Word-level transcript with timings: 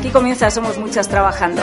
Aquí 0.00 0.08
comienza 0.08 0.50
Somos 0.50 0.78
Muchas 0.78 1.10
Trabajando. 1.10 1.60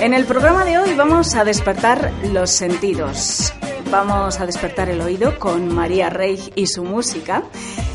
En 0.00 0.14
el 0.14 0.24
programa 0.24 0.64
de 0.64 0.78
hoy 0.78 0.94
vamos 0.94 1.34
a 1.34 1.44
despertar 1.44 2.10
los 2.32 2.48
sentidos. 2.48 3.52
Vamos 3.90 4.40
a 4.40 4.46
despertar 4.46 4.88
el 4.88 5.02
oído 5.02 5.38
con 5.38 5.68
María 5.74 6.08
Rey 6.08 6.50
y 6.54 6.66
su 6.66 6.82
música. 6.82 7.42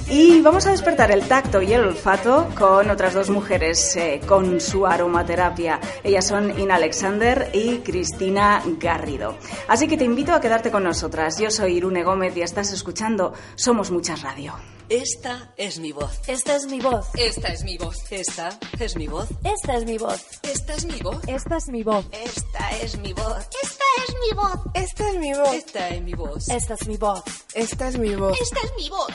Y 0.08 0.42
vamos 0.42 0.68
a 0.68 0.72
despertar 0.72 1.10
el 1.10 1.28
tacto 1.28 1.60
y 1.64 1.74
el 1.74 1.86
olfato 1.86 2.50
con 2.56 2.92
otras 2.92 3.16
dos 3.16 3.32
mujeres 3.32 3.96
eh, 3.96 4.22
con 4.28 4.62
su 4.62 4.86
aromaterapia. 4.86 5.80
Ellas 6.04 6.28
son 6.28 6.60
Ina 6.60 6.76
Alexander 6.76 7.50
y 7.52 7.80
Cristina 7.80 8.62
Garrido. 8.80 9.40
Así 9.68 9.88
que 9.88 9.98
te 9.98 10.06
invito 10.06 10.34
a 10.34 10.40
quedarte 10.40 10.70
con 10.70 10.84
nosotras. 10.84 11.40
Yo 11.40 11.50
soy 11.50 11.78
Irune 11.78 12.04
Gómez 12.04 12.38
y 12.38 12.44
estás 12.44 12.72
escuchando 12.72 13.34
Somos 13.56 13.90
Muchas 13.90 14.22
Radio. 14.22 14.54
Esta 14.90 15.52
es 15.58 15.80
mi 15.80 15.92
voz. 15.92 16.12
Esta 16.28 16.56
es 16.56 16.68
mi 16.68 16.80
voz. 16.80 17.08
Esta 17.16 17.48
es 17.48 17.64
mi 17.64 17.78
voz. 17.78 18.12
Esta 18.12 18.50
es 18.80 18.96
mi 18.96 19.08
voz. 19.08 19.30
Esta 19.44 19.76
es 19.78 19.86
mi 19.86 19.98
voz. 19.98 20.24
Esta 20.44 20.76
es 20.76 20.86
mi 20.86 21.02
voz. 21.02 21.24
Esta 21.28 21.58
es 21.58 21.70
mi 21.70 21.84
voz. 21.84 22.06
Esta 22.12 22.70
es 22.84 22.96
mi 23.00 23.14
voz. 23.14 23.46
Esta 23.56 23.86
es 24.04 24.16
mi 24.20 24.34
voz. 24.36 24.70
Esta 24.76 25.00
es 25.10 25.24
mi 25.24 25.34
voz. 25.34 25.64
Esta 25.66 25.90
es 25.90 26.02
mi 26.02 26.14
voz. 26.14 26.50
Esta 26.50 26.78
es 26.78 26.88
mi 26.88 26.98
voz. 26.98 27.24
Esta 27.56 27.88
es 27.88 27.98
mi 27.98 28.16
voz. 28.16 28.40
Esta 28.42 28.60
es 28.64 28.74
mi 28.76 28.90
voz. 28.90 29.14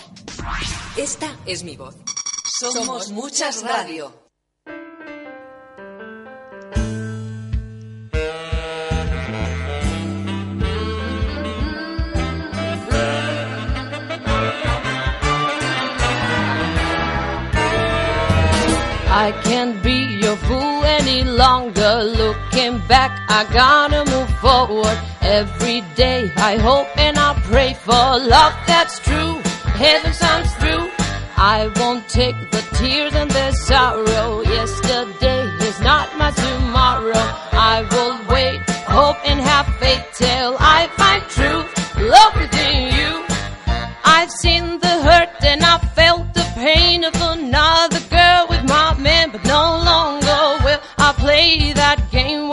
Esta 0.97 1.39
es 1.47 1.62
mi 1.62 1.77
voz. 1.77 1.95
Somos 2.61 3.11
muchas 3.11 3.62
radio. 3.62 4.30
Longer. 22.00 22.21
Looking 22.21 22.78
back, 22.87 23.11
I 23.28 23.44
gotta 23.53 24.05
move 24.11 24.31
forward. 24.41 24.99
Every 25.21 25.83
day 25.94 26.31
I 26.37 26.56
hope 26.56 26.88
and 26.99 27.19
I 27.19 27.34
pray 27.44 27.75
for 27.75 27.93
love 27.93 28.55
that's 28.66 28.99
true. 29.00 29.34
Heaven 29.83 30.12
shines 30.12 30.55
through. 30.56 30.91
I 31.37 31.71
won't 31.77 32.06
take 32.09 32.37
the 32.50 32.62
tears 32.77 33.15
and 33.15 33.31
the 33.31 33.53
sorrow. 33.53 34.43
Yesterday 34.43 35.43
is 35.69 35.81
not 35.81 36.16
my 36.19 36.31
tomorrow. 36.33 37.27
I 37.53 37.87
will 37.91 38.16
wait, 38.28 38.60
hope 38.87 39.16
and 39.25 39.41
have 39.41 39.66
faith 39.77 40.05
till 40.15 40.56
I 40.59 40.89
find 40.99 41.22
truth. 41.37 41.71
Love 41.97 42.34
within 42.37 42.94
you. 42.94 43.25
I've 44.05 44.31
seen 44.31 44.78
the 44.81 44.94
hurt 45.03 45.31
and 45.43 45.62
I 45.62 45.70
can't 52.23 52.50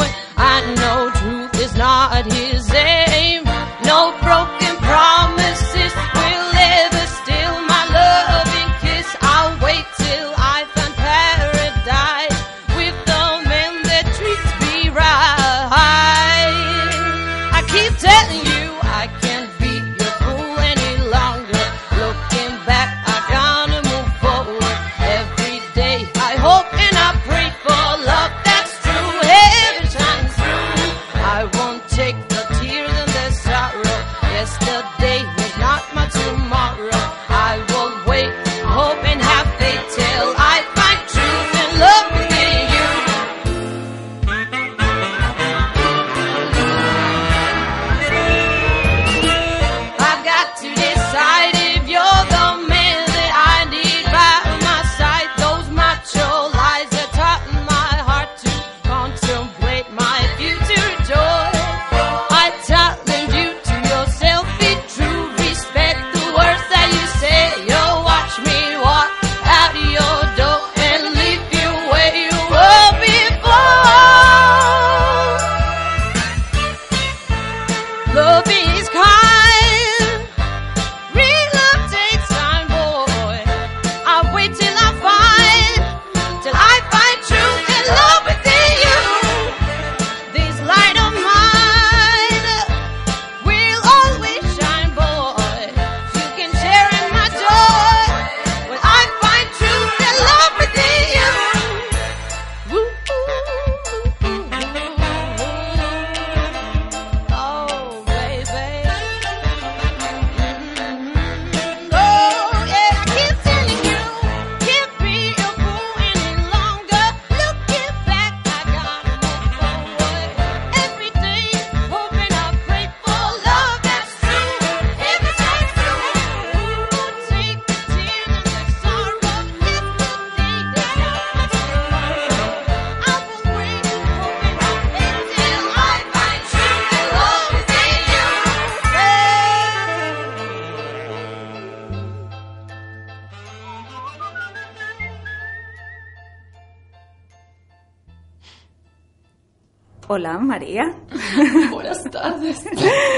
Hola, 150.18 150.40
María. 150.40 150.96
Buenas 151.72 152.04
tardes. 152.06 152.66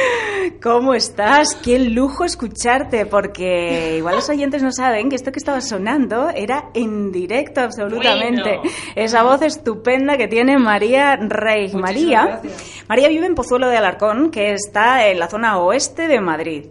¿Cómo 0.62 0.94
estás? 0.94 1.56
Qué 1.56 1.80
lujo 1.80 2.26
escucharte, 2.26 3.06
porque 3.06 3.96
igual 4.00 4.16
los 4.16 4.30
oyentes 4.30 4.62
no 4.62 4.74
saben 4.74 5.08
que 5.08 5.16
esto 5.16 5.32
que 5.32 5.40
estaba 5.40 5.62
sonando 5.62 6.30
era 6.30 6.72
en 6.74 7.14
directo 7.14 7.62
absolutamente. 7.62 8.58
Bueno. 8.58 8.72
Esa 8.98 9.24
voz 9.24 9.42
estupenda 9.44 10.18
que 10.18 10.28
tiene 10.28 10.60
María 10.60 11.16
Rey. 11.16 11.72
María, 11.74 12.42
María 12.90 13.08
vive 13.08 13.28
en 13.28 13.36
Pozuelo 13.36 13.70
de 13.70 13.78
Alarcón, 13.78 14.30
que 14.30 14.52
está 14.52 15.08
en 15.08 15.20
la 15.20 15.30
zona 15.30 15.58
oeste 15.58 16.10
de 16.10 16.20
Madrid, 16.20 16.66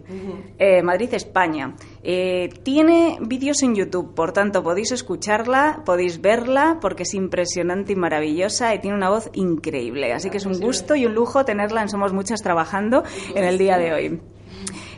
eh, 0.59 0.83
Madrid, 0.83 1.11
España. 1.15 1.73
Eh, 2.03 2.49
tiene 2.63 3.17
vídeos 3.21 3.61
en 3.63 3.75
YouTube, 3.75 4.13
por 4.13 4.31
tanto 4.31 4.63
podéis 4.63 4.91
escucharla, 4.91 5.83
podéis 5.85 6.21
verla, 6.21 6.77
porque 6.79 7.03
es 7.03 7.13
impresionante 7.13 7.93
y 7.93 7.95
maravillosa 7.95 8.73
y 8.73 8.79
tiene 8.79 8.95
una 8.95 9.09
voz 9.09 9.29
increíble. 9.33 10.13
Así 10.13 10.29
que 10.29 10.37
es 10.37 10.45
un 10.45 10.59
gusto 10.59 10.95
y 10.95 11.05
un 11.05 11.13
lujo 11.13 11.45
tenerla 11.45 11.81
en 11.81 11.89
Somos 11.89 12.13
Muchas 12.13 12.41
trabajando 12.41 13.03
en 13.35 13.43
el 13.43 13.57
día 13.57 13.77
de 13.77 13.93
hoy. 13.93 14.21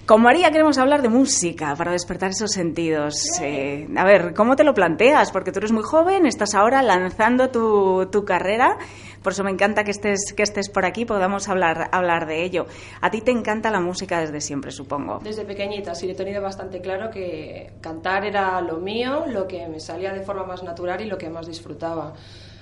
Con 0.05 0.23
María 0.23 0.51
queremos 0.51 0.77
hablar 0.77 1.01
de 1.01 1.09
música 1.09 1.75
para 1.75 1.91
despertar 1.91 2.31
esos 2.31 2.51
sentidos. 2.51 3.39
Eh, 3.41 3.87
a 3.95 4.03
ver, 4.03 4.33
¿cómo 4.33 4.55
te 4.55 4.63
lo 4.63 4.73
planteas? 4.73 5.31
Porque 5.31 5.51
tú 5.51 5.59
eres 5.59 5.71
muy 5.71 5.83
joven, 5.83 6.25
estás 6.25 6.55
ahora 6.55 6.81
lanzando 6.81 7.49
tu, 7.49 8.07
tu 8.11 8.25
carrera, 8.25 8.77
por 9.21 9.33
eso 9.33 9.43
me 9.43 9.51
encanta 9.51 9.83
que 9.83 9.91
estés, 9.91 10.33
que 10.35 10.43
estés 10.43 10.69
por 10.69 10.85
aquí, 10.85 11.05
podamos 11.05 11.47
hablar, 11.49 11.89
hablar 11.91 12.25
de 12.25 12.43
ello. 12.43 12.65
A 13.01 13.11
ti 13.11 13.21
te 13.21 13.31
encanta 13.31 13.71
la 13.71 13.79
música 13.79 14.19
desde 14.19 14.41
siempre, 14.41 14.71
supongo. 14.71 15.19
Desde 15.23 15.45
pequeñita, 15.45 15.95
sí, 15.95 16.09
he 16.09 16.15
tenido 16.15 16.41
bastante 16.41 16.81
claro 16.81 17.09
que 17.09 17.73
cantar 17.81 18.25
era 18.25 18.59
lo 18.61 18.77
mío, 18.77 19.25
lo 19.27 19.47
que 19.47 19.67
me 19.67 19.79
salía 19.79 20.11
de 20.13 20.21
forma 20.21 20.45
más 20.45 20.63
natural 20.63 21.01
y 21.01 21.05
lo 21.05 21.17
que 21.17 21.29
más 21.29 21.47
disfrutaba. 21.47 22.13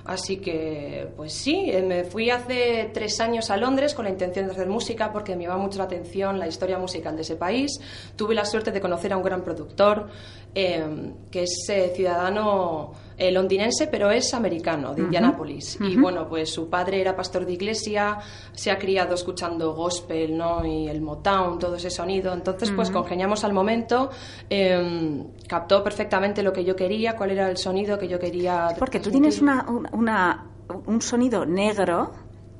Así 0.05 0.37
que, 0.37 1.07
pues 1.15 1.33
sí, 1.33 1.69
eh, 1.69 1.81
me 1.81 2.03
fui 2.03 2.29
hace 2.29 2.89
tres 2.93 3.19
años 3.19 3.49
a 3.51 3.57
Londres 3.57 3.93
con 3.93 4.05
la 4.05 4.11
intención 4.11 4.47
de 4.47 4.53
hacer 4.53 4.67
música 4.67 5.11
porque 5.11 5.35
me 5.35 5.43
llama 5.43 5.57
mucho 5.57 5.77
la 5.77 5.83
atención 5.83 6.39
la 6.39 6.47
historia 6.47 6.79
musical 6.79 7.15
de 7.15 7.21
ese 7.21 7.35
país. 7.35 7.79
Tuve 8.15 8.33
la 8.33 8.45
suerte 8.45 8.71
de 8.71 8.81
conocer 8.81 9.13
a 9.13 9.17
un 9.17 9.23
gran 9.23 9.43
productor 9.43 10.07
eh, 10.55 11.13
que 11.29 11.43
es 11.43 11.69
eh, 11.69 11.91
ciudadano 11.95 12.93
eh, 13.19 13.31
londinense, 13.31 13.87
pero 13.87 14.09
es 14.09 14.33
americano, 14.33 14.95
de 14.95 15.01
Indianápolis. 15.03 15.77
Y 15.81 15.97
bueno, 15.97 16.27
pues 16.27 16.49
su 16.51 16.69
padre 16.69 17.01
era 17.01 17.15
pastor 17.15 17.45
de 17.45 17.51
iglesia, 17.53 18.17
se 18.53 18.71
ha 18.71 18.79
criado 18.79 19.13
escuchando 19.13 19.73
gospel, 19.75 20.37
¿no? 20.37 20.65
Y 20.65 20.87
el 20.87 21.01
Motown, 21.01 21.59
todo 21.59 21.75
ese 21.75 21.89
sonido. 21.89 22.33
Entonces, 22.33 22.71
pues 22.71 22.89
congeniamos 22.89 23.43
al 23.43 23.53
momento, 23.53 24.09
eh, 24.49 25.23
captó 25.47 25.83
perfectamente 25.83 26.41
lo 26.43 26.53
que 26.53 26.63
yo 26.63 26.75
quería, 26.75 27.15
cuál 27.15 27.31
era 27.31 27.49
el 27.49 27.57
sonido 27.57 27.97
que 27.99 28.07
yo 28.07 28.17
quería. 28.19 28.69
Porque 28.79 28.99
tú 28.99 29.11
tienes 29.11 29.41
una, 29.41 29.65
una- 29.91 30.45
un 30.85 31.01
sonido 31.01 31.45
negro 31.45 32.11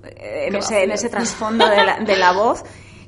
eh, 0.04 0.46
en 0.48 0.56
ese, 0.56 0.84
en 0.84 0.92
ese 0.92 1.10
trasfondo 1.10 1.68
de 1.70 1.84
la, 1.86 2.00
de 2.00 2.18
la 2.18 2.32
voz, 2.34 2.64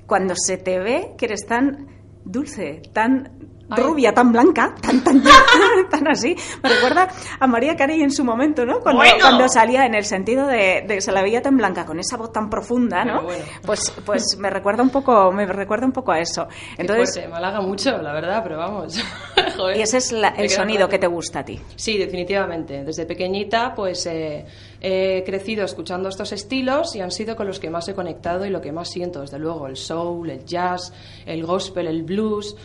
cuando 0.05 0.33
se 0.37 0.57
te 0.57 0.79
ve 0.79 1.13
que 1.17 1.25
eres 1.25 1.45
tan 1.45 1.87
dulce, 2.23 2.81
tan 2.93 3.50
Ay. 3.71 3.83
rubia, 3.83 4.13
tan 4.13 4.31
blanca, 4.31 4.75
tan, 4.81 5.03
tan, 5.03 5.21
tan, 5.23 5.89
tan 5.89 6.07
así. 6.07 6.35
Me 6.61 6.69
recuerda 6.69 7.07
a 7.39 7.47
María 7.47 7.75
Carey 7.75 8.01
en 8.01 8.11
su 8.11 8.23
momento, 8.23 8.65
¿no? 8.65 8.79
Cuando, 8.79 9.01
Bueno. 9.01 9.17
cuando 9.19 9.47
salía 9.49 9.85
en 9.85 9.95
el 9.95 10.05
sentido 10.05 10.47
de, 10.47 10.83
de 10.87 10.95
que 10.95 11.01
se 11.01 11.11
la 11.11 11.21
veía 11.21 11.41
tan 11.41 11.57
blanca, 11.57 11.85
con 11.85 11.99
esa 11.99 12.17
voz 12.17 12.31
tan 12.31 12.49
profunda, 12.49 13.03
¿no? 13.05 13.23
Bueno. 13.23 13.43
Pues, 13.65 13.91
pues 14.05 14.37
me 14.37 14.49
recuerda 14.49 14.83
un 14.83 14.89
poco, 14.89 15.31
me 15.31 15.45
recuerda 15.45 15.85
un 15.85 15.91
poco 15.91 16.11
a 16.11 16.19
eso. 16.19 16.47
Entonces, 16.77 17.11
fuerte, 17.13 17.29
me 17.29 17.37
halaga 17.37 17.61
mucho, 17.61 17.97
la 17.97 18.13
verdad, 18.13 18.41
pero 18.43 18.57
vamos. 18.57 18.97
Joder, 19.57 19.77
y 19.77 19.81
ese 19.81 19.97
es 19.97 20.11
la- 20.11 20.29
el 20.29 20.49
sonido 20.49 20.87
que 20.89 20.99
te 20.99 21.07
gusta 21.07 21.39
a 21.39 21.45
ti. 21.45 21.59
Sí, 21.75 21.97
definitivamente. 21.97 22.83
Desde 22.83 23.05
pequeñita, 23.05 23.73
pues 23.75 24.05
eh, 24.05 24.45
he 24.79 25.23
crecido 25.25 25.65
escuchando 25.65 26.09
estos 26.09 26.31
estilos 26.31 26.95
y 26.95 27.01
han 27.01 27.11
sido 27.11 27.35
con 27.35 27.47
los 27.47 27.59
que 27.59 27.69
más 27.69 27.87
he 27.87 27.93
conectado 27.93 28.45
y 28.45 28.49
lo 28.49 28.61
que 28.61 28.71
más 28.71 28.89
siento, 28.89 29.21
desde 29.21 29.39
luego, 29.39 29.67
el 29.67 29.75
soul, 29.77 30.29
el 30.29 30.45
jazz, 30.45 30.93
el 31.25 31.45
gospel, 31.45 31.87
el 31.87 32.03
blues, 32.03 32.55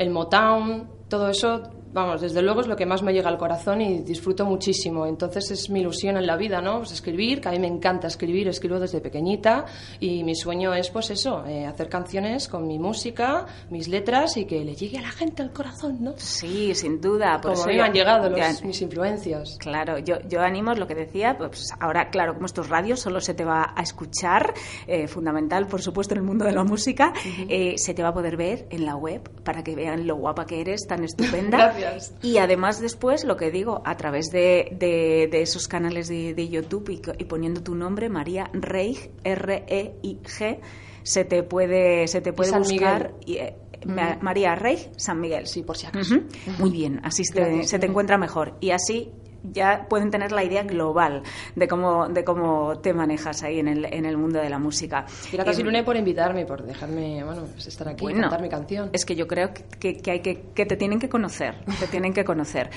el 0.00 0.08
Motown, 0.08 0.88
todo 1.10 1.28
eso, 1.28 1.62
vamos, 1.92 2.20
desde 2.20 2.42
luego 2.42 2.60
es 2.60 2.66
lo 2.66 2.76
que 2.76 2.86
más 2.86 3.02
me 3.02 3.12
llega 3.12 3.28
al 3.28 3.38
corazón 3.38 3.80
y 3.80 4.00
disfruto 4.00 4.44
muchísimo. 4.44 5.06
Entonces 5.06 5.50
es 5.50 5.70
mi 5.70 5.80
ilusión 5.80 6.16
en 6.16 6.26
la 6.26 6.36
vida, 6.36 6.60
¿no? 6.60 6.78
Pues 6.78 6.92
escribir, 6.92 7.40
que 7.40 7.48
a 7.48 7.52
mí 7.52 7.58
me 7.58 7.66
encanta 7.66 8.06
escribir, 8.06 8.48
escribo 8.48 8.78
desde 8.78 9.00
pequeñita 9.00 9.64
y 9.98 10.22
mi 10.24 10.34
sueño 10.34 10.72
es, 10.74 10.90
pues 10.90 11.10
eso, 11.10 11.44
eh, 11.46 11.66
hacer 11.66 11.88
canciones 11.88 12.48
con 12.48 12.66
mi 12.66 12.78
música, 12.78 13.46
mis 13.70 13.88
letras 13.88 14.36
y 14.36 14.44
que 14.44 14.64
le 14.64 14.74
llegue 14.74 14.98
a 14.98 15.02
la 15.02 15.10
gente 15.10 15.42
al 15.42 15.52
corazón, 15.52 15.98
¿no? 16.00 16.14
Sí, 16.16 16.74
sin 16.74 17.00
duda. 17.00 17.40
por 17.40 17.52
Como 17.52 17.64
eso 17.64 17.68
me 17.68 17.80
han 17.82 17.92
llegado 17.92 18.28
los- 18.30 18.38
ya- 18.38 18.66
mis 18.66 18.80
influencias. 18.82 19.56
Claro, 19.58 19.98
yo, 19.98 20.16
yo 20.28 20.40
animo 20.40 20.72
lo 20.74 20.86
que 20.86 20.94
decía, 20.94 21.36
pues 21.38 21.70
ahora, 21.80 22.10
claro, 22.10 22.34
como 22.34 22.46
estos 22.46 22.68
radios 22.68 23.00
solo 23.00 23.20
se 23.20 23.34
te 23.34 23.44
va 23.44 23.72
a 23.76 23.82
escuchar, 23.82 24.54
eh, 24.86 25.06
fundamental, 25.08 25.66
por 25.66 25.82
supuesto, 25.82 26.14
en 26.14 26.20
el 26.20 26.26
mundo 26.26 26.44
de 26.44 26.52
la 26.52 26.64
música, 26.64 27.12
eh, 27.48 27.74
se 27.76 27.94
te 27.94 28.02
va 28.02 28.10
a 28.10 28.14
poder 28.14 28.36
ver 28.36 28.66
en 28.70 28.84
la 28.86 28.96
web 28.96 29.28
para 29.42 29.62
que 29.64 29.74
vean 29.74 30.06
lo 30.06 30.16
guapa 30.16 30.46
que 30.46 30.60
eres, 30.60 30.86
tan 30.86 31.04
estupenda. 31.04 31.74
Gracias. 31.80 32.14
Y 32.22 32.38
además 32.38 32.80
después, 32.80 33.24
lo 33.24 33.36
que 33.36 33.50
digo, 33.50 33.82
a 33.84 33.96
través 33.96 34.26
de, 34.30 34.68
de- 34.78 35.28
de 35.30 35.42
esos 35.42 35.66
canales 35.68 36.08
de, 36.08 36.34
de 36.34 36.48
YouTube 36.48 36.88
y, 37.18 37.24
poniendo 37.24 37.62
tu 37.62 37.74
nombre, 37.74 38.08
María 38.08 38.50
Reig, 38.52 39.10
R-E-I-G, 39.24 40.58
se 41.02 41.24
te 41.24 41.42
puede, 41.42 42.06
se 42.08 42.20
te 42.20 42.32
puede 42.32 42.50
buscar... 42.58 43.14
y, 43.26 43.36
eh, 43.36 43.56
Ma- 43.86 44.18
María 44.20 44.54
Reig, 44.54 44.90
San 44.96 45.18
Miguel. 45.20 45.46
Sí, 45.46 45.62
por 45.62 45.74
si 45.76 45.86
acaso. 45.86 46.16
Muy 46.58 46.70
bien, 46.70 47.00
así 47.02 47.24
se 47.24 47.32
te, 47.32 47.62
se 47.64 47.78
encuentra 47.86 48.18
mejor. 48.18 48.54
Y 48.60 48.72
así 48.72 49.10
ya 49.42 49.86
pueden 49.88 50.10
tener 50.10 50.32
la 50.32 50.44
idea 50.44 50.62
global 50.62 51.22
de 51.56 51.68
cómo, 51.68 52.08
de 52.08 52.24
cómo 52.24 52.78
te 52.80 52.92
manejas 52.92 53.42
ahí 53.42 53.58
en 53.58 53.68
el, 53.68 53.84
en 53.86 54.04
el 54.04 54.16
mundo 54.16 54.38
de 54.40 54.50
la 54.50 54.58
música. 54.58 55.06
Gracias, 55.32 55.58
Eh, 55.58 55.60
Irune, 55.62 55.82
por 55.84 55.96
invitarme, 55.96 56.44
por 56.46 56.62
dejarme 56.62 57.24
bueno, 57.24 57.42
pues 57.52 57.66
estar 57.66 57.88
aquí 57.88 58.02
y 58.04 58.06
bueno, 58.08 58.20
cantar 58.22 58.42
mi 58.42 58.48
canción. 58.48 58.90
Es 58.92 59.04
que 59.04 59.16
yo 59.16 59.26
creo 59.26 59.50
que, 59.78 59.98
que- 59.98 60.10
hay 60.10 60.20
que, 60.20 60.42
que 60.54 60.66
te 60.66 60.76
tienen 60.76 60.98
que 60.98 61.08
conocer, 61.08 61.54
te 61.78 61.86
tienen 61.86 62.12
que 62.12 62.24
conocer. 62.24 62.70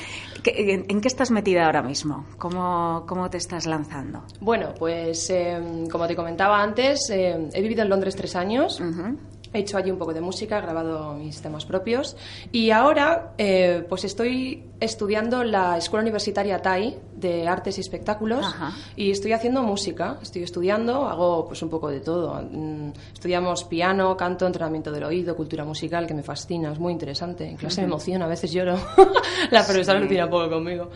¿Qué- 0.43 0.73
en, 0.73 0.85
en 0.89 1.01
qué 1.01 1.07
estás 1.07 1.31
metida 1.31 1.65
ahora 1.65 1.81
mismo? 1.81 2.25
¿Cómo, 2.37 3.05
cómo 3.07 3.29
te 3.29 3.37
estás 3.37 3.65
lanzando? 3.65 4.23
Bueno, 4.39 4.73
pues 4.77 5.29
eh, 5.29 5.85
como 5.91 6.07
te 6.07 6.15
comentaba 6.15 6.61
antes, 6.61 7.09
eh, 7.09 7.49
he 7.53 7.61
vivido 7.61 7.81
en 7.83 7.89
Londres 7.89 8.15
tres 8.15 8.35
años. 8.35 8.79
Ujú. 8.79 9.17
He 9.55 9.59
hecho 9.59 9.77
allí 9.77 9.91
un 9.91 9.99
poco 9.99 10.15
de 10.15 10.21
música, 10.21 10.57
he 10.57 10.61
grabado 10.61 11.13
mis 11.13 11.39
temas 11.43 11.63
propios 11.63 12.17
y 12.51 12.71
ahora 12.71 13.33
eh, 13.37 13.85
pues 13.87 14.03
estoy 14.03 14.63
estudiando 14.83 15.43
la 15.43 15.77
Escuela 15.77 16.01
Universitaria 16.01 16.61
TAI 16.61 16.97
de 17.15 17.47
Artes 17.47 17.77
y 17.77 17.81
Espectáculos 17.81 18.45
Ajá. 18.45 18.73
y 18.95 19.11
estoy 19.11 19.31
haciendo 19.31 19.63
música, 19.63 20.17
estoy 20.21 20.43
estudiando, 20.43 21.07
hago 21.07 21.45
pues 21.47 21.61
un 21.61 21.69
poco 21.69 21.89
de 21.89 22.01
todo. 22.01 22.41
Mm, 22.51 22.91
Estudiamos 23.13 23.63
piano, 23.63 24.15
canto, 24.17 24.45
entrenamiento 24.45 24.91
del 24.91 25.03
oído, 25.05 25.35
cultura 25.35 25.63
musical, 25.63 26.05
que 26.05 26.13
me 26.13 26.23
fascina, 26.23 26.71
es 26.71 26.79
muy 26.79 26.91
interesante. 26.91 27.47
En 27.49 27.55
clase 27.55 27.81
me 27.81 27.87
emociona, 27.87 28.25
a 28.25 28.27
veces 28.27 28.51
lloro. 28.51 28.75
la 29.51 29.65
profesora 29.65 29.99
alucina 29.99 30.25
un 30.25 30.31
poco 30.31 30.49
conmigo. 30.49 30.89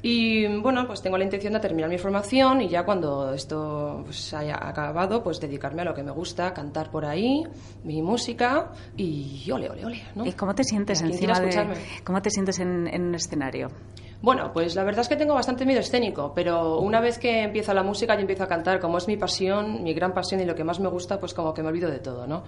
Y 0.00 0.46
bueno, 0.58 0.86
pues 0.86 1.02
tengo 1.02 1.18
la 1.18 1.24
intención 1.24 1.52
de 1.54 1.60
terminar 1.60 1.90
mi 1.90 1.98
formación 1.98 2.60
y 2.60 2.68
ya 2.68 2.84
cuando 2.84 3.32
esto 3.34 4.02
pues, 4.04 4.32
haya 4.32 4.56
acabado, 4.60 5.24
pues 5.24 5.40
dedicarme 5.40 5.82
a 5.82 5.86
lo 5.86 5.94
que 5.94 6.04
me 6.04 6.12
gusta, 6.12 6.54
cantar 6.54 6.90
por 6.90 7.04
ahí, 7.04 7.42
mi 7.82 8.00
música 8.00 8.72
y 8.96 9.50
ole, 9.50 9.68
ole, 9.68 9.84
ole. 9.84 10.02
¿no? 10.14 10.24
¿Y 10.24 10.32
cómo 10.32 10.54
te 10.54 10.62
sientes 10.62 11.02
encima 11.02 11.40
de, 11.40 11.74
cómo 12.04 12.22
te 12.22 12.30
sientes 12.30 12.60
en, 12.60 12.86
en 12.86 13.06
un 13.06 13.14
escenario? 13.28 13.68
Bueno, 14.20 14.50
pues 14.52 14.74
la 14.74 14.82
verdad 14.82 15.02
es 15.02 15.08
que 15.08 15.14
tengo 15.14 15.32
bastante 15.34 15.64
miedo 15.64 15.78
escénico, 15.78 16.32
pero 16.34 16.80
una 16.80 17.00
vez 17.00 17.20
que 17.20 17.44
empieza 17.44 17.72
la 17.72 17.84
música 17.84 18.16
y 18.16 18.20
empiezo 18.22 18.42
a 18.42 18.48
cantar, 18.48 18.80
como 18.80 18.98
es 18.98 19.06
mi 19.06 19.16
pasión, 19.16 19.84
mi 19.84 19.94
gran 19.94 20.12
pasión 20.12 20.40
y 20.40 20.44
lo 20.44 20.56
que 20.56 20.64
más 20.64 20.80
me 20.80 20.88
gusta, 20.88 21.20
pues 21.20 21.32
como 21.34 21.54
que 21.54 21.62
me 21.62 21.68
olvido 21.68 21.88
de 21.88 22.00
todo, 22.00 22.26
¿no? 22.26 22.42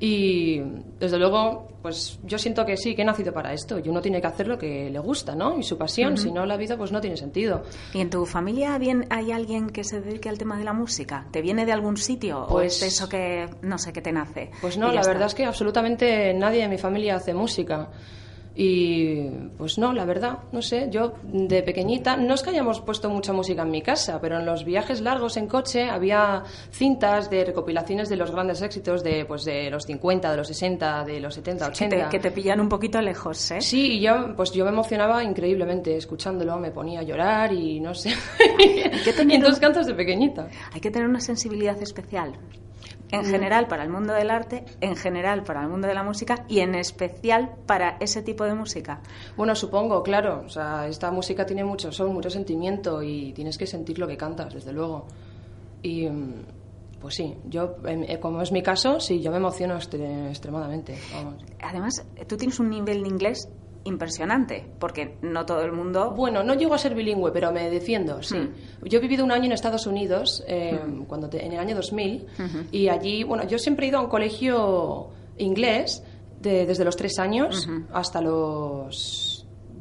Y 0.00 0.60
desde 0.98 1.18
luego, 1.18 1.68
pues 1.80 2.18
yo 2.24 2.38
siento 2.38 2.66
que 2.66 2.76
sí, 2.76 2.96
que 2.96 3.02
he 3.02 3.04
nacido 3.04 3.32
para 3.32 3.52
esto 3.52 3.78
y 3.78 3.88
uno 3.88 4.00
tiene 4.00 4.20
que 4.20 4.26
hacer 4.26 4.48
lo 4.48 4.58
que 4.58 4.90
le 4.90 4.98
gusta, 4.98 5.36
¿no? 5.36 5.56
Y 5.56 5.62
su 5.62 5.78
pasión, 5.78 6.16
si 6.16 6.32
no 6.32 6.44
la 6.44 6.56
vida, 6.56 6.76
pues 6.76 6.90
no 6.90 7.00
tiene 7.00 7.16
sentido. 7.16 7.62
¿Y 7.94 8.00
en 8.00 8.10
tu 8.10 8.26
familia 8.26 8.76
bien, 8.78 9.06
hay 9.10 9.30
alguien 9.30 9.70
que 9.70 9.84
se 9.84 10.00
dedique 10.00 10.28
al 10.28 10.38
tema 10.38 10.58
de 10.58 10.64
la 10.64 10.72
música? 10.72 11.28
¿Te 11.30 11.40
viene 11.40 11.64
de 11.64 11.70
algún 11.72 11.98
sitio 11.98 12.40
o 12.42 12.48
Pues- 12.48 12.82
es 12.82 12.94
eso 12.94 13.08
que, 13.08 13.48
no 13.62 13.78
sé, 13.78 13.92
que 13.92 14.02
te 14.02 14.10
nace? 14.10 14.50
Pues 14.60 14.76
no, 14.76 14.88
la 14.90 15.02
está? 15.02 15.12
verdad 15.12 15.28
es 15.28 15.36
que 15.36 15.44
absolutamente 15.44 16.34
nadie 16.34 16.62
de 16.62 16.68
mi 16.68 16.78
familia 16.78 17.14
hace 17.14 17.32
música. 17.32 17.90
Y 18.54 19.28
pues 19.56 19.78
no, 19.78 19.92
la 19.94 20.04
verdad, 20.04 20.40
no 20.52 20.60
sé, 20.60 20.88
yo 20.90 21.14
de 21.22 21.62
pequeñita, 21.62 22.16
no 22.16 22.34
es 22.34 22.42
que 22.42 22.50
hayamos 22.50 22.80
puesto 22.80 23.08
mucha 23.08 23.32
música 23.32 23.62
en 23.62 23.70
mi 23.70 23.80
casa, 23.80 24.20
pero 24.20 24.38
en 24.38 24.44
los 24.44 24.64
viajes 24.64 25.00
largos 25.00 25.38
en 25.38 25.46
coche 25.46 25.88
había 25.88 26.42
cintas 26.70 27.30
de 27.30 27.44
recopilaciones 27.46 28.10
de 28.10 28.16
los 28.16 28.30
grandes 28.30 28.60
éxitos 28.60 29.02
de 29.02 29.24
pues 29.24 29.44
de 29.44 29.70
los 29.70 29.84
50, 29.84 30.30
de 30.30 30.36
los 30.36 30.46
60, 30.48 31.04
de 31.04 31.20
los 31.20 31.34
70, 31.34 31.64
Que 31.66 31.70
80. 31.70 31.96
te, 31.96 32.08
que 32.10 32.18
te 32.18 32.30
pillan 32.30 32.60
un 32.60 32.68
poquito 32.68 33.00
lejos, 33.00 33.50
¿eh? 33.52 33.60
Sí, 33.62 33.92
y 33.94 34.00
yo, 34.00 34.36
pues 34.36 34.52
yo 34.52 34.64
me 34.64 34.70
emocionaba 34.70 35.24
increíblemente 35.24 35.96
escuchándolo, 35.96 36.58
me 36.58 36.70
ponía 36.70 37.00
a 37.00 37.02
llorar 37.04 37.52
y 37.54 37.80
no 37.80 37.94
sé. 37.94 38.10
y 38.58 39.34
entonces 39.34 39.60
cantas 39.60 39.86
de 39.86 39.94
pequeñita. 39.94 40.48
Hay 40.72 40.80
que 40.80 40.90
tener 40.90 41.08
una 41.08 41.20
sensibilidad 41.20 41.80
especial. 41.80 42.34
En 43.12 43.24
general 43.24 43.68
para 43.68 43.82
el 43.84 43.90
mundo 43.90 44.12
del 44.14 44.30
arte, 44.30 44.64
en 44.80 44.96
general 44.96 45.44
para 45.44 45.62
el 45.62 45.68
mundo 45.68 45.86
de 45.86 45.94
la 45.94 46.02
música 46.02 46.44
y 46.48 46.60
en 46.60 46.74
especial 46.74 47.50
para 47.66 47.96
ese 48.00 48.22
tipo 48.22 48.44
de 48.44 48.54
música. 48.54 49.00
Bueno, 49.36 49.54
supongo, 49.54 50.02
claro. 50.02 50.42
O 50.44 50.48
sea, 50.48 50.88
esta 50.88 51.10
música 51.10 51.46
tiene 51.46 51.62
mucho 51.62 51.92
son, 51.92 52.12
mucho 52.14 52.30
sentimiento 52.30 53.02
y 53.02 53.32
tienes 53.32 53.58
que 53.58 53.66
sentir 53.66 53.98
lo 53.98 54.08
que 54.08 54.16
cantas, 54.16 54.52
desde 54.54 54.72
luego. 54.72 55.06
Y 55.82 56.08
mm, 56.08 56.44
pues 57.00 57.14
sí, 57.16 57.36
yo, 57.44 57.76
eh, 57.86 58.18
como 58.20 58.40
es 58.42 58.50
mi 58.52 58.62
caso, 58.62 58.98
sí, 59.00 59.20
yo 59.20 59.30
me 59.30 59.36
emociono 59.36 59.74
extre- 59.76 60.28
extremadamente. 60.28 60.96
Vamos. 61.14 61.42
Además, 61.60 62.04
tú 62.26 62.36
tienes 62.36 62.58
un 62.60 62.70
nivel 62.70 63.02
de 63.02 63.08
inglés 63.08 63.48
impresionante, 63.84 64.64
porque 64.78 65.16
no 65.22 65.44
todo 65.46 65.62
el 65.62 65.72
mundo... 65.72 66.12
Bueno, 66.16 66.42
no 66.42 66.54
llego 66.54 66.74
a 66.74 66.78
ser 66.78 66.94
bilingüe, 66.94 67.30
pero 67.32 67.50
me 67.52 67.68
defiendo, 67.70 68.22
sí. 68.22 68.36
Mm. 68.36 68.84
Yo 68.88 68.98
he 68.98 69.00
vivido 69.02 69.24
un 69.24 69.32
año 69.32 69.46
en 69.46 69.52
Estados 69.52 69.86
Unidos, 69.86 70.44
eh, 70.46 70.78
cuando 71.08 71.28
te- 71.28 71.44
en 71.44 71.52
el 71.52 71.58
año 71.58 71.74
2000, 71.76 72.26
y 72.70 72.88
allí, 72.88 73.22
bueno, 73.24 73.46
yo 73.46 73.58
siempre 73.58 73.86
he 73.86 73.88
ido 73.88 73.98
a 73.98 74.02
un 74.02 74.08
colegio 74.08 75.08
inglés 75.38 76.02
de- 76.40 76.66
desde 76.66 76.84
los 76.84 76.96
tres 76.96 77.18
años 77.18 77.68
hasta 77.92 78.20
los 78.20 79.31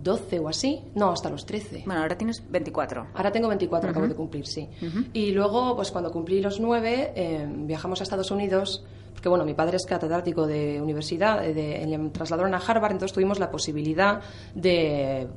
12 0.04 0.40
o 0.40 0.50
así, 0.50 0.82
no, 0.96 1.12
hasta 1.12 1.30
los 1.30 1.46
13. 1.46 1.84
Bueno, 1.86 2.02
ahora 2.02 2.18
tienes 2.18 2.44
24. 2.50 3.08
Ahora 3.14 3.32
tengo 3.32 3.48
24, 3.48 3.90
acabo 3.90 4.08
de 4.08 4.16
cumplir, 4.16 4.48
sí. 4.48 4.68
Y 5.14 5.32
luego, 5.32 5.76
pues 5.76 5.92
cuando 5.92 6.12
cumplí 6.12 6.42
los 6.42 6.60
9, 6.60 7.14
eh, 7.16 7.48
viajamos 7.50 8.00
a 8.02 8.04
Estados 8.04 8.32
Unidos, 8.32 8.84
porque 9.14 9.30
bueno, 9.30 9.46
mi 9.46 9.54
padre 9.54 9.78
es 9.78 9.86
catedrático 9.86 10.48
de 10.48 10.82
universidad, 10.82 11.46
eh, 11.46 11.54
de, 11.54 11.86
le 11.86 12.10
trasladaron 12.10 12.54
a 12.54 12.58
Harvard, 12.58 12.94
entonces 12.94 13.14
tuvimos 13.14 13.40
la 13.40 13.52
posibilidad 13.52 14.22
de, 14.56 15.28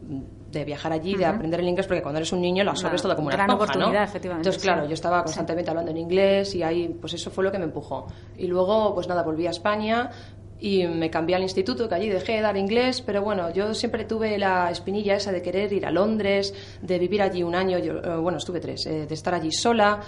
de 0.50 0.64
viajar 0.64 0.92
allí, 0.92 1.14
de 1.14 1.26
aprender 1.26 1.60
el 1.60 1.68
inglés, 1.68 1.86
porque 1.86 2.02
cuando 2.02 2.18
eres 2.18 2.32
un 2.32 2.40
niño 2.40 2.64
lo 2.64 2.70
absorbes 2.70 3.02
Una 3.04 3.14
todo 3.14 3.16
como 3.16 3.28
una 3.28 3.36
gran 3.36 3.50
esponja, 3.50 3.66
¿no? 3.66 3.78
oportunidad, 3.78 4.04
efectivamente, 4.04 4.48
Entonces, 4.48 4.62
sí. 4.62 4.68
claro, 4.68 4.86
yo 4.86 4.94
estaba 4.94 5.22
constantemente 5.22 5.70
hablando 5.70 5.90
en 5.90 5.98
inglés 5.98 6.54
y 6.54 6.62
ahí, 6.62 6.96
pues 7.00 7.12
eso 7.14 7.30
fue 7.30 7.44
lo 7.44 7.52
que 7.52 7.58
me 7.58 7.64
empujó. 7.64 8.06
Y 8.38 8.46
luego, 8.46 8.94
pues 8.94 9.08
nada, 9.08 9.22
volví 9.22 9.46
a 9.46 9.50
España 9.50 10.10
y 10.64 10.86
me 10.86 11.10
cambié 11.10 11.36
al 11.36 11.42
instituto, 11.42 11.86
que 11.90 11.94
allí 11.94 12.08
dejé 12.08 12.36
de 12.36 12.40
dar 12.40 12.56
inglés, 12.56 13.02
pero 13.02 13.20
bueno, 13.20 13.50
yo 13.52 13.74
siempre 13.74 14.06
tuve 14.06 14.38
la 14.38 14.70
espinilla 14.70 15.14
esa 15.14 15.30
de 15.30 15.42
querer 15.42 15.70
ir 15.74 15.84
a 15.84 15.90
Londres, 15.90 16.54
de 16.80 16.98
vivir 16.98 17.20
allí 17.20 17.42
un 17.42 17.54
año, 17.54 17.78
yo, 17.78 17.98
eh, 17.98 18.16
bueno, 18.16 18.38
estuve 18.38 18.60
tres, 18.60 18.86
eh, 18.86 19.04
de 19.06 19.14
estar 19.14 19.34
allí 19.34 19.52
sola, 19.52 20.00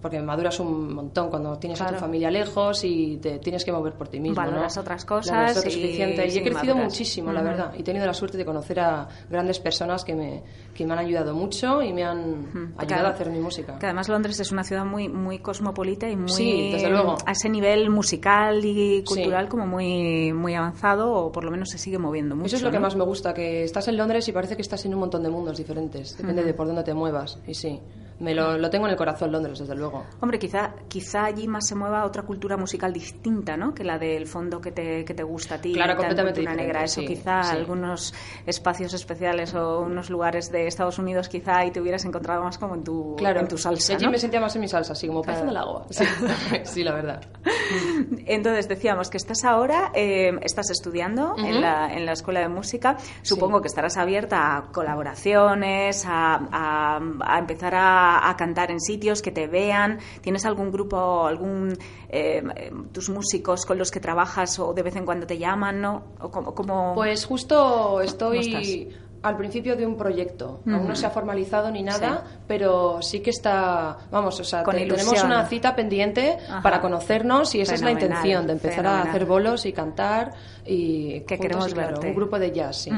porque 0.00 0.20
maduras 0.20 0.58
un 0.60 0.94
montón 0.94 1.28
cuando 1.30 1.58
tienes 1.58 1.80
a 1.80 1.86
tu 1.88 1.94
familia 1.96 2.30
lejos 2.30 2.82
y 2.84 3.18
te 3.18 3.38
tienes 3.38 3.64
que 3.64 3.72
mover 3.72 3.92
por 3.94 4.08
ti 4.08 4.18
mismo. 4.20 4.36
Valoras 4.36 4.76
¿no? 4.76 4.82
otras 4.82 5.04
cosas 5.04 5.56
otro 5.56 5.68
y- 5.68 5.72
suficiente. 5.72 6.26
Y, 6.26 6.38
he 6.38 6.42
crecido 6.42 6.74
maduras. 6.74 6.84
muchísimo, 6.92 7.32
la 7.32 7.42
verdad. 7.42 7.72
Y 7.76 7.80
he 7.80 7.84
tenido 7.84 8.06
la 8.06 8.14
suerte 8.14 8.38
de 8.38 8.44
conocer 8.44 8.80
a 8.80 9.08
grandes 9.28 9.58
personas 9.60 10.04
que 10.04 10.14
me, 10.14 10.42
que 10.74 10.86
me 10.86 10.92
han 10.94 11.00
ayudado 11.00 11.34
mucho 11.34 11.82
y 11.82 11.92
me 11.92 12.04
han 12.04 12.72
ayudado 12.78 13.08
a 13.08 13.10
hacer 13.10 13.30
mi 13.30 13.38
música. 13.40 13.78
Que 13.78 13.86
además 13.86 14.08
Londres 14.08 14.40
es 14.40 14.50
una 14.52 14.64
ciudad 14.64 14.84
muy 14.84 15.08
muy 15.08 15.38
cosmopolita 15.40 16.08
y 16.08 16.16
muy 16.16 16.28
Sí, 16.28 16.70
desde 16.72 16.88
luego. 16.90 17.16
a 17.26 17.32
ese 17.32 17.48
nivel 17.48 17.90
musical 17.90 18.64
y 18.64 19.04
cultural 19.04 19.44
Sí. 19.44 19.50
como 19.50 19.66
muy 19.66 20.32
muy 20.32 20.54
avanzado 20.54 21.12
o 21.12 21.32
por 21.32 21.44
lo 21.44 21.50
menos 21.50 21.68
se 21.70 21.78
sigue 21.78 21.98
moviendo 21.98 22.34
mucho. 22.36 22.46
Eso 22.46 22.56
es 22.56 22.62
lo 22.62 22.70
que 22.70 22.78
más 22.80 22.96
me 22.96 23.04
gusta, 23.04 23.34
que 23.34 23.64
estás 23.64 23.86
en 23.88 23.96
Londres 23.96 24.26
y 24.28 24.32
parece 24.32 24.56
que 24.56 24.62
estás 24.62 24.84
en 24.86 24.94
un 24.94 25.00
montón 25.00 25.22
de 25.22 25.28
mundos 25.30 25.58
diferentes. 25.58 26.16
Depende 26.16 26.42
de 26.42 26.54
por 26.54 26.66
dónde 26.66 26.82
te 26.84 26.94
muevas. 26.94 27.38
Y 27.46 27.54
sí, 27.54 27.80
me 28.20 28.34
lo, 28.34 28.56
lo 28.58 28.70
tengo 28.70 28.86
en 28.86 28.92
el 28.92 28.96
corazón 28.96 29.32
Londres, 29.32 29.58
desde 29.58 29.74
luego. 29.74 30.04
Hombre, 30.20 30.38
quizá, 30.38 30.74
quizá 30.88 31.24
allí 31.24 31.48
más 31.48 31.66
se 31.66 31.74
mueva 31.74 32.04
otra 32.04 32.22
cultura 32.22 32.56
musical 32.56 32.92
distinta, 32.92 33.56
¿no? 33.56 33.74
Que 33.74 33.82
la 33.84 33.98
del 33.98 34.26
fondo 34.26 34.60
que 34.60 34.72
te, 34.72 35.04
que 35.04 35.14
te 35.14 35.22
gusta 35.22 35.56
a 35.56 35.60
ti. 35.60 35.72
Claro, 35.72 35.96
completamente 35.96 36.40
cultura 36.40 36.54
negra. 36.62 36.84
Eso 36.84 37.00
sí, 37.00 37.06
quizá 37.06 37.42
sí. 37.42 37.56
algunos 37.56 38.14
espacios 38.46 38.94
especiales 38.94 39.54
o 39.54 39.80
unos 39.80 40.10
lugares 40.10 40.52
de 40.52 40.66
Estados 40.66 40.98
Unidos 40.98 41.28
quizá 41.28 41.58
ahí 41.58 41.70
te 41.70 41.80
hubieras 41.80 42.04
encontrado 42.04 42.42
más 42.44 42.58
como 42.58 42.74
en 42.74 42.84
tu, 42.84 43.16
Claro, 43.16 43.40
en 43.40 43.48
tu 43.48 43.58
salsa, 43.58 43.94
allí 43.94 44.04
¿no? 44.04 44.10
me 44.12 44.18
sentía 44.18 44.40
más 44.40 44.54
en 44.54 44.60
mi 44.60 44.68
salsa, 44.68 44.92
así 44.92 45.06
como 45.06 45.22
pez 45.22 45.36
Claro. 45.36 45.44
en 45.44 45.50
el 45.50 45.56
agua. 45.56 45.86
Sí, 45.90 46.04
sí 46.64 46.84
la 46.84 46.92
verdad. 46.94 47.20
Entonces 48.26 48.68
decíamos 48.68 49.10
que 49.10 49.16
estás 49.16 49.44
ahora, 49.44 49.90
eh, 49.94 50.32
estás 50.42 50.70
estudiando 50.70 51.34
en, 51.38 51.60
la, 51.60 51.92
en 51.92 52.06
la 52.06 52.12
escuela 52.12 52.40
de 52.40 52.48
música. 52.48 52.96
Supongo 53.22 53.60
que 53.60 53.68
estarás 53.68 53.96
abierta 53.96 54.56
a 54.56 54.62
colaboraciones, 54.72 56.04
a, 56.06 56.34
a- 56.52 57.00
a 57.24 57.38
empezar 57.38 57.74
a, 57.74 58.09
a 58.18 58.36
cantar 58.36 58.70
en 58.70 58.80
sitios 58.80 59.22
que 59.22 59.30
te 59.30 59.46
vean. 59.46 59.98
¿Tienes 60.20 60.44
algún 60.46 60.70
grupo, 60.70 61.26
algún 61.26 61.76
eh, 62.08 62.42
tus 62.92 63.08
músicos 63.10 63.64
con 63.66 63.78
los 63.78 63.90
que 63.90 64.00
trabajas 64.00 64.58
o 64.58 64.72
de 64.74 64.82
vez 64.82 64.96
en 64.96 65.04
cuando 65.04 65.26
te 65.26 65.38
llaman, 65.38 65.80
no? 65.80 66.02
¿O 66.20 66.30
cómo- 66.30 66.54
cómo- 66.54 66.92
Pues 66.94 67.24
justo 67.24 67.56
¿Cómo 67.90 68.00
estoy 68.00 68.88
al 69.22 69.36
principio 69.36 69.76
de 69.76 69.86
un 69.86 69.98
proyecto. 69.98 70.60
Aún 70.66 70.88
no 70.88 70.94
se 70.96 71.04
ha 71.04 71.10
formalizado 71.10 71.70
ni 71.70 71.82
nada, 71.82 72.24
Sí. 72.26 72.36
pero 72.48 73.02
sí 73.02 73.20
que 73.20 73.28
está, 73.28 73.98
vamos, 74.10 74.40
o 74.40 74.44
sea, 74.44 74.62
Con 74.62 74.74
te- 74.74 74.86
tenemos 74.86 75.22
una 75.22 75.44
cita 75.46 75.76
pendiente 75.76 76.38
Ajá. 76.48 76.62
para 76.62 76.80
conocernos 76.80 77.54
y 77.54 77.60
esa 77.60 77.74
es 77.74 77.82
la 77.82 77.90
intención, 77.90 78.46
de 78.46 78.54
empezar 78.54 78.86
a 78.86 79.02
hacer 79.02 79.26
bolos 79.26 79.66
y 79.66 79.74
cantar 79.74 80.32
y 80.64 81.20
Que 81.26 81.38
queremos 81.38 81.68
y 81.68 81.72
claro, 81.74 81.90
verte. 81.96 82.08
un 82.08 82.14
grupo 82.14 82.38
de 82.38 82.50
jazz, 82.50 82.76
sí. 82.84 82.90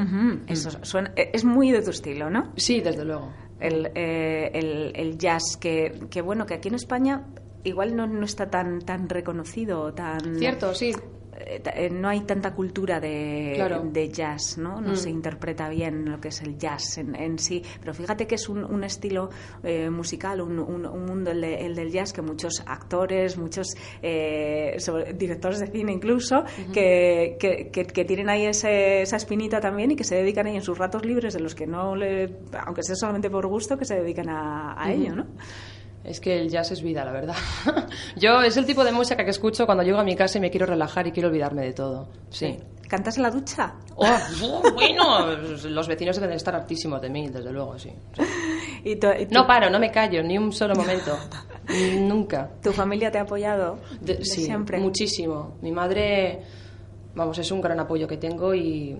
Eso 0.47 0.69
suena- 0.83 1.11
eh, 1.17 1.29
es 1.33 1.43
muy 1.43 1.71
de 1.71 1.81
tu 1.81 1.89
estilo, 1.89 2.29
¿no? 2.29 2.53
Sí, 2.55 2.79
desde 2.79 3.03
luego. 3.03 3.27
El, 3.63 3.91
eh, 3.95 4.51
el, 4.53 4.91
el 4.95 5.17
jazz 5.17 5.57
que, 5.59 6.07
que 6.09 6.21
bueno 6.21 6.45
que 6.45 6.53
aquí 6.53 6.67
en 6.67 6.75
España 6.75 7.25
igual 7.63 7.95
no, 7.95 8.05
no 8.07 8.25
está 8.25 8.49
tan 8.49 8.81
tan 8.81 9.09
reconocido 9.09 9.93
tan 9.93 10.37
Cierto, 10.37 10.73
sí. 10.75 10.93
Eh, 11.37 11.61
eh, 11.75 11.89
no 11.89 12.07
hay 12.09 12.21
tanta 12.21 12.53
cultura 12.53 12.99
de, 12.99 13.53
Claro. 13.55 13.81
de 13.83 14.09
jazz, 14.09 14.57
¿no? 14.57 14.81
No 14.81 14.93
Mm. 14.93 14.95
se 14.95 15.09
interpreta 15.09 15.69
bien 15.69 16.09
lo 16.09 16.19
que 16.19 16.29
es 16.29 16.41
el 16.41 16.57
jazz 16.57 16.97
en, 16.97 17.15
en 17.15 17.39
sí. 17.39 17.61
Pero 17.79 17.93
fíjate 17.93 18.27
que 18.27 18.35
es 18.35 18.49
un, 18.49 18.63
un 18.63 18.83
estilo 18.83 19.29
eh, 19.63 19.89
musical, 19.89 20.41
un, 20.41 20.59
un- 20.59 20.85
un 20.85 21.05
mundo, 21.05 21.31
el, 21.31 21.41
de- 21.41 21.65
el 21.65 21.75
del 21.75 21.91
jazz, 21.91 22.13
que 22.13 22.21
muchos 22.21 22.63
actores, 22.65 23.37
muchos 23.37 23.67
eh, 24.01 24.75
sobre- 24.79 25.13
directores 25.13 25.59
de 25.59 25.67
cine 25.67 25.91
incluso, 25.91 26.43
que, 26.73 27.37
que, 27.39 27.69
que- 27.71 27.85
que 27.85 28.05
tienen 28.05 28.29
ahí 28.29 28.45
ese- 28.45 29.01
esa 29.01 29.17
espinita 29.17 29.59
también 29.59 29.91
y 29.91 29.95
que 29.95 30.03
se 30.03 30.15
dedican 30.15 30.47
ahí 30.47 30.55
en 30.55 30.61
sus 30.61 30.77
ratos 30.77 31.05
libres, 31.05 31.33
de 31.33 31.39
los 31.39 31.55
que 31.55 31.65
no 31.67 31.95
le, 31.95 32.35
aunque 32.65 32.83
sea 32.83 32.95
solamente 32.95 33.29
por 33.29 33.47
gusto, 33.47 33.77
que 33.77 33.85
se 33.85 33.95
dedican 33.95 34.29
a, 34.29 34.81
a 34.81 34.91
ello, 34.91 35.15
¿no? 35.15 35.25
Es 36.03 36.19
que 36.19 36.39
el 36.41 36.49
jazz 36.49 36.71
es 36.71 36.81
vida, 36.81 37.05
la 37.05 37.11
verdad. 37.13 37.35
Yo 38.17 38.41
es 38.41 38.57
el 38.57 38.65
tipo 38.65 38.83
de 38.83 38.91
música 38.91 39.23
que 39.23 39.29
escucho 39.31 39.65
cuando 39.65 39.83
llego 39.83 39.99
a 39.99 40.03
mi 40.03 40.15
casa 40.15 40.37
y 40.37 40.41
me 40.41 40.51
quiero 40.51 40.65
relajar 40.65 41.07
y 41.07 41.11
quiero 41.11 41.29
olvidarme 41.29 41.61
de 41.63 41.73
todo. 41.73 42.09
Sí. 42.29 42.57
¿Cantas 42.89 43.15
en 43.17 43.23
la 43.23 43.31
ducha? 43.31 43.75
Oh, 43.95 44.05
oh, 44.43 44.61
bueno, 44.73 45.27
los 45.69 45.87
vecinos 45.87 46.17
deben 46.19 46.35
estar 46.35 46.53
hartísimos 46.55 47.01
de 47.01 47.09
mí, 47.09 47.29
desde 47.29 47.51
luego, 47.51 47.77
sí. 47.79 47.91
sí. 48.17 48.21
Y 48.85 48.97
tu, 48.97 49.07
y 49.17 49.25
tu- 49.27 49.33
No 49.33 49.47
paro, 49.47 49.69
no 49.69 49.79
me 49.79 49.89
callo, 49.91 50.21
ni 50.21 50.37
un 50.37 50.51
solo 50.51 50.75
momento. 50.75 51.17
Nunca. 52.01 52.51
¿Tu 52.61 52.73
familia 52.73 53.09
te 53.09 53.17
ha 53.17 53.21
apoyado? 53.21 53.79
De- 54.01 54.15
de 54.15 54.25
sí, 54.25 54.43
siempre. 54.43 54.77
muchísimo. 54.77 55.55
Mi 55.61 55.71
madre, 55.71 56.41
vamos, 57.15 57.37
es 57.37 57.49
un 57.51 57.61
gran 57.61 57.79
apoyo 57.79 58.05
que 58.09 58.17
tengo 58.17 58.53
y, 58.53 58.97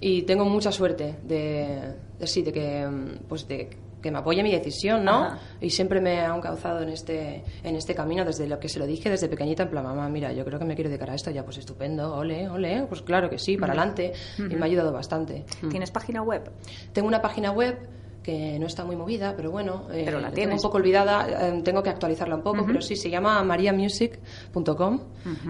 y 0.00 0.22
tengo 0.22 0.44
mucha 0.44 0.70
suerte 0.70 1.16
de, 1.22 1.94
de 2.18 2.26
sí, 2.26 2.42
de 2.42 2.52
que, 2.52 2.86
pues 3.26 3.48
de 3.48 3.70
que 4.00 4.10
me 4.10 4.18
apoye 4.18 4.42
mi 4.42 4.50
decisión, 4.50 5.04
¿no? 5.04 5.24
Ajá. 5.24 5.38
Y 5.60 5.70
siempre 5.70 6.00
me 6.00 6.20
ha 6.20 6.34
encauzado 6.34 6.82
en 6.82 6.90
este, 6.90 7.44
en 7.62 7.76
este 7.76 7.94
camino 7.94 8.24
desde 8.24 8.46
lo 8.46 8.58
que 8.58 8.68
se 8.68 8.78
lo 8.78 8.86
dije 8.86 9.10
desde 9.10 9.28
pequeñita, 9.28 9.64
en 9.64 9.70
plan, 9.70 9.84
mamá, 9.84 10.08
mira, 10.08 10.32
yo 10.32 10.44
creo 10.44 10.58
que 10.58 10.64
me 10.64 10.74
quiero 10.74 10.90
dedicar 10.90 11.10
a 11.10 11.14
esto, 11.14 11.30
ya, 11.30 11.44
pues 11.44 11.58
estupendo, 11.58 12.14
ole, 12.14 12.48
ole, 12.48 12.84
pues 12.88 13.02
claro 13.02 13.28
que 13.28 13.38
sí, 13.38 13.56
para 13.56 13.72
adelante. 13.72 14.12
Y 14.38 14.54
me 14.54 14.62
ha 14.62 14.64
ayudado 14.64 14.92
bastante. 14.92 15.44
¿Tienes 15.70 15.90
página 15.90 16.22
web? 16.22 16.50
Tengo 16.92 17.08
una 17.08 17.20
página 17.20 17.50
web 17.50 17.78
que 18.22 18.58
no 18.58 18.66
está 18.66 18.84
muy 18.84 18.94
movida, 18.94 19.34
pero 19.34 19.50
bueno, 19.50 19.86
eh, 19.90 20.02
Pero 20.04 20.20
la 20.20 20.30
tengo 20.30 20.54
un 20.54 20.60
poco 20.60 20.76
olvidada, 20.76 21.48
eh, 21.48 21.62
tengo 21.64 21.82
que 21.82 21.88
actualizarla 21.88 22.36
un 22.36 22.42
poco, 22.42 22.64
pero 22.66 22.82
sí, 22.82 22.94
se 22.94 23.08
llama 23.08 23.42
mariamusic.com 23.42 25.00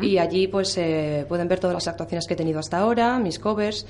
y 0.01 0.19
allí 0.19 0.47
pues 0.47 0.79
eh, 0.79 1.27
pueden 1.29 1.49
ver 1.49 1.59
todas 1.59 1.75
las 1.75 1.89
actuaciones 1.89 2.27
que 2.29 2.35
he 2.35 2.37
tenido 2.37 2.61
hasta 2.61 2.79
ahora, 2.79 3.19
mis 3.19 3.41
covers. 3.41 3.85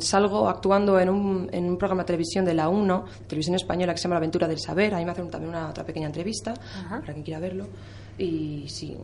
Salgo 0.00 0.48
actuando 0.48 1.00
en 1.00 1.08
un, 1.08 1.48
en 1.52 1.64
un 1.64 1.78
programa 1.78 2.02
de 2.02 2.06
televisión 2.06 2.44
de 2.44 2.54
la 2.54 2.68
1, 2.68 3.04
televisión 3.26 3.56
española, 3.56 3.92
que 3.92 3.98
se 3.98 4.04
llama 4.04 4.14
La 4.14 4.18
Aventura 4.18 4.46
del 4.46 4.58
Saber. 4.58 4.94
Ahí 4.94 5.04
me 5.04 5.12
hacen 5.12 5.30
también 5.30 5.50
una 5.50 5.70
otra 5.70 5.84
pequeña 5.84 6.06
entrevista, 6.06 6.54
para 6.88 7.12
quien 7.12 7.22
quiera 7.22 7.40
verlo. 7.40 7.66
Y 8.18 8.66
sí, 8.68 8.96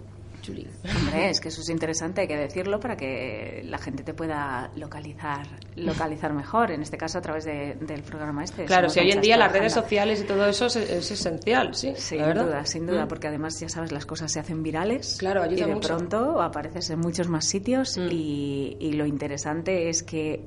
Julie. 0.49 0.67
Hombre, 0.99 1.31
es 1.31 1.41
que 1.41 1.49
eso 1.49 1.61
es 1.61 1.69
interesante, 1.69 2.23
hay 2.23 2.27
que 2.29 2.37
decirlo 2.37 2.81
para 2.81 2.97
que 2.97 3.63
la 3.65 3.79
gente 3.79 4.03
te 4.03 4.15
pueda 4.15 4.71
localizar 4.77 5.47
localizar 5.77 6.33
mejor, 6.33 6.73
en 6.73 6.83
este 6.83 6.97
caso 6.99 7.19
a 7.19 7.21
través 7.21 7.45
de- 7.45 7.77
del 7.81 8.03
programa 8.03 8.43
este. 8.43 8.65
Claro, 8.65 8.89
si 8.89 8.99
hoy 9.01 9.13
en 9.13 9.21
día 9.21 9.37
las 9.37 9.53
redes 9.53 9.73
sociales 9.73 10.21
y 10.21 10.25
todo 10.25 10.45
eso 10.47 10.67
es, 10.67 10.77
es 10.77 11.11
esencial, 11.11 11.75
sí. 11.75 11.93
Sin 11.97 12.19
la 12.21 12.35
duda, 12.35 12.67
sin 12.67 12.87
duda, 12.87 13.05
Mm. 13.05 13.09
porque 13.09 13.29
además 13.29 13.61
ya 13.61 13.69
sabes, 13.69 13.93
las 13.93 14.05
cosas 14.07 14.33
se 14.33 14.41
hacen 14.41 14.63
virales. 14.63 15.17
Claro, 15.19 15.43
ayuda 15.43 15.63
Y 15.65 15.69
de 15.69 15.75
mucho. 15.75 15.89
pronto 15.89 16.41
apareces 16.43 16.91
en 16.91 16.99
muchos 17.01 17.29
más 17.29 17.45
sitios 17.45 17.97
Mm. 17.97 18.09
y, 18.11 18.77
y 18.81 18.93
lo 18.95 19.07
interesante 19.07 19.89
es 19.89 20.03
que 20.03 20.45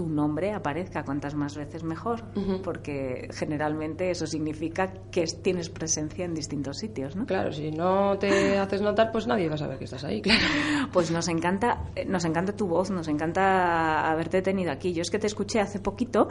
tu 0.00 0.08
nombre 0.08 0.54
aparezca 0.54 1.02
cuantas 1.04 1.34
más 1.34 1.54
veces 1.58 1.84
mejor, 1.84 2.22
Ujú. 2.34 2.62
porque 2.62 3.28
generalmente 3.34 4.10
eso 4.10 4.26
significa 4.26 4.90
que 5.12 5.24
es- 5.24 5.42
tienes 5.42 5.68
presencia 5.68 6.24
en 6.24 6.32
distintos 6.32 6.78
sitios, 6.78 7.16
¿no? 7.16 7.26
Claro, 7.26 7.52
si 7.52 7.70
no 7.70 8.16
te 8.18 8.28
haces 8.58 8.80
notar, 8.80 9.12
pues 9.12 9.26
nadie 9.26 9.50
va 9.50 9.56
a 9.56 9.58
saber 9.58 9.76
que 9.76 9.84
estás 9.84 10.02
ahí, 10.04 10.22
claro. 10.22 10.40
Pues 10.90 11.10
nos 11.10 11.28
encanta, 11.28 11.84
eh, 11.94 12.06
nos 12.06 12.24
encanta 12.24 12.56
tu 12.56 12.66
voz, 12.66 12.90
nos 12.90 13.08
encanta 13.08 14.10
haberte 14.10 14.40
tenido 14.40 14.72
aquí. 14.72 14.94
Yo 14.94 15.02
es 15.02 15.10
que 15.10 15.18
te 15.18 15.26
escuché 15.26 15.60
hace 15.60 15.80
poquito 15.80 16.28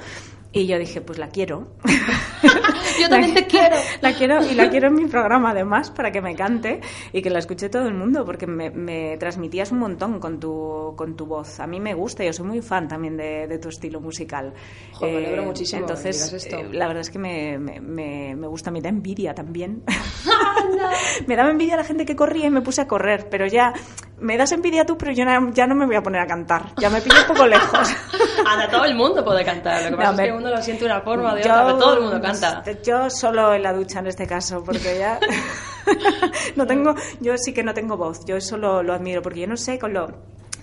Y 0.51 0.65
yo 0.65 0.79
dije, 0.79 0.99
pues 1.01 1.19
la 1.19 1.27
quiero. 1.29 1.67
Yo 2.99 3.07
también 3.07 3.35
te 3.35 3.45
quiero. 3.45 3.75
La 4.01 4.13
quiero 4.13 4.43
y 4.43 4.55
la 4.55 4.69
quiero 4.69 4.87
en 4.87 4.95
mi 4.95 5.05
programa 5.05 5.51
además 5.51 5.91
para 5.91 6.11
que 6.11 6.21
me 6.21 6.35
cante 6.35 6.81
y 7.13 7.21
que 7.21 7.29
la 7.29 7.37
escuche 7.39 7.69
todo 7.69 7.87
el 7.87 7.93
mundo 7.93 8.25
porque 8.25 8.47
me, 8.47 8.71
me 8.71 9.15
transmitías 9.17 9.71
un 9.71 9.77
montón 9.79 10.19
con 10.19 10.39
tu, 10.39 10.95
con 10.97 11.15
tu 11.15 11.27
voz. 11.27 11.59
A 11.59 11.67
mí 11.67 11.79
me 11.79 11.93
gusta, 11.93 12.23
yo 12.25 12.33
soy 12.33 12.47
muy 12.47 12.61
fan 12.61 12.87
también 12.87 13.15
de, 13.15 13.47
de 13.47 13.58
tu 13.59 13.69
estilo 13.69 13.99
musical. 14.01 14.53
Jo, 14.93 15.05
me 15.05 15.17
alegro 15.17 15.43
muchísimo 15.43 15.85
que 15.85 15.91
Entonces, 15.93 16.33
esto. 16.33 16.57
eh, 16.57 16.69
la 16.71 16.87
verdad 16.87 17.01
es 17.01 17.09
que 17.09 17.19
me, 17.19 17.57
me, 17.59 17.79
me, 18.35 18.47
gusta, 18.47 18.71
me 18.71 18.81
da 18.81 18.89
envidia 18.89 19.33
también. 19.33 19.83
me 21.27 21.35
daba 21.35 21.49
envidia 21.51 21.75
la 21.75 21.83
gente 21.83 22.05
que 22.05 22.15
corría 22.15 22.47
y 22.47 22.49
me 22.49 22.61
puse 22.61 22.81
a 22.81 22.87
correr, 22.87 23.27
pero 23.29 23.47
ya 23.47 23.73
me 24.19 24.37
das 24.37 24.51
envidia 24.51 24.85
tú, 24.85 24.97
pero 24.97 25.11
yo 25.11 25.25
na- 25.25 25.51
ya 25.53 25.65
no 25.67 25.75
me 25.75 25.85
voy 25.85 25.95
a 25.95 26.01
poner 26.03 26.21
a 26.21 26.27
cantar. 26.27 26.73
Ya 26.77 26.89
me 26.89 27.01
pillo 27.01 27.15
un 27.21 27.27
poco 27.27 27.47
lejos. 27.47 27.89
Anda, 28.45 28.69
todo 28.69 28.85
el 28.85 28.95
mundo 28.95 29.23
puede 29.23 29.43
cantar. 29.45 29.83
Lo 29.83 29.89
que 29.91 29.95
pasa 29.97 30.11
No, 30.11 30.17
me- 30.17 30.23
es 30.23 30.31
que 30.31 30.37
uno 30.37 30.49
lo 30.49 30.61
siente 30.61 30.85
de 30.85 30.91
una 30.91 31.01
forma 31.01 31.31
o 31.33 31.35
de 31.35 31.41
otra, 31.41 31.65
pero 31.65 31.77
todo 31.77 31.93
el 31.95 32.01
mundo 32.01 32.21
canta. 32.21 32.63
Yo 32.83 33.09
solo 33.09 33.53
en 33.53 33.63
la 33.63 33.73
ducha 33.73 33.99
en 33.99 34.07
este 34.07 34.25
caso, 34.27 34.63
porque 34.63 34.97
ya 34.99 35.19
no 36.55 36.65
tengo, 36.67 36.93
yo 37.19 37.37
sí 37.37 37.53
que 37.53 37.63
no 37.63 37.73
tengo 37.73 37.97
voz, 37.97 38.25
yo 38.25 38.35
eso 38.35 38.57
lo, 38.57 38.83
lo 38.83 38.93
admiro, 38.93 39.21
porque 39.21 39.41
yo 39.41 39.47
no 39.47 39.57
sé 39.57 39.79
con 39.79 39.93
lo 39.93 40.07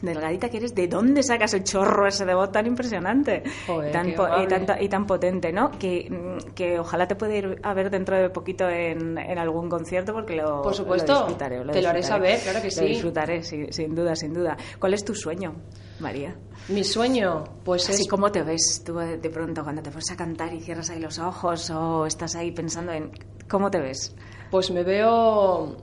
delgadita 0.06 0.48
que 0.48 0.56
eres, 0.56 0.74
¿de 0.74 0.88
dónde 0.88 1.22
sacas 1.22 1.52
el 1.52 1.64
chorro 1.64 2.06
ese 2.06 2.24
de 2.24 2.34
voz 2.34 2.50
tan 2.50 2.66
impresionante? 2.66 3.42
Joder, 3.66 3.92
tan 3.92 4.08
y, 4.08 4.84
y 4.84 4.88
tan 4.88 5.06
potente, 5.06 5.52
¿no? 5.52 5.70
Que, 5.72 6.08
que 6.54 6.78
ojalá 6.78 7.06
te 7.06 7.14
pueda 7.16 7.34
ir 7.36 7.60
a 7.62 7.74
ver 7.74 7.90
dentro 7.90 8.16
de 8.16 8.30
poquito 8.30 8.68
en, 8.68 9.18
en 9.18 9.38
algún 9.38 9.68
concierto, 9.68 10.14
porque 10.14 10.36
lo, 10.36 10.62
Por 10.62 10.74
supuesto, 10.74 11.12
lo 11.12 11.18
disfrutaré. 11.20 11.64
te 11.72 11.82
lo 11.82 11.88
haré 11.90 12.02
saber, 12.02 12.40
claro 12.40 12.60
que 12.60 12.66
Lo 12.68 12.70
sí. 12.72 12.84
disfrutaré, 12.86 13.42
sí, 13.42 13.66
sin 13.70 13.94
duda, 13.94 14.16
sin 14.16 14.32
duda. 14.32 14.56
¿Cuál 14.78 14.94
es 14.94 15.04
tu 15.04 15.14
sueño, 15.14 15.54
María? 16.00 16.34
Mi 16.68 16.82
sueño, 16.84 17.44
pues 17.64 17.88
Así 17.88 18.02
es 18.02 18.08
como 18.08 18.32
te 18.32 18.42
ves 18.42 18.82
tú 18.84 18.94
de 18.96 19.30
pronto 19.30 19.62
cuando 19.62 19.82
te 19.82 19.90
pones 19.90 20.10
a 20.10 20.16
cantar 20.16 20.54
y 20.54 20.60
cierras 20.60 20.88
ahí 20.90 21.00
los 21.00 21.18
ojos 21.18 21.70
o 21.70 22.06
estás 22.06 22.34
ahí 22.36 22.50
pensando 22.52 22.92
en 22.92 23.10
cómo 23.48 23.70
te 23.70 23.80
ves. 23.80 24.14
Pues 24.50 24.70
me 24.70 24.82
veo 24.82 25.76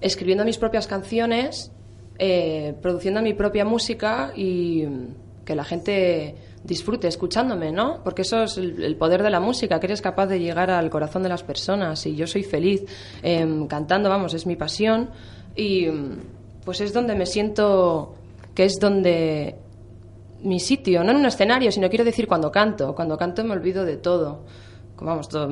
escribiendo 0.00 0.44
mis 0.44 0.58
propias 0.58 0.86
canciones, 0.86 1.72
eh, 2.22 2.74
produciendo 2.82 3.22
mi 3.22 3.32
propia 3.32 3.64
música 3.64 4.30
y 4.36 4.84
que 5.42 5.54
la 5.54 5.64
gente 5.64 6.34
disfrute 6.62 7.08
escuchándome, 7.08 7.72
¿no? 7.72 8.02
Porque 8.04 8.20
eso 8.20 8.42
es 8.42 8.58
el, 8.58 8.94
poder 8.96 9.22
de 9.22 9.30
la 9.30 9.40
música, 9.40 9.80
que 9.80 9.86
eres 9.86 10.02
capaz 10.02 10.26
de 10.26 10.38
llegar 10.38 10.70
al 10.70 10.90
corazón 10.90 11.22
de 11.22 11.30
las 11.30 11.42
personas 11.42 12.04
y 12.04 12.14
yo 12.14 12.26
soy 12.26 12.42
feliz 12.42 12.84
em, 13.22 13.66
cantando, 13.66 14.10
vamos, 14.10 14.34
es 14.34 14.44
mi 14.46 14.54
pasión 14.54 15.08
y 15.56 15.86
em, 15.86 16.18
pues 16.62 16.82
es 16.82 16.92
donde 16.92 17.14
me 17.14 17.24
siento 17.24 18.16
que 18.54 18.66
es 18.66 18.78
donde 18.78 19.56
mi 20.42 20.60
sitio, 20.60 21.02
no 21.02 21.12
en 21.12 21.16
un 21.16 21.24
escenario, 21.24 21.72
sino 21.72 21.88
quiero 21.88 22.04
decir 22.04 22.28
cuando 22.28 22.52
canto. 22.52 22.94
Cuando 22.94 23.16
canto 23.16 23.42
me 23.44 23.52
olvido 23.54 23.86
de 23.86 23.96
todo. 23.96 24.44
Vamos, 25.00 25.30
todo, 25.30 25.48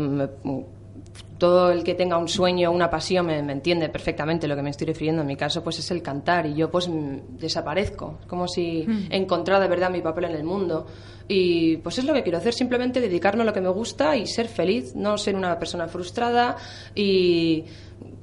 todo 1.38 1.70
el 1.70 1.84
que 1.84 1.94
tenga 1.94 2.18
un 2.18 2.28
sueño, 2.28 2.70
una 2.70 2.90
pasión, 2.90 3.26
me, 3.26 3.42
me 3.42 3.52
entiende 3.52 3.88
perfectamente 3.88 4.48
lo 4.48 4.56
que 4.56 4.62
me 4.62 4.70
estoy 4.70 4.88
refiriendo. 4.88 5.22
En 5.22 5.28
mi 5.28 5.36
caso, 5.36 5.62
pues 5.62 5.78
es 5.78 5.90
el 5.90 6.02
cantar 6.02 6.46
y 6.46 6.54
yo 6.54 6.70
pues 6.70 6.88
mm, 6.88 7.38
desaparezco. 7.38 8.18
Es 8.20 8.26
como 8.26 8.48
si 8.48 8.86
he 9.10 9.16
encontrado 9.16 9.62
de 9.62 9.68
verdad 9.68 9.90
mi 9.90 10.00
papel 10.00 10.24
en 10.24 10.32
el 10.32 10.44
mundo. 10.44 10.86
Y 11.30 11.76
pues 11.78 11.98
es 11.98 12.04
lo 12.06 12.14
que 12.14 12.22
quiero 12.22 12.38
hacer, 12.38 12.54
simplemente 12.54 13.00
dedicarme 13.02 13.42
a 13.42 13.44
lo 13.44 13.52
que 13.52 13.60
me 13.60 13.68
gusta 13.68 14.16
y 14.16 14.26
ser 14.26 14.48
feliz, 14.48 14.94
no 14.94 15.18
ser 15.18 15.36
una 15.36 15.58
persona 15.58 15.86
frustrada 15.86 16.56
y 16.94 17.64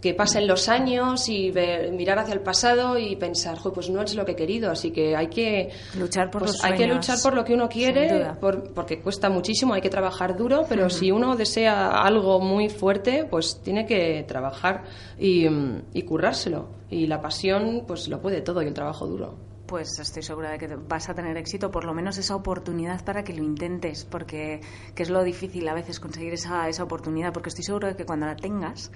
que 0.02 0.14
pasen 0.14 0.48
los 0.48 0.70
años 0.70 1.28
y 1.30 1.52
ver- 1.52 1.92
mirar 1.92 2.18
hacia 2.20 2.34
el 2.34 2.40
pasado 2.42 2.98
y 2.98 3.16
pensar, 3.16 3.58
"Jo, 3.58 3.74
pues 3.74 3.90
no 3.90 4.02
es 4.02 4.16
lo 4.16 4.24
que 4.26 4.32
he 4.32 4.36
querido, 4.36 4.72
así 4.72 4.92
que 4.92 5.16
hay 5.16 5.28
que 5.28 5.70
Luchar 6.00 6.32
por 6.32 6.42
pues 6.44 6.54
los 6.54 6.64
hay 6.64 6.72
que 6.78 6.88
luchar 6.96 7.18
por 7.22 7.36
lo 7.36 7.44
que 7.44 7.54
uno 7.54 7.68
quiere, 7.70 8.08
por- 8.40 8.74
porque 8.74 9.00
cuesta 9.02 9.30
muchísimo, 9.30 9.74
hay 9.74 9.82
que 9.82 9.90
trabajar 9.90 10.36
duro, 10.36 10.66
pero 10.70 10.90
si 10.90 11.12
uno 11.12 11.36
desea 11.36 11.90
algo 12.02 12.40
muy 12.40 12.70
fuerte, 12.70 13.26
pues 13.30 13.62
tiene 13.64 13.86
que 13.86 14.24
trabajar 14.28 14.84
y, 15.20 15.46
y 15.94 16.02
currárselo. 16.04 16.70
Y 16.90 17.08
la 17.08 17.22
pasión, 17.22 17.84
pues 17.88 18.08
lo 18.08 18.20
puede 18.22 18.42
todo 18.42 18.62
y 18.62 18.68
el 18.68 18.74
trabajo 18.74 19.06
duro. 19.08 19.36
Pues 19.66 19.98
estoy 20.00 20.22
segura 20.22 20.52
de 20.52 20.58
que 20.60 20.76
vas 20.76 21.10
a 21.10 21.16
tener 21.16 21.36
éxito, 21.38 21.72
por 21.72 21.86
lo 21.86 21.94
menos 21.94 22.18
esa 22.18 22.36
oportunidad 22.36 23.04
para 23.04 23.24
que 23.24 23.34
lo 23.34 23.44
intentes, 23.44 24.06
porque 24.06 24.62
que 24.94 25.04
es 25.04 25.10
lo 25.10 25.24
difícil 25.24 25.68
a 25.68 25.74
veces 25.74 26.00
conseguir 26.00 26.34
esa, 26.34 26.70
esa 26.70 26.84
oportunidad, 26.84 27.34
porque 27.34 27.50
estoy 27.50 27.64
segura 27.64 27.88
de 27.90 27.96
que 27.96 28.06
cuando 28.06 28.28
la 28.28 28.36
tengas 28.36 28.92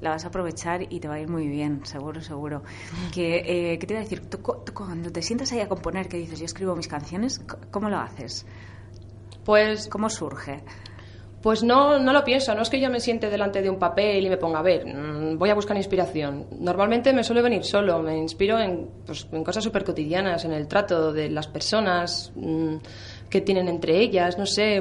la 0.00 0.10
vas 0.10 0.24
a 0.24 0.28
aprovechar 0.28 0.82
y 0.92 0.98
te 0.98 1.08
va 1.08 1.14
a 1.14 1.20
ir 1.20 1.28
muy 1.28 1.48
bien, 1.48 1.86
seguro, 1.86 2.20
seguro. 2.20 2.62
Que, 3.14 3.72
eh, 3.72 3.78
¿Qué 3.78 3.86
te 3.86 3.94
iba 3.94 4.00
a 4.00 4.02
decir? 4.02 4.28
Tú, 4.28 4.38
tú 4.38 4.72
cuando 4.74 5.10
te 5.10 5.22
sientas 5.22 5.52
ahí 5.52 5.60
a 5.60 5.68
componer, 5.68 6.08
que 6.08 6.16
dices, 6.16 6.38
yo 6.38 6.44
escribo 6.44 6.74
mis 6.74 6.88
canciones, 6.88 7.40
¿cómo 7.70 7.88
lo 7.88 7.98
haces? 7.98 8.46
Pues 9.44 9.88
¿Cómo 9.88 10.08
surge? 10.08 10.64
Pues 11.42 11.64
no, 11.64 11.98
no 11.98 12.12
lo 12.12 12.22
pienso, 12.22 12.54
no 12.54 12.62
es 12.62 12.70
que 12.70 12.78
yo 12.78 12.88
me 12.88 13.00
siente 13.00 13.28
delante 13.28 13.62
de 13.62 13.68
un 13.68 13.78
papel 13.78 14.24
y 14.24 14.28
me 14.30 14.36
ponga 14.36 14.60
a 14.60 14.62
ver, 14.62 14.86
mm, 14.86 15.36
voy 15.36 15.50
a 15.50 15.54
buscar 15.54 15.76
inspiración. 15.76 16.46
Normalmente 16.60 17.12
me 17.12 17.24
suele 17.24 17.42
venir 17.42 17.64
solo, 17.64 17.98
me 17.98 18.16
inspiro 18.16 18.60
en, 18.60 18.88
pues, 19.04 19.26
en 19.32 19.42
cosas 19.42 19.64
súper 19.64 19.82
cotidianas, 19.82 20.44
en 20.44 20.52
el 20.52 20.68
trato 20.68 21.12
de 21.12 21.28
las 21.28 21.48
personas 21.48 22.30
mm, 22.36 22.76
que 23.32 23.40
tienen 23.40 23.66
entre 23.68 23.98
ellas, 23.98 24.38
no 24.38 24.44
sé. 24.46 24.80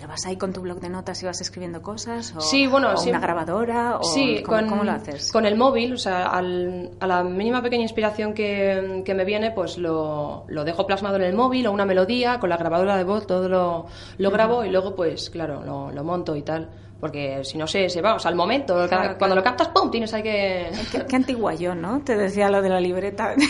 ¿Te 0.00 0.06
vas 0.06 0.26
ahí 0.26 0.36
con 0.36 0.52
tu 0.52 0.60
blog 0.60 0.80
de 0.80 0.88
notas 0.90 1.22
y 1.22 1.26
vas 1.26 1.40
escribiendo 1.40 1.80
cosas? 1.82 2.34
O, 2.36 2.40
Sí, 2.40 2.66
bueno, 2.66 2.92
o 2.92 2.96
sí. 2.96 3.08
una 3.10 3.18
grabadora? 3.20 3.96
O 3.98 4.02
sí, 4.02 4.42
¿cómo, 4.44 4.58
con, 4.58 4.68
cómo 4.68 4.84
lo 4.84 4.92
haces? 4.92 5.30
con 5.32 5.46
el 5.46 5.56
móvil, 5.56 5.92
o 5.94 5.96
sea, 5.98 6.26
al- 6.26 6.90
a 7.00 7.06
la 7.06 7.22
mínima 7.22 7.62
pequeña 7.62 7.82
inspiración 7.82 8.34
que, 8.34 9.02
que 9.04 9.14
me 9.14 9.24
viene, 9.24 9.52
pues 9.52 9.78
lo, 9.78 10.44
lo 10.48 10.64
dejo 10.64 10.86
plasmado 10.86 11.16
en 11.16 11.22
el 11.22 11.34
móvil 11.34 11.66
o 11.66 11.72
una 11.72 11.84
melodía, 11.86 12.38
con 12.40 12.50
la 12.50 12.56
grabadora 12.56 12.96
de 12.96 13.04
voz, 13.04 13.26
todo 13.26 13.48
lo, 13.48 13.86
lo 14.18 14.30
grabo 14.30 14.64
y 14.64 14.70
luego, 14.70 14.94
pues 14.96 15.30
claro, 15.30 15.62
lo, 15.64 15.90
lo 15.92 16.04
monto 16.04 16.34
y 16.36 16.42
tal. 16.42 16.70
Porque 17.00 17.44
si 17.44 17.58
no 17.58 17.66
se, 17.66 17.90
se 17.90 18.00
va, 18.00 18.14
o 18.14 18.18
sea, 18.18 18.30
al 18.30 18.36
momento, 18.36 18.74
cada- 18.74 18.88
Claro, 19.02 19.18
cuando 19.18 19.36
lo 19.36 19.42
captas, 19.42 19.68
¡pum! 19.68 19.90
Tienes 19.90 20.14
ahí 20.14 20.22
que... 20.22 20.70
Qué, 20.90 21.04
qué 21.06 21.16
antigua 21.16 21.54
yo, 21.54 21.74
¿no? 21.74 22.00
Te 22.02 22.16
decía 22.16 22.48
lo 22.48 22.62
de 22.62 22.68
la 22.70 22.80
libreta. 22.80 23.34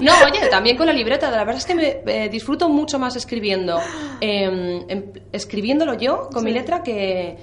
No, 0.00 0.12
oye, 0.24 0.46
también 0.48 0.78
con 0.78 0.86
la 0.86 0.94
libreta. 0.94 1.30
La 1.30 1.38
verdad 1.44 1.56
es 1.56 1.66
que 1.66 1.74
me 1.74 2.00
eh, 2.06 2.30
disfruto 2.30 2.70
mucho 2.70 2.98
más 2.98 3.16
escribiendo, 3.16 3.78
eh, 4.22 5.12
escribiéndolo 5.30 5.92
yo 5.92 6.30
con 6.32 6.42
mi 6.42 6.52
letra 6.52 6.82
que, 6.82 7.36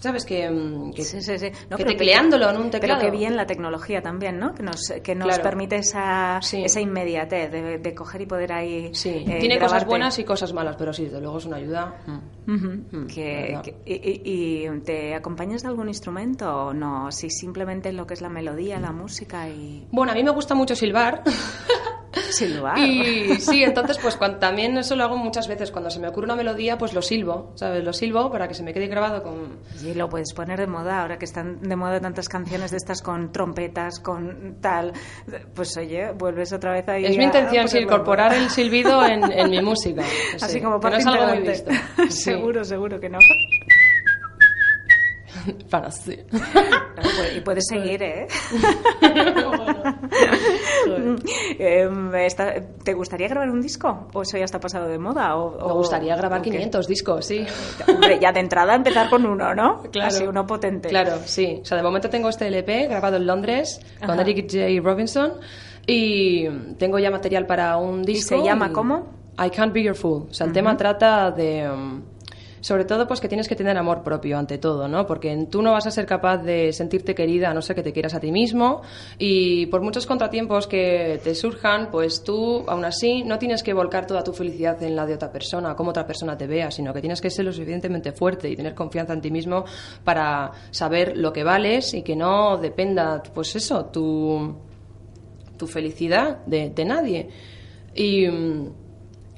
¿sabes? 0.00 0.24
Que, 0.24 0.44
em, 0.46 0.92
que, 0.92 1.02
Sí, 1.04 1.22
sí, 1.22 1.38
sí. 1.38 1.50
No, 1.70 1.76
que 1.76 1.84
pero 1.84 1.96
tecleándolo 1.96 2.50
en 2.50 2.56
un 2.56 2.70
teclado. 2.70 3.00
Pero 3.00 3.12
que 3.12 3.16
bien 3.16 3.36
la 3.36 3.46
tecnología 3.46 4.02
también, 4.02 4.38
¿no? 4.38 4.54
Que 4.54 4.62
nos, 4.64 4.92
que 5.02 5.14
nos 5.14 5.28
Claro. 5.28 5.42
permite 5.44 5.76
esa, 5.76 6.38
esa 6.40 6.80
inmediatez 6.80 7.50
de, 7.52 7.78
de 7.78 7.94
coger 7.94 8.22
y 8.22 8.26
poder 8.26 8.52
ahí. 8.52 8.90
Sí, 8.94 9.24
eh, 9.28 9.38
tiene 9.38 9.58
cosas 9.58 9.86
buenas 9.86 10.18
y 10.18 10.24
cosas 10.24 10.52
malas, 10.52 10.74
pero 10.76 10.92
sí, 10.92 11.04
desde 11.04 11.20
luego 11.20 11.38
es 11.38 11.44
una 11.46 11.56
ayuda. 11.58 11.94
Mm. 12.06 12.52
Mm, 12.52 13.06
Que- 13.06 13.60
y- 13.86 14.64
y 14.64 14.80
te 14.80 15.14
acompañas 15.14 15.62
de 15.62 15.68
algún 15.68 15.88
instrumento 15.88 16.50
o 16.66 16.72
no? 16.74 17.12
Si 17.12 17.30
simplemente 17.30 17.92
lo 17.92 18.06
que 18.06 18.14
es 18.14 18.20
la 18.22 18.28
melodía, 18.28 18.80
la 18.80 18.92
música 18.92 19.48
y. 19.48 19.86
Bueno, 19.92 20.12
a 20.12 20.14
mí 20.14 20.24
me 20.24 20.30
gusta 20.30 20.54
mucho 20.54 20.74
silbar. 20.74 21.22
Silbar. 22.30 22.78
Y 22.78 23.36
sí, 23.40 23.62
entonces 23.64 23.98
pues 23.98 24.16
cuan- 24.16 24.38
también 24.40 24.76
eso 24.78 24.96
lo 24.96 25.04
hago 25.04 25.16
muchas 25.16 25.48
veces. 25.48 25.70
Cuando 25.70 25.90
se 25.90 25.98
me 26.00 26.08
ocurre 26.08 26.24
una 26.26 26.36
melodía, 26.36 26.78
pues 26.78 26.92
lo 26.94 27.02
silbo, 27.02 27.52
¿sabes? 27.56 27.84
Lo 27.84 27.92
silbo 27.92 28.30
para 28.30 28.48
que 28.48 28.54
se 28.54 28.62
me 28.62 28.72
quede 28.72 28.86
grabado 28.86 29.22
con... 29.22 29.58
Y 29.84 29.94
lo 29.94 30.08
puedes 30.08 30.32
poner 30.32 30.58
de 30.58 30.66
moda 30.66 31.02
ahora 31.02 31.18
que 31.18 31.24
están 31.24 31.60
de 31.60 31.76
moda 31.76 32.00
tantas 32.00 32.28
canciones 32.28 32.70
de 32.70 32.76
estas 32.78 33.02
con 33.02 33.32
trompetas, 33.32 34.00
con 34.00 34.56
tal. 34.60 34.92
Pues 35.54 35.76
oye, 35.76 36.12
vuelves 36.12 36.52
otra 36.52 36.72
vez 36.72 36.88
ahí. 36.88 37.04
Es 37.06 37.16
mi 37.16 37.24
intención, 37.24 37.68
sí, 37.68 37.78
incorporar 37.78 38.32
el 38.34 38.48
silbido 38.50 39.04
en, 39.06 39.30
en 39.32 39.50
mi 39.50 39.60
música. 39.60 40.02
Así 40.40 40.54
Sí, 40.54 40.60
como 40.60 40.80
que 40.80 40.90
no 40.90 40.96
es 40.96 41.06
algo 41.06 41.26
muy 41.28 41.38
integrante. 41.38 41.70
visto. 41.72 42.10
Sí. 42.10 42.22
seguro, 42.32 42.64
seguro 42.64 42.98
que 43.00 43.08
no. 43.08 43.18
Para 45.70 45.90
sí. 45.90 46.18
Y 47.36 47.40
puedes 47.40 47.66
seguir, 47.66 48.02
¿eh? 48.02 48.26
Em, 51.58 52.10
¿Te 52.84 52.94
gustaría 52.94 53.28
grabar 53.28 53.50
un 53.50 53.60
disco? 53.60 54.08
¿O 54.12 54.22
eso 54.22 54.38
ya 54.38 54.44
está 54.44 54.58
pasado 54.60 54.88
de 54.88 54.98
moda? 54.98 55.36
O, 55.36 55.68
Me 55.68 55.74
gustaría 55.74 56.16
grabar 56.16 56.40
o 56.40 56.42
qué? 56.42 56.50
500 56.50 56.86
discos, 56.86 57.26
sí. 57.26 57.44
Hombre, 57.88 58.18
ya 58.20 58.32
de 58.32 58.40
entrada 58.40 58.74
empezar 58.74 59.08
con 59.10 59.26
uno, 59.26 59.54
¿no? 59.54 59.82
Claro. 59.90 60.08
Así, 60.08 60.24
uno 60.24 60.46
potente. 60.46 60.88
Claro, 60.88 61.18
sí. 61.24 61.60
O 61.62 61.64
sea, 61.64 61.76
de 61.76 61.82
momento 61.82 62.08
tengo 62.10 62.28
este 62.28 62.46
LP 62.48 62.88
grabado 62.88 63.16
en 63.16 63.26
Londres 63.26 63.80
con. 64.04 64.18
Eric 64.20 64.50
J. 64.50 64.82
Robinson 64.82 65.32
y 65.86 66.48
tengo 66.78 66.98
ya 66.98 67.10
material 67.10 67.46
para 67.46 67.76
un 67.76 68.02
disco. 68.02 68.36
se 68.36 68.44
llama 68.44 68.72
cómo? 68.72 69.20
I 69.38 69.50
Can't 69.50 69.72
Be 69.72 69.82
Your 69.82 69.94
Fool. 69.96 70.28
O 70.30 70.34
sea, 70.34 70.46
el 70.46 70.52
tema 70.52 70.76
trata 70.76 71.30
de... 71.30 71.70
um, 71.70 72.02
sobre 72.60 72.84
todo, 72.84 73.06
pues 73.06 73.20
que 73.20 73.28
tienes 73.28 73.48
que 73.48 73.56
tener 73.56 73.76
amor 73.76 74.02
propio 74.02 74.38
ante 74.38 74.58
todo, 74.58 74.88
¿no? 74.88 75.06
Porque 75.06 75.46
tú 75.50 75.62
no 75.62 75.72
vas 75.72 75.86
a 75.86 75.90
ser 75.90 76.06
capaz 76.06 76.38
de 76.38 76.72
sentirte 76.72 77.14
querida 77.14 77.52
no 77.54 77.62
ser 77.62 77.76
que 77.76 77.82
te 77.82 77.92
quieras 77.92 78.14
a 78.14 78.20
ti 78.20 78.30
mismo 78.30 78.82
y 79.18 79.66
por 79.66 79.82
muchos 79.82 80.06
contratiempos 80.06 80.66
que 80.66 81.20
te 81.22 81.34
surjan, 81.34 81.90
pues 81.90 82.22
tú, 82.22 82.64
aún 82.66 82.84
así, 82.84 83.22
no 83.24 83.38
tienes 83.38 83.62
que 83.62 83.72
volcar 83.72 84.06
toda 84.06 84.22
tu 84.22 84.32
felicidad 84.32 84.82
en 84.82 84.96
la 84.96 85.06
de 85.06 85.14
otra 85.14 85.30
persona, 85.30 85.74
cómo 85.74 85.90
otra 85.90 86.06
persona 86.06 86.36
te 86.36 86.46
vea, 86.46 86.70
sino 86.70 86.92
que 86.92 87.00
tienes 87.00 87.20
que 87.20 87.30
ser 87.30 87.44
lo 87.44 87.52
suficientemente 87.52 88.12
fuerte 88.12 88.48
y 88.50 88.56
tener 88.56 88.74
confianza 88.74 89.12
en 89.12 89.20
ti 89.20 89.30
mismo 89.30 89.64
para 90.04 90.50
saber 90.70 91.16
lo 91.16 91.32
que 91.32 91.44
vales 91.44 91.94
y 91.94 92.02
que 92.02 92.16
no 92.16 92.58
dependa, 92.58 93.22
pues 93.34 93.56
eso, 93.56 93.86
tu, 93.86 94.56
tu 95.56 95.66
felicidad 95.66 96.44
de, 96.46 96.70
de 96.70 96.84
nadie. 96.84 97.28
Y, 97.94 98.26
mm, 98.26 98.89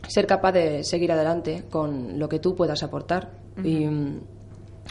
ser 0.09 0.27
capaz 0.27 0.53
de 0.53 0.85
seguir 0.85 1.13
adelante 1.13 1.65
con 1.71 2.19
lo 2.19 2.29
que 2.29 2.39
tú 2.39 2.55
puedas 2.55 2.83
aportar. 2.83 3.39
Y 3.63 3.87
mm, 3.87 4.21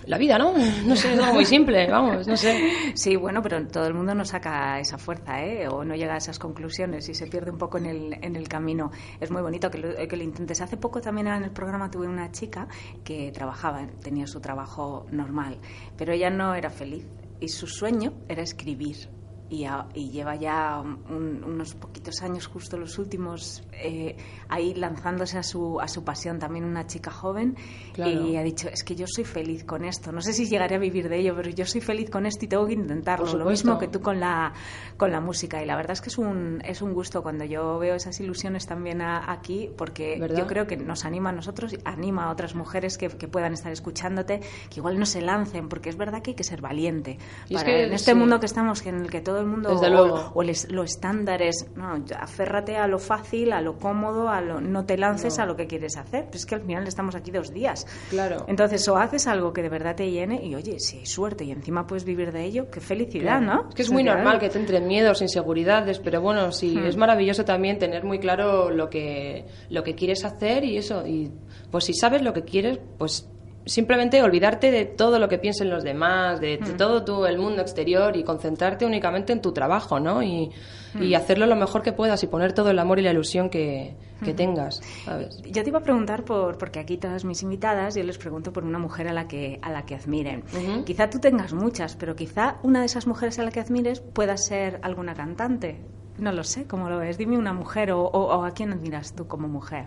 la 0.06 0.18
vida, 0.18 0.38
¿no? 0.38 0.54
No 0.86 0.96
sé, 0.96 1.14
es 1.14 1.20
algo 1.20 1.34
muy 1.34 1.46
simple, 1.46 1.90
vamos, 1.90 2.28
no 2.28 2.36
sé. 2.36 2.72
Sí, 2.94 3.16
bueno, 3.16 3.42
pero 3.42 3.66
todo 3.68 3.86
el 3.86 3.94
mundo 3.94 4.16
no 4.16 4.26
saca 4.26 4.80
esa 4.80 4.98
fuerza, 4.98 5.44
¿eh? 5.44 5.68
O 5.68 5.84
no 5.84 5.96
llega 5.96 6.16
a 6.16 6.18
esas 6.18 6.40
conclusiones 6.40 7.08
y 7.10 7.14
se 7.14 7.28
pierde 7.28 7.52
un 7.52 7.58
poco 7.58 7.78
en 7.78 7.86
el, 7.86 8.14
en 8.22 8.36
el 8.36 8.48
camino. 8.48 8.92
Es 9.20 9.32
muy 9.32 9.42
bonito 9.42 9.70
que 9.70 9.78
lo, 9.78 9.96
que 9.96 10.18
lo 10.18 10.24
intentes. 10.24 10.62
Hace 10.62 10.78
poco 10.78 11.02
también 11.02 11.28
en 11.28 11.44
el 11.44 11.52
programa 11.52 11.90
tuve 11.92 12.08
una 12.08 12.32
chica 12.32 12.68
que 13.04 13.32
trabajaba, 13.32 13.86
tenía 14.02 14.28
su 14.28 14.40
trabajo 14.40 15.06
normal, 15.12 15.60
pero 15.98 16.14
ella 16.14 16.30
no 16.30 16.56
era 16.56 16.70
feliz 16.70 17.06
y 17.40 17.50
su 17.50 17.68
sueño 17.68 18.14
era 18.28 18.44
escribir 18.44 19.10
y, 19.52 19.66
a- 19.66 19.86
y 19.94 20.10
lleva 20.12 20.36
ya 20.36 20.80
un- 20.82 21.44
unos 21.44 21.76
poquitos 21.76 22.22
años, 22.22 22.48
justo 22.48 22.78
los 22.78 22.98
últimos, 22.98 23.64
eh, 23.74 24.16
ahí 24.48 24.74
lanzándose 24.74 25.38
a 25.38 25.44
su, 25.44 25.80
a 25.82 25.88
su 25.90 26.04
pasión. 26.06 26.40
También 26.40 26.64
una 26.64 26.88
chica 26.88 27.12
joven 27.12 27.58
Claro. 27.94 28.12
y 28.28 28.38
ha 28.38 28.44
dicho, 28.44 28.70
es 28.70 28.84
que 28.84 28.96
yo 28.96 29.06
soy 29.08 29.26
feliz 29.26 29.66
con 29.66 29.84
esto. 29.84 30.14
No 30.14 30.22
sé 30.22 30.32
si 30.32 30.46
llegaré 30.48 30.76
a 30.76 30.80
vivir 30.80 31.10
de 31.10 31.20
ello, 31.20 31.36
pero 31.36 31.50
yo 31.50 31.66
soy 31.66 31.82
feliz 31.82 32.10
con 32.10 32.26
esto 32.26 32.46
y 32.46 32.48
tengo 32.48 32.66
que 32.66 32.74
intentarlo. 32.74 33.32
Lo 33.38 33.46
mismo 33.46 33.78
que 33.78 33.90
tú 33.90 34.00
con 34.00 34.22
la, 34.22 34.54
con 34.96 35.12
la 35.12 35.20
música. 35.20 35.62
Y 35.62 35.66
la 35.66 35.76
verdad 35.76 35.92
es 35.92 36.02
que 36.02 36.08
es 36.10 36.18
un, 36.18 36.62
es 36.66 36.82
un 36.82 36.94
gusto 36.94 37.22
cuando 37.22 37.44
yo 37.44 37.78
veo 37.78 37.96
esas 37.96 38.18
ilusiones 38.22 38.66
también 38.68 39.02
a- 39.02 39.30
aquí, 39.32 39.70
porque 39.78 40.18
¿Verdad? 40.18 40.38
yo 40.40 40.48
creo 40.48 40.66
que 40.66 40.78
nos 40.78 41.04
anima 41.04 41.30
a 41.32 41.34
nosotros, 41.34 41.76
anima 41.84 42.26
a 42.26 42.32
otras 42.32 42.56
mujeres 42.56 42.98
que, 42.98 43.10
que 43.10 43.28
puedan 43.28 43.52
estar 43.52 43.72
escuchándote, 43.74 44.40
que 44.70 44.80
igual 44.80 44.98
no 44.98 45.06
se 45.06 45.22
lancen, 45.22 45.68
porque 45.68 45.90
es 45.90 45.98
verdad 45.98 46.22
que 46.22 46.32
hay 46.32 46.36
que 46.36 46.46
ser 46.46 46.62
valiente. 46.62 47.18
Y 47.50 47.56
es 47.56 47.62
Para- 47.64 47.74
que 47.74 47.84
en 47.88 47.94
este 47.94 48.12
sí. 48.12 48.18
mundo 48.18 48.40
que 48.40 48.46
estamos, 48.46 48.86
en 48.86 48.96
el 49.02 49.10
que 49.10 49.20
todo 49.20 49.41
el 49.42 49.48
mundo, 49.48 49.70
Desde 49.70 49.90
luego. 49.90 50.32
o 50.34 50.42
el 50.42 50.50
es- 50.50 50.72
lo 50.72 50.84
estándar 50.84 51.42
es, 51.42 51.66
no, 51.76 52.04
aférrate 52.20 52.78
a 52.78 52.88
lo 52.88 53.00
fácil, 53.00 53.52
a 53.54 53.62
lo 53.62 53.78
cómodo, 53.78 54.30
a 54.30 54.42
lo, 54.42 54.62
no 54.62 54.86
te 54.86 54.98
lances 54.98 55.38
No. 55.38 55.44
a 55.44 55.46
lo 55.48 55.56
que 55.56 55.68
quieres 55.68 55.98
hacer. 55.98 56.26
Pues 56.26 56.38
es 56.42 56.46
que 56.46 56.56
al 56.56 56.62
final 56.62 56.88
estamos 56.88 57.16
aquí 57.16 57.32
dos 57.32 57.52
días. 57.54 57.86
Claro. 58.10 58.46
Entonces, 58.48 58.88
o 58.88 58.98
haces 58.98 59.28
algo 59.28 59.54
que 59.54 59.62
de 59.62 59.70
verdad 59.70 59.96
te 59.96 60.10
llene 60.10 60.44
y, 60.46 60.56
oye, 60.56 60.80
si 60.80 61.00
hay 61.00 61.06
suerte 61.06 61.44
y 61.44 61.52
encima 61.52 61.86
puedes 61.88 62.04
vivir 62.06 62.32
de 62.32 62.44
ello, 62.46 62.70
qué 62.72 62.80
felicidad, 62.80 63.40
Claro. 63.42 63.64
¿no? 63.64 63.70
Es 63.70 63.76
que 63.76 63.82
es 63.82 63.92
muy 63.92 64.04
claro. 64.04 64.20
normal 64.20 64.40
que 64.40 64.50
te 64.50 64.60
entren 64.60 64.88
miedos, 64.88 65.22
inseguridades, 65.22 66.00
pero 66.00 66.22
bueno, 66.22 66.52
sí, 66.52 66.76
Hmm. 66.78 66.86
es 66.86 66.98
maravilloso 66.98 67.44
también 67.46 67.80
tener 67.80 68.04
muy 68.04 68.20
claro 68.20 68.70
lo 68.70 68.90
que, 68.90 69.46
lo 69.70 69.84
que 69.84 69.96
quieres 69.96 70.24
hacer 70.26 70.64
y 70.64 70.78
eso. 70.78 71.06
Y 71.06 71.32
pues 71.70 71.86
si 71.86 71.94
sabes 71.94 72.22
lo 72.22 72.34
que 72.34 72.44
quieres, 72.44 72.80
pues 72.98 73.30
simplemente 73.66 74.22
olvidarte 74.24 74.72
de 74.72 74.86
todo 74.86 75.20
lo 75.20 75.28
que 75.30 75.38
piensen 75.38 75.70
los 75.70 75.84
demás, 75.84 76.40
de, 76.42 76.58
de 76.58 76.74
todo 76.74 77.04
tu, 77.06 77.26
el 77.26 77.38
mundo 77.38 77.62
exterior 77.62 78.16
y 78.18 78.24
concentrarte 78.24 78.86
únicamente 78.86 79.34
en 79.34 79.42
tu 79.42 79.52
trabajo, 79.52 80.00
¿no? 80.00 80.24
Y, 80.24 80.52
y 81.00 81.14
hacerlo 81.14 81.46
lo 81.46 81.56
mejor 81.56 81.82
que 81.84 81.94
puedas 81.94 82.22
y 82.24 82.28
poner 82.28 82.54
todo 82.54 82.70
el 82.72 82.80
amor 82.80 83.00
y 83.00 83.04
la 83.04 83.12
ilusión 83.12 83.50
que, 83.50 83.96
que 84.24 84.34
tengas, 84.34 84.82
¿sabes? 85.06 85.42
Yo 85.44 85.64
te 85.64 85.70
iba 85.70 85.80
a 85.80 85.84
preguntar 85.84 86.24
por, 86.26 86.58
porque 86.58 86.80
aquí 86.80 86.98
todas 86.98 87.24
mis 87.24 87.44
invitadas, 87.44 87.96
yo 87.96 88.04
les 88.04 88.18
pregunto 88.18 88.52
por 88.52 88.64
una 88.66 88.78
mujer 88.80 89.08
a 89.08 89.14
la 89.14 89.28
que, 89.28 89.60
a 89.62 89.72
la 89.72 89.86
que 89.86 89.96
admiren. 89.96 90.44
Quizá 90.84 91.10
tú 91.10 91.20
tengas 91.20 91.54
muchas, 91.54 91.96
pero 91.96 92.16
quizá 92.16 92.58
una 92.64 92.80
de 92.82 92.88
esas 92.88 93.08
mujeres 93.08 93.40
a 93.40 93.44
la 93.44 93.52
que 93.52 93.60
admires 93.62 94.02
pueda 94.02 94.36
ser 94.38 94.80
alguna 94.84 95.14
cantante. 95.14 95.80
No 96.18 96.32
lo 96.34 96.44
sé, 96.44 96.68
¿cómo 96.68 96.90
lo 96.90 96.98
ves? 97.00 97.18
Dime 97.18 97.38
una 97.38 97.54
mujer 97.54 97.92
o, 97.94 98.02
o- 98.04 98.36
o 98.38 98.44
a 98.44 98.52
quién 98.52 98.74
admiras 98.74 99.16
tú 99.16 99.28
como 99.28 99.48
mujer. 99.48 99.86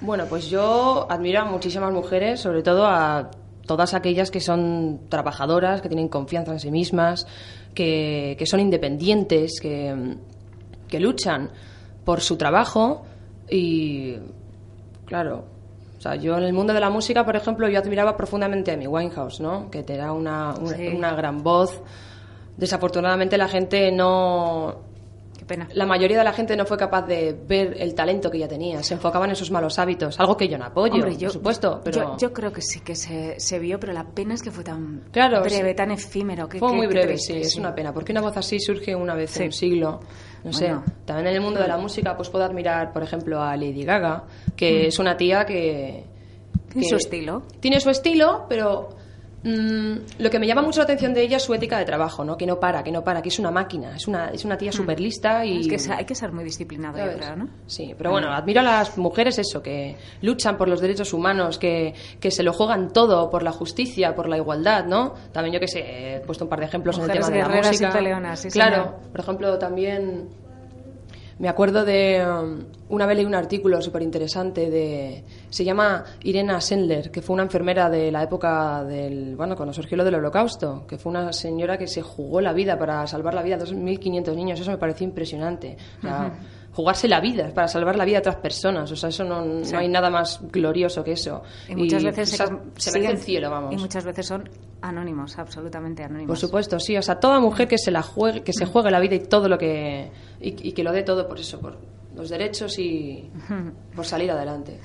Bueno, 0.00 0.24
pues 0.28 0.48
yo 0.48 1.06
admiro 1.10 1.40
a 1.40 1.44
muchísimas 1.44 1.92
mujeres, 1.92 2.40
sobre 2.40 2.62
todo 2.62 2.86
a 2.86 3.30
todas 3.66 3.94
aquellas 3.94 4.30
que 4.30 4.40
son 4.40 5.00
trabajadoras, 5.08 5.80
que 5.80 5.88
tienen 5.88 6.08
confianza 6.08 6.52
en 6.52 6.60
sí 6.60 6.70
mismas, 6.70 7.26
que, 7.74 8.36
que 8.38 8.46
son 8.46 8.60
independientes, 8.60 9.58
que, 9.60 10.16
que 10.88 11.00
luchan 11.00 11.50
por 12.04 12.20
su 12.20 12.36
trabajo 12.36 13.04
y, 13.50 14.16
claro, 15.06 15.44
o 15.98 16.00
sea, 16.00 16.14
yo 16.14 16.36
en 16.36 16.44
el 16.44 16.52
mundo 16.52 16.72
de 16.74 16.80
la 16.80 16.90
música, 16.90 17.24
por 17.24 17.34
ejemplo, 17.36 17.68
yo 17.68 17.78
admiraba 17.78 18.16
profundamente 18.16 18.70
a 18.70 18.74
Amy 18.74 18.86
Winehouse, 18.86 19.40
¿no? 19.40 19.70
Que 19.70 19.84
era 19.88 20.12
una, 20.12 20.54
una, 20.60 20.76
Sí. 20.76 20.86
una 20.88 21.14
gran 21.14 21.42
voz. 21.42 21.80
Desafortunadamente 22.56 23.36
la 23.36 23.48
gente 23.48 23.90
no, 23.90 24.76
pena. 25.46 25.68
la 25.72 25.86
mayoría 25.86 26.18
de 26.18 26.24
la 26.24 26.32
gente 26.32 26.56
no 26.56 26.64
fue 26.66 26.76
capaz 26.76 27.02
de 27.02 27.32
ver 27.46 27.76
el 27.78 27.94
talento 27.94 28.30
que 28.30 28.36
ella 28.38 28.48
tenía. 28.48 28.82
Se 28.82 28.94
enfocaban 28.94 29.30
en 29.30 29.36
sus 29.36 29.50
malos 29.50 29.78
hábitos, 29.78 30.18
algo 30.20 30.36
que 30.36 30.48
yo 30.48 30.58
no 30.58 30.64
apoyo, 30.66 30.94
Hombre, 30.94 31.16
yo, 31.16 31.28
por 31.28 31.32
supuesto, 31.32 31.80
pero 31.84 31.96
yo, 32.12 32.16
yo 32.18 32.32
creo 32.32 32.52
que 32.52 32.60
sí 32.62 32.80
que 32.80 32.94
se, 32.94 33.38
se 33.40 33.58
vio, 33.58 33.78
pero 33.80 33.92
la 33.92 34.04
pena 34.04 34.34
es 34.34 34.42
que 34.42 34.50
fue 34.50 34.64
tan 34.64 35.04
Claro, 35.12 35.40
breve, 35.42 35.70
sí. 35.70 35.76
tan 35.76 35.90
efímero. 35.90 36.48
Que, 36.48 36.58
fue 36.58 36.70
que- 36.70 36.76
muy 36.76 36.86
breve, 36.86 37.06
triste, 37.14 37.34
sí, 37.34 37.40
es 37.40 37.56
una 37.56 37.74
pena, 37.74 37.92
porque 37.94 38.12
una 38.12 38.20
voz 38.20 38.36
así 38.36 38.58
surge 38.60 38.94
una 38.94 39.14
vez 39.14 39.30
Sí. 39.30 39.40
en 39.42 39.46
un 39.46 39.52
siglo. 39.52 40.00
No 40.44 40.52
sé, 40.52 40.66
Bueno. 40.66 40.84
también 41.04 41.26
en 41.28 41.34
el 41.34 41.40
mundo 41.40 41.60
de 41.60 41.66
la 41.68 41.76
música 41.76 42.16
pues 42.16 42.28
puedo 42.28 42.44
admirar, 42.44 42.92
por 42.92 43.02
ejemplo, 43.02 43.42
a 43.42 43.56
Lady 43.56 43.84
Gaga, 43.84 44.24
que 44.54 44.86
es 44.86 44.98
una 44.98 45.16
tía 45.16 45.44
que... 45.44 46.04
Tiene 46.72 46.88
su 46.88 46.96
estilo. 46.96 47.42
Tiene 47.58 47.80
su 47.80 47.90
estilo, 47.90 48.44
pero 48.48 48.90
mm, 49.50 49.96
lo 50.18 50.30
que 50.30 50.38
me 50.38 50.46
llama 50.46 50.62
mucho 50.62 50.80
la 50.80 50.84
atención 50.84 51.14
de 51.14 51.22
ella 51.22 51.36
es 51.36 51.42
su 51.44 51.54
ética 51.54 51.78
de 51.78 51.84
trabajo, 51.84 52.24
¿no? 52.24 52.36
Que 52.36 52.46
no 52.46 52.58
para, 52.60 52.82
que 52.82 52.90
no 52.92 53.02
para, 53.04 53.22
que 53.22 53.28
es 53.28 53.38
una 53.38 53.50
máquina, 53.50 53.94
es 53.96 54.06
una, 54.08 54.28
es 54.30 54.44
una 54.44 54.58
tía 54.58 54.72
súper 54.72 55.00
lista 55.00 55.44
y... 55.44 55.58
Mm. 55.58 55.60
Es 55.60 55.68
que 55.68 55.78
se- 55.78 55.92
hay 55.92 56.04
que 56.04 56.14
ser 56.14 56.32
muy 56.32 56.44
disciplinado, 56.44 56.98
yo 56.98 57.16
creo, 57.16 57.36
¿no? 57.36 57.48
Sí, 57.66 57.94
pero 57.96 58.10
bueno, 58.10 58.32
admiro 58.32 58.60
a 58.60 58.64
las 58.64 58.98
mujeres 58.98 59.38
eso, 59.38 59.62
que 59.62 59.96
luchan 60.22 60.56
por 60.56 60.68
los 60.68 60.80
derechos 60.80 61.12
humanos, 61.12 61.58
que, 61.58 61.94
que 62.20 62.30
se 62.30 62.42
lo 62.42 62.52
juegan 62.52 62.92
todo 62.92 63.30
por 63.30 63.42
la 63.42 63.52
justicia, 63.52 64.14
por 64.14 64.28
la 64.28 64.36
igualdad, 64.36 64.84
¿no? 64.86 65.14
También 65.32 65.54
yo 65.54 65.60
que 65.60 65.68
sé, 65.68 66.16
he 66.16 66.20
puesto 66.20 66.44
un 66.44 66.50
par 66.50 66.60
de 66.60 66.66
ejemplos 66.66 66.98
Mujeres 66.98 67.28
en 67.28 67.34
el 67.34 67.42
tema 67.42 67.48
de 67.48 67.52
la 67.52 67.64
y 67.64 68.20
música. 68.20 68.36
sí, 68.36 68.48
claro, 68.50 68.96
por 69.12 69.20
ejemplo, 69.20 69.58
también 69.58 70.28
me 71.38 71.48
acuerdo 71.50 71.84
de 71.84 72.24
um, 72.26 72.64
una 72.88 73.04
vez 73.06 73.16
leí 73.18 73.26
un 73.26 73.34
artículo 73.34 73.80
súper 73.82 74.00
interesante 74.02 74.70
de 74.70 75.22
se 75.50 75.64
llama 75.64 76.04
Irena 76.22 76.60
Sendler, 76.60 77.10
que 77.10 77.22
fue 77.22 77.34
una 77.34 77.42
enfermera 77.44 77.88
de 77.90 78.10
la 78.10 78.22
época 78.22 78.84
del 78.84 79.36
bueno 79.36 79.56
cuando 79.56 79.72
surgió 79.72 79.96
lo 79.96 80.04
del 80.04 80.16
Holocausto, 80.16 80.86
que 80.86 80.98
fue 80.98 81.10
una 81.10 81.32
señora 81.32 81.78
que 81.78 81.86
se 81.86 82.02
jugó 82.02 82.40
la 82.40 82.52
vida 82.52 82.78
para 82.78 83.06
salvar 83.06 83.34
la 83.34 83.42
vida 83.42 83.56
de 83.56 83.64
2.500 83.64 84.34
niños. 84.34 84.60
Eso 84.60 84.70
me 84.70 84.78
pareció 84.78 85.06
impresionante. 85.06 85.76
O 85.98 86.02
sea, 86.02 86.38
jugarse 86.72 87.08
la 87.08 87.20
vida 87.20 87.50
para 87.54 87.68
salvar 87.68 87.96
la 87.96 88.04
vida 88.04 88.16
de 88.16 88.20
otras 88.20 88.36
personas. 88.36 88.90
O 88.92 88.96
sea, 88.96 89.08
eso 89.08 89.24
no, 89.24 89.42
no 89.44 89.64
Sí. 89.64 89.74
hay 89.74 89.88
nada 89.88 90.10
más 90.10 90.40
glorioso 90.52 91.02
que 91.02 91.12
eso. 91.12 91.42
Y 91.68 91.74
muchas 91.76 92.04
veces 92.04 92.28
se 92.30 92.90
siguen- 92.90 93.10
el 93.12 93.18
cielo, 93.18 93.50
vamos. 93.50 93.72
Y 93.72 93.78
muchas 93.78 94.04
veces 94.04 94.26
son 94.26 94.46
anónimos, 94.82 95.38
absolutamente 95.38 96.02
anónimos. 96.04 96.28
Por 96.28 96.36
supuesto, 96.38 96.78
sí. 96.78 96.96
O 96.98 97.02
sea, 97.02 97.18
toda 97.18 97.40
mujer 97.40 97.66
que 97.66 97.78
se 97.78 97.90
la 97.90 98.02
juegue, 98.02 98.42
que 98.42 98.52
se 98.52 98.66
juegue 98.66 98.90
la 98.90 99.00
vida 99.00 99.14
y 99.14 99.20
todo 99.20 99.48
lo 99.48 99.56
que 99.56 100.10
y, 100.40 100.68
y 100.68 100.72
que 100.72 100.82
lo 100.82 100.92
dé 100.92 101.02
todo 101.02 101.26
por 101.26 101.40
eso, 101.40 101.58
por 101.60 101.78
los 102.14 102.28
derechos 102.28 102.78
y 102.78 103.30
por 103.94 104.04
salir 104.06 104.30
adelante. 104.30 104.78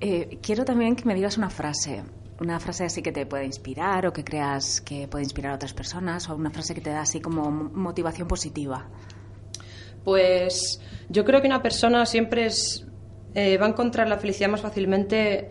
Eh, 0.00 0.38
quiero 0.42 0.64
también 0.64 0.94
que 0.96 1.04
me 1.04 1.14
digas 1.14 1.36
una 1.38 1.50
frase. 1.50 2.02
Una 2.40 2.60
frase 2.60 2.84
así 2.84 3.02
que 3.02 3.10
te 3.10 3.26
pueda 3.26 3.42
inspirar 3.44 4.06
o 4.06 4.12
que 4.12 4.22
creas 4.22 4.80
que 4.80 5.08
puede 5.08 5.24
inspirar 5.24 5.52
a 5.52 5.54
otras 5.56 5.74
personas 5.74 6.28
o 6.30 6.36
una 6.36 6.50
frase 6.50 6.72
que 6.74 6.80
te 6.80 6.90
da 6.90 7.00
así 7.02 7.20
como 7.20 7.50
mo- 7.50 7.70
motivación 7.74 8.28
positiva. 8.28 8.86
Pues 10.04 10.80
yo 11.08 11.24
creo 11.24 11.40
que 11.40 11.48
una 11.48 11.62
persona 11.62 12.06
siempre 12.06 12.46
es, 12.46 12.86
eh, 13.34 13.58
va 13.58 13.66
a 13.66 13.68
encontrar 13.70 14.08
la 14.08 14.18
felicidad 14.18 14.48
más 14.48 14.60
fácilmente 14.60 15.50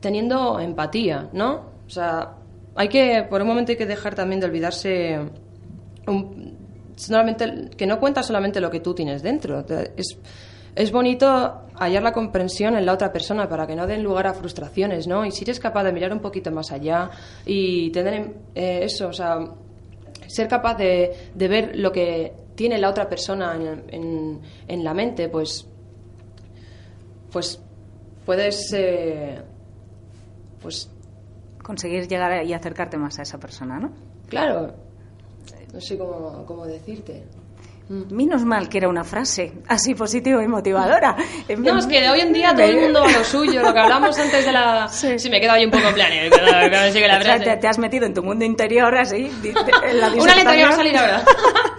teniendo 0.00 0.58
empatía, 0.58 1.28
¿no? 1.32 1.72
O 1.86 1.90
sea, 1.90 2.36
hay 2.74 2.88
que, 2.88 3.24
por 3.28 3.42
un 3.42 3.48
momento 3.48 3.72
hay 3.72 3.76
que 3.78 3.86
dejar 3.86 4.14
también 4.14 4.40
de 4.40 4.46
olvidarse 4.46 5.18
un- 6.06 6.56
solamente, 6.96 7.70
que 7.76 7.86
no 7.86 8.00
cuenta 8.00 8.22
solamente 8.22 8.60
lo 8.60 8.70
que 8.70 8.80
tú 8.80 8.94
tienes 8.94 9.22
dentro. 9.22 9.64
Es, 9.96 10.16
es 10.74 10.90
bonito 10.92 11.62
hallar 11.74 12.02
la 12.02 12.12
comprensión 12.12 12.76
en 12.76 12.86
la 12.86 12.92
otra 12.92 13.12
persona 13.12 13.48
para 13.48 13.66
que 13.66 13.74
no 13.76 13.86
den 13.86 14.02
lugar 14.02 14.26
a 14.26 14.34
frustraciones, 14.34 15.06
¿no? 15.06 15.24
Y 15.26 15.30
si 15.32 15.44
eres 15.44 15.58
capaz 15.60 15.84
de 15.84 15.92
mirar 15.92 16.12
un 16.12 16.20
poquito 16.20 16.50
más 16.50 16.70
allá 16.72 17.10
y 17.46 17.90
tener 17.90 18.34
eh, 18.54 18.80
eso, 18.84 19.08
o 19.08 19.12
sea, 19.12 19.38
ser 20.26 20.48
capaz 20.48 20.74
de, 20.76 21.30
de 21.34 21.48
ver 21.48 21.76
lo 21.76 21.90
que 21.92 22.32
tiene 22.54 22.78
la 22.78 22.88
otra 22.90 23.08
persona 23.08 23.54
en, 23.56 23.84
en- 23.88 24.40
en 24.68 24.84
la 24.84 24.94
mente, 24.94 25.28
pues, 25.28 25.66
pues 27.30 27.60
puedes, 28.24 28.72
eh, 28.72 29.40
pues, 30.60 30.88
Conseguir 31.62 32.08
llegar 32.08 32.44
y 32.44 32.52
acercarte 32.54 32.96
más 32.96 33.20
a 33.20 33.22
esa 33.22 33.38
persona, 33.38 33.78
¿no? 33.78 33.92
claro, 34.28 34.74
no 35.72 35.80
sé 35.80 35.96
cómo, 35.96 36.44
cómo 36.44 36.66
decirte. 36.66 37.22
Menos 37.88 38.44
mal 38.44 38.68
que 38.68 38.78
era 38.78 38.88
una 38.88 39.04
frase 39.04 39.52
así 39.68 39.94
positiva 39.94 40.42
y 40.42 40.48
motivadora. 40.48 41.14
No, 41.58 41.78
es 41.78 41.86
que 41.86 42.00
de 42.00 42.08
hoy 42.08 42.20
en 42.20 42.32
día 42.32 42.54
todo 42.54 42.64
el 42.64 42.80
mundo 42.80 43.00
va 43.02 43.08
a 43.08 43.18
lo 43.18 43.24
suyo, 43.24 43.60
lo 43.62 43.72
que 43.74 43.80
hablamos 43.80 44.18
antes 44.18 44.46
de 44.46 44.52
la... 44.52 44.88
Sí. 44.88 45.18
Sí, 45.18 45.28
me 45.28 45.40
quedo 45.40 45.52
ahí 45.52 45.64
un 45.66 45.70
poco 45.70 45.88
en 45.88 45.94
plan, 45.94 46.10
eh, 46.12 46.30
O 46.30 47.22
sea, 47.22 47.38
te, 47.38 47.56
te 47.58 47.68
has 47.68 47.78
metido 47.78 48.06
en 48.06 48.14
tu 48.14 48.22
mundo 48.22 48.44
interior 48.44 48.94
así. 48.96 49.30
en 49.84 50.00
la 50.00 50.08
Una 50.10 50.34
letra 50.36 50.54
que 50.54 50.62
va 50.64 50.68
a 50.70 50.72
salir 50.76 50.96
ahora. 50.96 51.22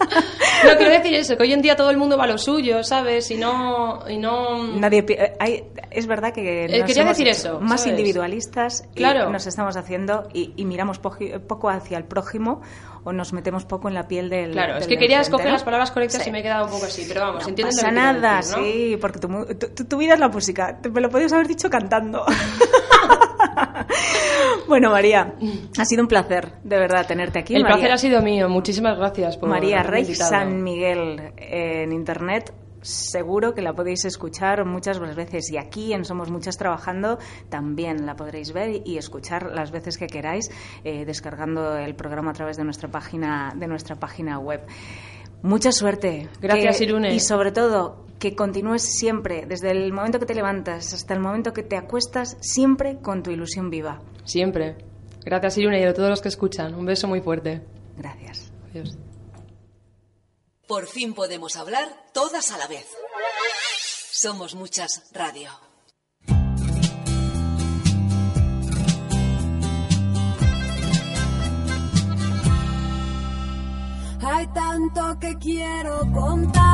no, 0.66 0.78
quiero 0.78 0.92
decir 0.92 1.14
eso, 1.16 1.36
que 1.38 1.44
hoy 1.44 1.54
en 1.54 1.62
día 1.62 1.76
todo 1.76 1.90
el 1.90 1.98
mundo 1.98 2.18
va 2.18 2.26
a 2.26 2.28
lo 2.28 2.38
suyo, 2.38 2.84
¿sabes? 2.84 3.32
Y 3.32 3.38
no... 3.38 4.08
Y 4.08 4.18
no... 4.18 4.68
Nadie, 4.76 5.06
eh, 5.10 5.34
hay- 5.40 5.64
es 5.90 6.06
verdad 6.08 6.34
que 6.34 6.66
Eh, 6.66 6.84
quería 6.86 7.06
decir 7.06 7.28
eso, 7.28 7.60
más 7.60 7.82
¿sabes? 7.82 7.92
individualistas 7.98 8.84
y 8.94 8.98
Claro. 8.98 9.30
nos 9.32 9.48
estamos 9.48 9.78
haciendo 9.78 10.28
y, 10.34 10.54
y 10.58 10.66
miramos 10.66 11.00
poco 11.00 11.70
hacia 11.70 11.98
el 11.98 12.04
prójimo 12.06 12.62
o 13.04 13.14
nos 13.14 13.34
metemos 13.34 13.66
poco 13.66 13.88
en 13.88 13.94
la 13.94 14.08
piel 14.08 14.30
del. 14.30 14.52
Claro, 14.52 14.78
es 14.78 14.88
que 14.88 14.98
quería 14.98 15.22
escoger 15.22 15.48
¿no? 15.48 15.54
las 15.54 15.64
palabras 15.64 15.92
correctas 15.92 16.24
Sí. 16.24 16.30
y 16.30 16.32
me 16.32 16.40
he 16.40 16.44
quedado 16.44 16.66
un 16.66 16.72
poco 16.72 16.86
así, 16.86 17.06
pero 17.08 17.22
vamos, 17.22 17.44
No 17.44 17.50
entiendo 17.50 17.70
pasa 17.76 17.82
lo 17.82 17.90
que 17.90 17.96
quieres 18.02 18.22
nada, 18.22 18.38
decir, 18.38 18.58
¿no? 18.58 18.64
sí, 18.64 18.98
porque 19.02 19.20
tu, 19.20 19.46
tu- 19.76 19.86
tu- 19.86 19.98
vida 19.98 20.14
es 20.14 20.20
la 20.20 20.30
música. 20.30 20.80
Te- 20.82 20.90
Me 20.90 21.02
lo 21.02 21.10
podías 21.10 21.34
haber 21.34 21.48
dicho 21.48 21.70
cantando. 21.70 22.24
bueno, 24.68 24.92
María, 24.92 25.34
ha 25.78 25.86
sido 25.86 26.02
un 26.02 26.08
placer, 26.08 26.54
de 26.64 26.78
verdad, 26.78 27.06
tenerte 27.06 27.40
aquí. 27.40 27.56
El 27.56 27.64
María- 27.64 27.78
placer 27.78 27.92
ha 27.94 27.98
sido 27.98 28.22
mío, 28.22 28.50
muchísimas 28.50 28.98
gracias 28.98 29.38
por 29.38 29.50
María 29.50 29.84
Rey 29.84 30.04
invitado. 30.04 30.30
San 30.30 30.64
Miguel 30.64 31.34
en 31.38 31.92
internet. 31.92 32.54
Seguro 32.84 33.54
que 33.56 33.62
la 33.62 33.74
podéis 33.74 34.06
escuchar 34.06 34.66
muchas 34.66 35.00
veces 35.16 35.50
y 35.52 35.58
aquí 35.58 35.94
en 35.94 36.06
Somos 36.06 36.30
Muchas 36.30 36.58
Trabajando 36.58 37.18
también 37.50 38.06
la 38.06 38.16
podréis 38.16 38.54
ver 38.54 38.82
y 38.86 38.98
escuchar 38.98 39.52
las 39.52 39.72
veces 39.72 39.98
que 39.98 40.08
queráis 40.08 40.52
eh, 40.84 41.06
descargando 41.06 41.76
el 41.78 41.96
programa 41.96 42.32
a 42.32 42.34
través 42.34 42.58
de 42.58 42.64
nuestra 42.64 42.90
página 42.90 43.54
de 43.56 43.68
nuestra 43.68 43.96
página 43.96 44.38
web. 44.40 44.62
Mucha 45.42 45.72
suerte. 45.72 46.30
Gracias, 46.42 46.78
Que- 46.78 46.84
Irune. 46.86 47.14
Y 47.14 47.20
sobre 47.20 47.52
todo 47.52 48.06
que 48.20 48.36
continúes 48.36 48.82
siempre, 48.84 49.46
desde 49.48 49.72
el 49.72 49.92
momento 49.92 50.20
que 50.20 50.26
te 50.26 50.36
levantas 50.36 50.94
hasta 50.94 51.14
el 51.14 51.20
momento 51.20 51.52
que 51.52 51.64
te 51.64 51.76
acuestas, 51.76 52.38
siempre 52.40 53.00
con 53.02 53.22
tu 53.24 53.32
ilusión 53.32 53.70
viva. 53.70 54.00
Siempre. 54.24 54.78
Gracias, 55.26 55.58
Irune, 55.58 55.82
y 55.82 55.84
a 55.84 55.94
todos 55.94 56.10
los 56.10 56.22
que 56.22 56.30
escuchan. 56.30 56.74
Un 56.76 56.86
beso 56.86 57.08
muy 57.08 57.20
fuerte. 57.22 57.62
Gracias. 57.98 58.54
Adiós. 58.72 58.98
Por 60.74 60.88
fin 60.88 61.14
podemos 61.14 61.56
hablar 61.56 61.88
todas 62.14 62.52
a 62.52 62.58
la 62.58 62.66
vez. 62.66 62.88
Somos 64.12 64.56
muchas 64.56 65.04
radio. 65.12 65.52
Hay 74.20 74.48
tanto 74.48 75.20
que 75.20 75.38
quiero 75.38 76.00
contarte, 76.12 76.73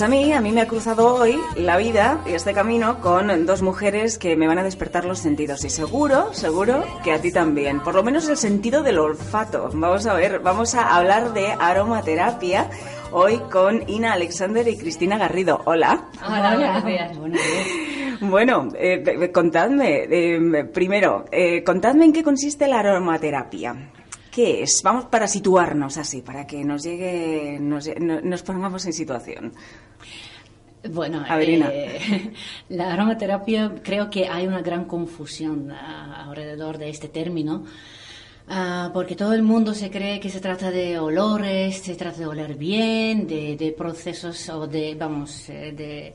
Pues 0.00 0.08
a 0.08 0.16
mí, 0.16 0.32
a 0.32 0.40
mí 0.40 0.50
me 0.50 0.62
ha 0.62 0.66
cruzado 0.66 1.14
hoy 1.14 1.38
la 1.56 1.76
vida 1.76 2.22
y 2.24 2.30
este 2.30 2.54
camino 2.54 3.02
con 3.02 3.44
dos 3.44 3.60
mujeres 3.60 4.16
que 4.16 4.34
me 4.34 4.46
van 4.46 4.58
a 4.58 4.62
despertar 4.62 5.04
los 5.04 5.18
sentidos 5.18 5.62
y 5.66 5.68
seguro, 5.68 6.32
seguro 6.32 6.82
que 7.04 7.12
a 7.12 7.20
ti 7.20 7.30
también. 7.30 7.80
Por 7.80 7.94
lo 7.94 8.02
menos 8.02 8.26
el 8.30 8.38
sentido 8.38 8.82
del 8.82 8.98
olfato. 8.98 9.68
Vamos 9.74 10.06
a 10.06 10.14
ver, 10.14 10.38
vamos 10.38 10.74
a 10.74 10.96
hablar 10.96 11.34
de 11.34 11.48
aromaterapia 11.48 12.70
hoy 13.12 13.40
con 13.52 13.86
Ina 13.90 14.14
Alexander 14.14 14.66
y 14.68 14.78
Cristina 14.78 15.18
Garrido. 15.18 15.60
Hola. 15.66 16.06
Hola. 16.26 16.80
Buenos 16.80 16.84
días. 16.86 18.20
Bueno, 18.22 18.68
eh, 18.76 19.04
eh, 19.06 19.32
contadme, 19.32 20.06
eh, 20.10 20.64
primero, 20.64 21.26
eh, 21.30 21.62
contadme 21.62 22.06
en 22.06 22.14
qué 22.14 22.22
consiste 22.22 22.66
la 22.68 22.78
aromaterapia. 22.78 23.76
¿Qué 24.30 24.62
es? 24.62 24.80
Vamos 24.84 25.06
para 25.06 25.26
situarnos 25.26 25.96
así, 25.98 26.22
para 26.22 26.46
que 26.46 26.64
nos 26.64 26.82
llegue, 26.84 27.58
nos, 27.60 27.88
no- 27.98 28.20
nos 28.20 28.42
pongamos 28.42 28.86
en 28.86 28.92
situación. 28.92 29.52
Bueno, 30.88 31.24
eh, 31.28 32.32
la 32.70 32.92
aromaterapia 32.94 33.74
creo 33.82 34.08
que 34.08 34.28
hay 34.28 34.46
una 34.46 34.62
gran 34.62 34.84
confusión 34.86 35.70
ah, 35.72 36.24
alrededor 36.28 36.78
de 36.78 36.88
este 36.88 37.08
término. 37.08 37.64
ah, 38.48 38.90
porque 38.94 39.14
todo 39.14 39.32
el 39.34 39.42
mundo 39.42 39.74
se 39.74 39.90
cree 39.90 40.20
que 40.20 40.30
se 40.30 40.40
trata 40.40 40.70
de 40.70 40.98
olores, 40.98 41.78
se 41.78 41.96
trata 41.96 42.18
de 42.20 42.26
oler 42.26 42.54
bien, 42.54 43.26
de, 43.26 43.56
de 43.56 43.72
procesos 43.72 44.48
o 44.48 44.66
de, 44.66 44.94
vamos, 44.94 45.48
eh, 45.50 45.72
de, 45.76 46.14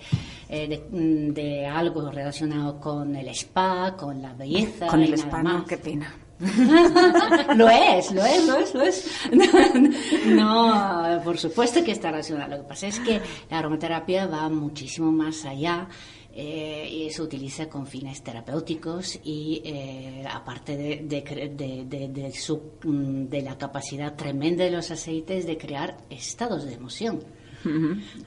eh, 0.49 0.67
de, 0.67 0.78
mm, 0.89 1.34
de 1.34 1.67
algo 1.67 2.10
relacionado 2.10 2.80
con 2.80 3.15
el 3.15 3.28
spa, 3.30 3.95
con 3.95 4.19
la 4.21 4.34
belleza. 4.34 4.88
Con 4.88 5.04
el 5.04 5.13
spa, 5.13 5.43
no, 5.43 5.63
qué 5.65 5.78
pena. 5.78 6.12
lo 7.56 7.69
es, 7.69 8.12
lo 8.12 8.26
es, 8.26 8.45
lo 8.45 8.56
es, 8.58 8.74
lo 8.74 8.82
es. 8.82 9.12
No, 10.28 11.21
por 11.24 11.38
supuesto 11.38 11.84
que 11.84 11.91
está 11.91 12.12
relacionado. 12.12 12.58
Lo 12.58 12.63
que 12.63 12.67
pasa 12.67 12.88
es 12.88 13.00
que 13.00 13.21
la 13.50 13.60
aromaterapia 13.60 14.28
va 14.28 14.50
muchísimo 14.50 15.12
más 15.12 15.45
allá 15.45 15.88
eh, 16.34 16.89
y 16.91 17.10
se 17.10 17.21
utiliza 17.21 17.69
con 17.69 17.88
fines 17.88 18.21
terapéuticos 18.21 19.17
y 19.24 19.62
eh, 19.63 20.26
aparte 20.30 20.76
de, 20.76 21.06
de, 21.08 22.08
de 22.10 22.32
su, 22.34 22.74
mm, 22.84 23.28
de 23.30 23.41
la 23.41 23.58
capacidad 23.58 24.15
tremenda 24.15 24.65
de 24.65 24.71
los 24.71 24.91
aceites 24.91 25.45
de 25.45 25.58
crear 25.58 25.95
estados 26.10 26.65
de 26.65 26.74
emoción. 26.74 27.24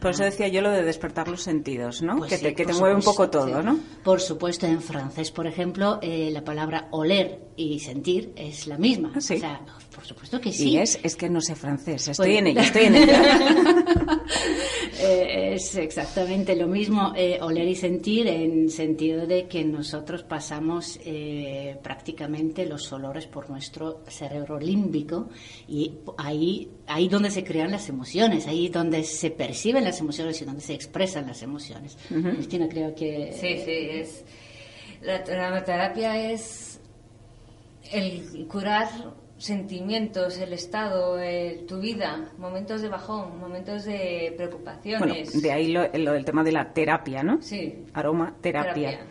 Por 0.01 0.11
eso 0.11 0.25
decía 0.25 0.49
yo 0.49 0.61
lo 0.63 0.71
de 0.71 0.83
despertar 0.83 1.29
los 1.29 1.43
sentidos, 1.43 2.03
¿no? 2.03 2.17
Pues 2.19 2.31
que 2.31 2.37
sí, 2.39 2.45
te, 2.45 2.55
que 2.55 2.67
te 2.67 2.75
mueve 2.75 2.95
un 2.95 3.03
poco 3.03 3.31
todo, 3.31 3.61
sí. 3.61 3.65
¿no? 3.65 3.79
Por 4.03 4.21
supuesto, 4.21 4.67
en 4.67 4.81
francés, 4.81 5.31
por 5.31 5.47
ejemplo, 5.47 5.99
eh, 6.03 6.31
la 6.33 6.45
palabra 6.45 6.89
oler 6.91 7.41
y 7.57 7.79
sentir 7.81 8.33
es 8.37 8.67
la 8.67 8.79
misma. 8.79 9.13
Ah, 9.15 9.21
sí. 9.21 9.37
O 9.37 9.39
sea, 9.39 9.61
por 9.99 10.07
supuesto 10.07 10.41
que 10.41 10.53
sí. 10.53 10.71
Y 10.71 10.79
es, 10.79 10.99
es 11.03 11.17
que 11.17 11.29
no 11.29 11.41
sé 11.41 11.57
francés, 11.57 12.07
estoy 12.07 12.29
Pues- 12.29 12.39
en 12.39 12.47
ello, 12.49 12.61
estoy 12.61 12.85
en 12.85 12.95
ello. 12.95 13.13
Eh, 15.01 15.55
es 15.55 15.77
exactamente 15.77 16.57
lo 16.57 16.67
mismo 16.67 17.13
eh, 17.17 17.39
oler 17.41 17.69
y 17.69 17.77
sentir 17.77 18.27
en 18.27 18.69
sentido 18.69 19.27
de 19.27 19.47
que 19.47 19.65
nosotros 19.65 20.25
pasamos 20.25 20.99
eh, 21.05 21.77
prácticamente 21.83 22.67
los 22.67 22.93
olores 22.93 23.27
por 23.27 23.49
nuestro 23.49 24.03
cerebro 24.09 24.59
límbico 24.59 25.29
y 25.69 25.93
ahí 26.17 26.69
ahí 26.89 27.09
donde 27.09 27.31
se 27.31 27.45
crean 27.45 27.71
las 27.71 27.89
emociones, 27.89 28.47
ahí 28.49 28.69
donde 28.69 29.05
se 29.05 29.31
perciben 29.31 29.85
las 29.85 30.01
emociones 30.01 30.43
y 30.43 30.45
donde 30.45 30.61
se 30.63 30.75
expresan 30.75 31.27
las 31.29 31.43
emociones. 31.43 31.97
Cristina, 32.09 32.69
creo 32.69 32.93
que 32.95 33.33
Sí, 33.41 33.57
sí, 33.65 33.71
es. 34.01 34.25
La 35.03 35.17
aromaterapia 35.17 36.33
es 36.33 36.81
el 37.93 38.47
curar 38.49 38.89
sentimientos, 39.39 40.37
el 40.39 40.53
estado, 40.53 41.19
el- 41.19 41.65
tu 41.67 41.79
vida, 41.81 42.33
momentos 42.39 42.83
de 42.83 42.89
bajón, 42.89 43.39
momentos 43.39 43.85
de 43.85 44.35
Bueno, 44.37 44.37
preocupaciones. 44.37 45.41
de 45.43 45.53
ahí 45.53 45.69
lo, 45.73 45.87
lo 45.95 46.13
del 46.13 46.25
tema 46.25 46.43
de 46.45 46.53
la 46.53 46.73
terapia, 46.73 47.23
¿no? 47.23 47.41
Sí. 47.41 47.87
Aromaterapia. 47.95 48.73
Terapia. 48.91 49.07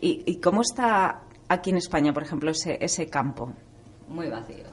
¿Y, 0.00 0.22
¿Y 0.26 0.36
cómo 0.40 0.62
está 0.62 1.22
aquí 1.48 1.70
en 1.70 1.76
España, 1.76 2.12
por 2.12 2.22
ejemplo, 2.22 2.50
ese, 2.50 2.78
ese 2.80 3.06
campo? 3.06 3.52
Muy 4.08 4.28
vacío. 4.28 4.64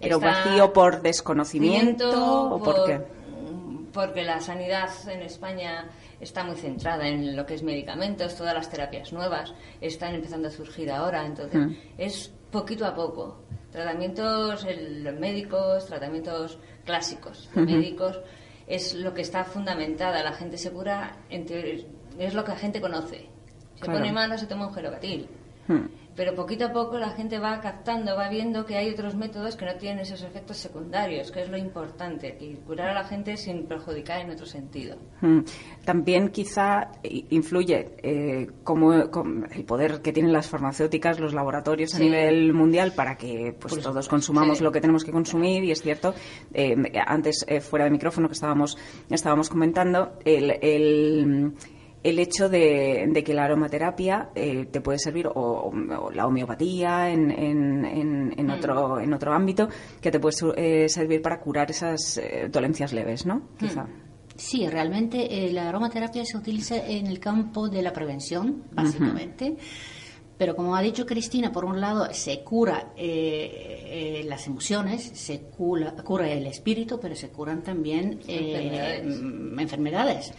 ¿Pero 0.00 0.16
Está- 0.16 0.26
vacío 0.44 0.72
por 0.72 1.00
desconocimiento 1.02 2.54
o 2.54 2.62
por 2.62 2.84
qué? 2.86 3.00
Porque 3.92 4.22
la 4.24 4.40
sanidad 4.40 4.88
en 5.08 5.20
España 5.22 5.88
está 6.20 6.44
muy 6.44 6.56
centrada 6.56 7.06
en 7.06 7.36
lo 7.36 7.44
que 7.46 7.54
es 7.54 7.62
medicamentos, 7.62 8.34
todas 8.36 8.54
las 8.54 8.68
terapias 8.70 9.12
nuevas 9.12 9.52
están 9.80 10.14
empezando 10.14 10.48
a 10.48 10.50
surgir 10.50 10.90
ahora, 10.90 11.24
entonces 11.26 11.60
Mm. 11.60 11.74
es 11.98 12.32
poquito 12.50 12.86
a 12.86 12.94
poco. 12.94 13.42
Tratamientos 13.72 14.64
el- 14.66 15.16
médicos, 15.18 15.86
tratamientos 15.86 16.58
clásicos 16.84 17.48
médicos, 17.54 18.20
es 18.66 18.94
lo 18.94 19.12
que 19.14 19.22
está 19.22 19.44
fundamentada. 19.44 20.22
La 20.22 20.32
gente 20.34 20.56
se 20.58 20.70
cura, 20.70 21.16
en 21.30 21.46
teoría, 21.46 21.84
es 22.18 22.34
lo 22.34 22.44
que 22.44 22.50
la 22.52 22.56
gente 22.58 22.80
conoce. 22.80 23.28
Se 23.76 23.80
Claro. 23.84 23.98
pone 23.98 24.12
malo, 24.12 24.36
se 24.38 24.46
toma 24.46 24.66
un 24.68 24.74
gerobatil. 24.74 25.28
Pero 26.14 26.34
poquito 26.34 26.66
a 26.66 26.72
poco 26.72 26.98
la 26.98 27.10
gente 27.10 27.38
va 27.38 27.58
captando, 27.60 28.14
va 28.16 28.28
viendo 28.28 28.66
que 28.66 28.76
hay 28.76 28.90
otros 28.90 29.14
métodos 29.14 29.56
que 29.56 29.64
no 29.64 29.74
tienen 29.76 30.00
esos 30.00 30.22
efectos 30.22 30.58
secundarios, 30.58 31.30
que 31.32 31.40
es 31.40 31.48
lo 31.48 31.56
importante, 31.56 32.36
que 32.36 32.56
curar 32.66 32.90
a 32.90 32.94
la 32.94 33.04
gente 33.04 33.36
sin 33.38 33.66
perjudicar 33.66 34.20
en 34.20 34.30
otro 34.30 34.44
sentido. 34.44 34.96
Mm. 35.22 35.40
También 35.86 36.28
quizá 36.28 36.90
influye 37.02 37.96
eh, 38.02 38.46
como, 38.62 39.10
como 39.10 39.46
el 39.46 39.64
poder 39.64 40.02
que 40.02 40.12
tienen 40.12 40.32
las 40.34 40.48
farmacéuticas, 40.48 41.18
los 41.18 41.32
laboratorios 41.32 41.94
a 41.94 41.96
Sí. 41.96 42.04
nivel 42.04 42.52
mundial 42.52 42.92
para 42.94 43.16
que 43.16 43.56
pues, 43.58 43.74
Por 43.74 43.82
todos 43.82 44.08
consumamos 44.08 44.58
Sí. 44.58 44.64
lo 44.64 44.70
que 44.70 44.80
tenemos 44.82 45.04
que 45.04 45.12
consumir 45.12 45.64
y 45.64 45.70
es 45.70 45.80
cierto, 45.80 46.14
eh, 46.52 46.74
antes 47.06 47.44
eh, 47.48 47.60
fuera 47.60 47.86
de 47.86 47.90
micrófono 47.90 48.28
que 48.28 48.34
estábamos, 48.34 48.76
estábamos 49.08 49.48
comentando, 49.48 50.12
el, 50.24 50.50
el, 50.60 51.52
el 52.02 52.18
hecho 52.18 52.48
de, 52.48 53.06
de 53.08 53.22
que 53.24 53.32
la 53.34 53.44
aromaterapia 53.44 54.30
eh, 54.34 54.66
te 54.70 54.80
puede 54.80 54.98
servir 54.98 55.26
o, 55.28 55.70
o 55.70 56.10
la 56.10 56.26
homeopatía 56.26 57.10
en, 57.10 57.30
en, 57.30 57.84
en, 57.84 58.34
en 58.36 58.46
Mm. 58.46 58.50
otro, 58.50 59.00
en 59.00 59.12
otro 59.12 59.32
ámbito 59.32 59.68
que 60.00 60.10
te 60.10 60.18
puede 60.18 60.34
eh, 60.56 60.88
servir 60.88 61.22
para 61.22 61.38
curar 61.40 61.70
esas 61.70 62.18
eh, 62.18 62.48
dolencias 62.50 62.92
leves, 62.92 63.24
¿no? 63.24 63.42
Quizá. 63.58 63.86
Sí, 64.34 64.66
realmente 64.66 65.46
eh, 65.46 65.52
la 65.52 65.68
aromaterapia 65.68 66.24
se 66.24 66.36
utiliza 66.38 66.76
en 66.76 67.06
el 67.06 67.20
campo 67.20 67.68
de 67.68 67.82
la 67.82 67.92
prevención, 67.92 68.64
básicamente. 68.72 69.56
Pero 70.38 70.56
como 70.56 70.74
ha 70.74 70.82
dicho 70.82 71.06
Cristina, 71.06 71.52
por 71.52 71.64
un 71.64 71.80
lado 71.80 72.08
se 72.12 72.40
cura 72.40 72.92
eh, 72.96 74.20
eh, 74.20 74.24
las 74.26 74.46
emociones, 74.46 75.02
se 75.14 75.40
cura, 75.40 75.92
cura 76.04 76.30
el 76.30 76.46
espíritu, 76.46 76.98
pero 77.00 77.14
se 77.14 77.28
curan 77.28 77.62
también 77.62 78.18
eh, 78.26 78.98
Enfermedades. 78.98 79.20
mm, 79.20 79.60
enfermedades. 79.60 80.32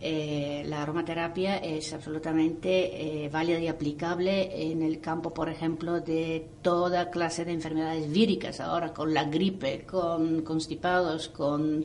Eh, 0.00 0.62
la 0.66 0.82
aromaterapia 0.82 1.56
es 1.56 1.92
absolutamente 1.92 3.24
eh, 3.24 3.28
válida 3.28 3.58
y 3.58 3.68
aplicable 3.68 4.70
en 4.70 4.82
el 4.82 5.00
campo, 5.00 5.32
por 5.34 5.48
ejemplo, 5.48 6.00
de 6.00 6.46
toda 6.62 7.10
clase 7.10 7.44
de 7.44 7.52
enfermedades 7.52 8.10
víricas, 8.12 8.60
ahora 8.60 8.92
con 8.92 9.12
la 9.14 9.24
gripe, 9.24 9.84
con 9.86 10.42
constipados, 10.42 11.28
con, 11.28 11.84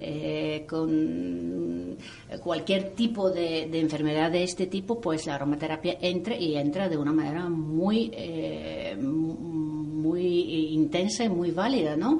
eh, 0.00 0.64
con 0.68 1.96
cualquier 2.42 2.90
tipo 2.94 3.30
de, 3.30 3.68
de 3.70 3.80
enfermedad 3.80 4.30
de 4.30 4.42
este 4.42 4.66
tipo, 4.66 5.00
pues 5.00 5.26
la 5.26 5.34
aromaterapia 5.36 5.96
entra 6.00 6.36
y 6.36 6.56
entra 6.56 6.88
de 6.88 6.93
una 6.96 7.12
manera 7.12 7.48
muy... 7.48 8.10
eh, 8.14 8.96
muy 10.04 10.74
intensa 10.74 11.24
y 11.24 11.28
muy 11.30 11.50
válida, 11.50 11.96
¿no? 11.96 12.18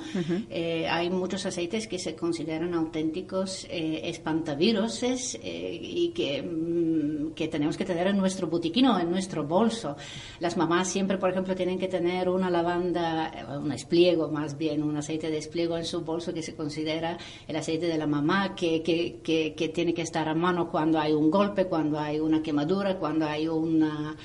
Eh, 0.48 0.86
hay 0.88 1.10
muchos 1.10 1.44
aceites 1.44 1.86
que 1.86 1.98
se 1.98 2.16
consideran 2.16 2.72
auténticos 2.72 3.66
eh, 3.70 4.00
espantaviruses 4.04 5.38
eh, 5.42 5.78
y 5.82 6.08
que, 6.08 6.42
mm, 6.42 7.34
que 7.34 7.48
tenemos 7.48 7.76
que 7.76 7.84
tener 7.84 8.06
en 8.06 8.16
nuestro 8.16 8.46
botiquín 8.48 8.86
o 8.86 8.98
en 8.98 9.10
nuestro 9.10 9.44
bolso. 9.46 9.96
Las 10.40 10.56
mamás 10.56 10.88
siempre, 10.88 11.18
por 11.18 11.30
ejemplo, 11.30 11.54
tienen 11.54 11.78
que 11.78 11.88
tener 11.88 12.28
una 12.28 12.48
lavanda, 12.50 13.60
un 13.62 13.70
espliego 13.72 14.28
más 14.30 14.56
bien, 14.56 14.82
un 14.82 14.96
aceite 14.96 15.30
de 15.30 15.38
espliego 15.38 15.76
en 15.76 15.84
su 15.84 16.00
bolso 16.00 16.32
que 16.32 16.42
se 16.42 16.54
considera 16.54 17.18
el 17.46 17.56
aceite 17.56 17.86
de 17.86 17.98
la 17.98 18.06
mamá, 18.06 18.54
que, 18.54 18.82
que, 18.82 19.20
que, 19.22 19.54
que 19.54 19.68
tiene 19.68 19.92
que 19.92 20.02
estar 20.02 20.26
a 20.28 20.34
mano 20.34 20.70
cuando 20.70 20.98
hay 20.98 21.12
un 21.12 21.30
golpe, 21.30 21.66
cuando 21.66 21.98
hay 21.98 22.18
una 22.18 22.42
quemadura, 22.42 22.96
cuando 22.98 23.26
hay 23.26 23.46
una... 23.46 24.16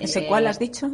¿Ese 0.00 0.20
eh, 0.20 0.26
cuál 0.26 0.46
has 0.46 0.58
dicho? 0.58 0.88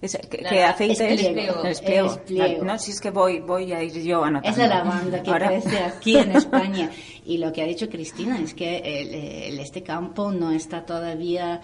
Ese, 0.00 0.18
¿Qué, 0.30 0.42
La- 0.42 0.50
qué 0.50 0.62
aceite 0.62 1.14
es? 1.14 2.62
No, 2.62 2.78
si 2.78 2.92
es 2.92 3.00
que 3.00 3.10
voy, 3.10 3.40
voy 3.40 3.72
a 3.72 3.82
ir 3.82 3.92
yo 4.02 4.22
anotando. 4.22 4.48
Es 4.50 4.56
la 4.68 4.68
lavanda 4.68 5.22
que 5.22 5.30
Ahora- 5.30 5.48
crece 5.48 5.78
aquí 5.78 6.16
en 6.16 6.32
España. 6.36 6.90
Y 7.26 7.38
lo 7.38 7.52
que 7.52 7.62
ha 7.62 7.66
dicho 7.66 7.88
Cristina 7.88 8.38
es 8.40 8.54
que 8.54 8.76
el- 8.78 9.14
el- 9.14 9.58
este 9.58 9.82
campo 9.82 10.30
no 10.30 10.52
está 10.52 10.86
todavía 10.86 11.60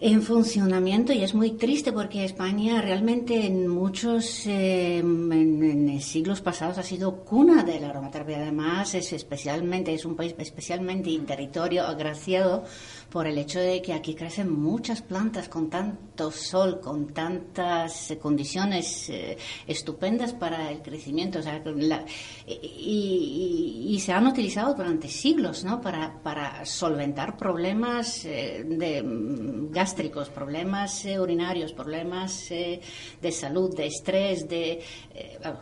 en 0.00 0.22
funcionamiento 0.22 1.12
y 1.12 1.22
es 1.22 1.34
muy 1.34 1.52
triste 1.52 1.92
porque 1.92 2.24
España 2.24 2.80
realmente 2.82 3.46
en 3.46 3.68
muchos 3.68 4.44
eh, 4.46 4.98
en, 4.98 5.62
en 5.62 6.00
siglos 6.00 6.40
pasados 6.40 6.78
ha 6.78 6.82
sido 6.82 7.24
cuna 7.24 7.62
de 7.62 7.78
la 7.78 7.90
aromaterapia. 7.90 8.38
Además 8.38 8.94
es 8.94 9.12
especialmente 9.12 9.94
es 9.94 10.04
un 10.04 10.16
país 10.16 10.34
especialmente 10.38 11.10
y 11.10 11.18
territorio 11.20 11.86
agraciado 11.86 12.64
por 13.14 13.28
el 13.28 13.38
hecho 13.38 13.60
de 13.60 13.80
que 13.80 13.92
aquí 13.92 14.16
crecen 14.16 14.50
muchas 14.52 15.00
plantas 15.00 15.48
con 15.48 15.70
tanto 15.70 16.32
sol, 16.32 16.80
con 16.80 17.14
tantas 17.14 18.10
eh, 18.10 18.18
condiciones 18.18 19.08
eh, 19.08 19.38
estupendas 19.68 20.32
para 20.32 20.72
el 20.72 20.82
crecimiento. 20.82 21.38
O 21.38 21.42
sea, 21.42 21.62
la- 21.64 22.04
y, 22.44 23.86
y- 23.88 23.94
y 23.94 24.00
se 24.00 24.12
han 24.12 24.26
utilizado 24.26 24.74
durante 24.74 25.06
siglos 25.08 25.62
¿no? 25.62 25.80
para, 25.80 26.20
para 26.24 26.66
solventar 26.66 27.36
problemas 27.36 28.24
eh, 28.24 28.64
de, 28.66 29.00
mm, 29.00 29.70
gástricos, 29.70 30.28
problemas 30.30 31.04
eh, 31.04 31.20
urinarios, 31.20 31.72
problemas 31.72 32.50
eh, 32.50 32.80
de 33.22 33.30
salud, 33.30 33.76
de 33.76 33.86
estrés, 33.86 34.48
de 34.48 34.80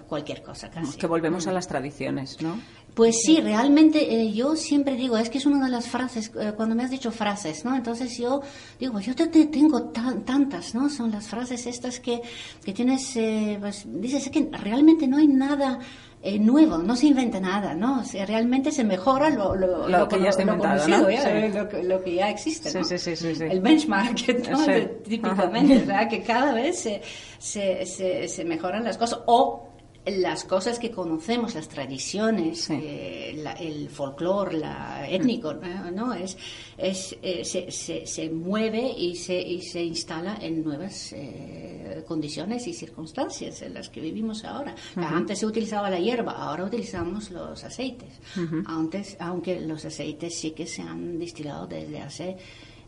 cualquier 0.08 0.42
cosa 0.42 0.70
casi. 0.70 0.96
Que 0.96 1.06
volvemos 1.06 1.46
a 1.46 1.52
las 1.52 1.68
tradiciones, 1.68 2.40
¿no? 2.40 2.58
Pues 2.94 3.22
sí, 3.24 3.40
realmente 3.40 4.14
eh, 4.20 4.32
yo 4.32 4.54
siempre 4.54 4.96
digo, 4.96 5.16
es 5.16 5.30
que 5.30 5.38
es 5.38 5.46
una 5.46 5.64
de 5.64 5.70
las 5.70 5.88
frases, 5.88 6.30
eh, 6.38 6.52
cuando 6.54 6.74
me 6.74 6.82
has 6.84 6.90
dicho 6.90 7.10
frases, 7.10 7.64
¿no? 7.64 7.74
Entonces 7.74 8.18
yo 8.18 8.42
digo, 8.78 8.92
pues 8.92 9.06
yo 9.06 9.14
te, 9.14 9.28
te 9.28 9.46
tengo 9.46 9.84
tan- 9.84 10.24
tantas, 10.24 10.74
¿no? 10.74 10.90
Son 10.90 11.10
las 11.10 11.26
frases 11.26 11.66
estas 11.66 12.00
que, 12.00 12.20
que 12.62 12.72
tienes, 12.74 13.16
eh, 13.16 13.56
pues, 13.60 13.84
dices, 13.86 14.26
es 14.26 14.30
que 14.30 14.46
realmente 14.52 15.06
no 15.06 15.16
hay 15.16 15.26
nada 15.26 15.78
eh, 16.22 16.38
nuevo, 16.38 16.76
no 16.78 16.94
se 16.94 17.06
inventa 17.06 17.40
nada, 17.40 17.72
¿no? 17.74 18.00
O 18.00 18.04
sea, 18.04 18.26
realmente 18.26 18.70
se 18.70 18.84
mejora 18.84 19.30
lo, 19.30 19.56
lo, 19.56 19.88
Lo 19.88 20.06
que 20.06 20.20
ya 20.20 20.28
está 20.28 20.42
inventado, 20.42 20.86
¿no? 20.86 21.10
ya, 21.10 21.22
Sí. 21.22 21.28
eh, 21.30 21.50
lo, 21.54 21.68
que, 21.70 21.82
lo 21.82 22.04
que 22.04 22.14
ya 22.14 22.28
existe, 22.28 22.70
Sí, 22.70 22.78
¿no? 22.78 22.84
sí, 22.84 22.98
sí, 22.98 23.16
sí, 23.16 23.34
sí. 23.34 23.44
El 23.44 23.60
benchmark, 23.60 24.18
¿no? 24.50 24.58
Típicamente, 25.02 25.86
sea, 25.86 26.06
que 26.08 26.22
cada 26.22 26.52
vez 26.52 26.78
se, 26.78 27.00
se, 27.38 27.86
se, 27.86 28.28
se 28.28 28.44
mejoran 28.44 28.84
las 28.84 28.98
cosas 28.98 29.18
o 29.26 29.68
las 30.04 30.44
cosas 30.44 30.78
que 30.80 30.90
conocemos, 30.90 31.54
las 31.54 31.68
tradiciones, 31.68 32.68
eh, 32.70 33.34
la- 33.36 33.52
el 33.52 33.88
folclore, 33.88 34.58
la 34.58 35.08
étnico, 35.08 35.54
¿no? 35.54 35.90
¿no? 35.92 36.12
Es, 36.14 36.36
es, 36.76 37.16
eh, 37.22 37.44
se, 37.44 37.70
se, 37.70 38.04
se 38.06 38.28
mueve 38.28 38.92
y 38.96 39.14
se, 39.14 39.40
y 39.40 39.62
se 39.62 39.82
instala 39.84 40.38
en 40.40 40.64
nuevas 40.64 41.12
eh, 41.12 42.02
condiciones 42.06 42.66
y 42.66 42.72
circunstancias 42.74 43.62
en 43.62 43.74
las 43.74 43.88
que 43.90 44.00
vivimos 44.00 44.44
ahora. 44.44 44.74
Antes 44.96 45.38
se 45.38 45.46
utilizaba 45.46 45.88
la 45.88 46.00
hierba, 46.00 46.32
ahora 46.32 46.64
utilizamos 46.64 47.30
los 47.30 47.62
aceites. 47.62 48.10
Antes, 48.66 49.16
aunque 49.20 49.60
los 49.60 49.84
aceites 49.84 50.34
sí 50.36 50.50
que 50.50 50.66
se 50.66 50.82
han 50.82 51.18
destilado 51.18 51.66
desde 51.68 52.00
hace 52.00 52.36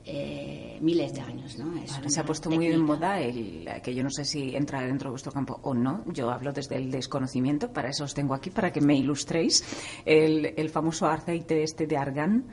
eh, 0.07 0.79
miles 0.83 1.14
de 1.14 1.21
años, 1.23 1.57
¿no? 1.59 1.77
Es 1.83 1.99
se 2.12 2.21
ha 2.21 2.25
puesto 2.25 2.51
muy 2.51 2.67
de 2.67 2.73
técnica. 2.73 2.93
moda 2.95 3.21
el 3.21 3.69
que 3.83 3.95
yo 3.95 4.03
no 4.03 4.11
sé 4.11 4.25
si 4.25 4.55
entra 4.55 4.83
dentro 4.83 5.09
de 5.09 5.12
vuestro 5.12 5.33
campo 5.33 5.59
o 5.62 5.73
no. 5.75 6.05
Yo 6.12 6.31
hablo 6.31 6.53
desde 6.53 6.77
el 6.77 6.90
desconocimiento, 6.90 7.73
para 7.73 7.88
eso 7.88 8.05
os 8.05 8.12
tengo 8.14 8.35
aquí, 8.35 8.51
para 8.51 8.71
que 8.73 8.81
me 8.81 8.95
ilustréis. 8.97 9.64
El, 10.05 10.53
el 10.57 10.69
famoso 10.71 11.07
aceite 11.07 11.62
este 11.62 11.87
de 11.87 11.97
argán. 11.97 12.44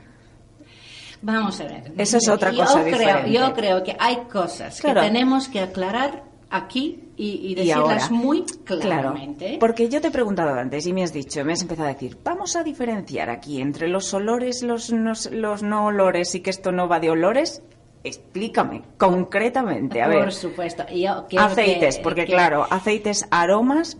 Vamos 1.20 1.60
a 1.60 1.64
ver. 1.64 1.92
Esa 1.98 2.16
es 2.16 2.28
otra 2.28 2.50
Yo 2.50 2.64
cosa 2.64 2.82
creo. 2.84 3.26
Yo 3.26 3.52
creo 3.54 3.82
que 3.84 3.96
hay 3.98 4.16
cosas 4.32 4.80
Claro. 4.80 5.00
que 5.02 5.06
tenemos 5.08 5.48
que 5.48 5.60
aclarar 5.60 6.24
aquí 6.50 7.04
y, 7.22 7.48
y 7.48 7.52
Y 7.52 7.54
decirlas 7.54 8.02
ahora, 8.04 8.08
muy 8.10 8.44
Claro, 8.64 8.80
claramente. 8.82 9.56
porque 9.60 9.88
yo 9.88 10.00
te 10.00 10.08
he 10.08 10.10
preguntado 10.10 10.54
antes 10.54 10.86
y 10.86 10.92
me 10.92 11.02
has 11.04 11.12
dicho, 11.12 11.44
me 11.44 11.52
has 11.52 11.62
empezado 11.62 11.88
a 11.88 11.92
decir, 11.92 12.18
vamos 12.24 12.56
a 12.56 12.62
diferenciar 12.64 13.30
aquí 13.30 13.60
entre 13.60 13.88
los 13.88 14.12
olores, 14.14 14.62
los, 14.62 14.90
los, 14.90 15.30
los 15.30 15.62
no 15.62 15.86
olores 15.86 16.34
y 16.34 16.40
que 16.40 16.50
esto 16.50 16.72
no 16.72 16.88
va 16.88 16.98
de 17.00 17.10
olores. 17.10 17.62
Explícame 18.04 18.82
concretamente, 18.98 20.02
a 20.02 20.06
Por 20.06 20.14
ver. 20.14 20.32
supuesto. 20.32 20.84
Yo 20.92 21.26
quiero 21.28 21.44
Aceites, 21.44 21.96
que- 21.98 22.02
porque 22.02 22.24
que- 22.24 22.32
claro, 22.32 22.66
aceites, 22.68 23.26
aromas, 23.30 23.96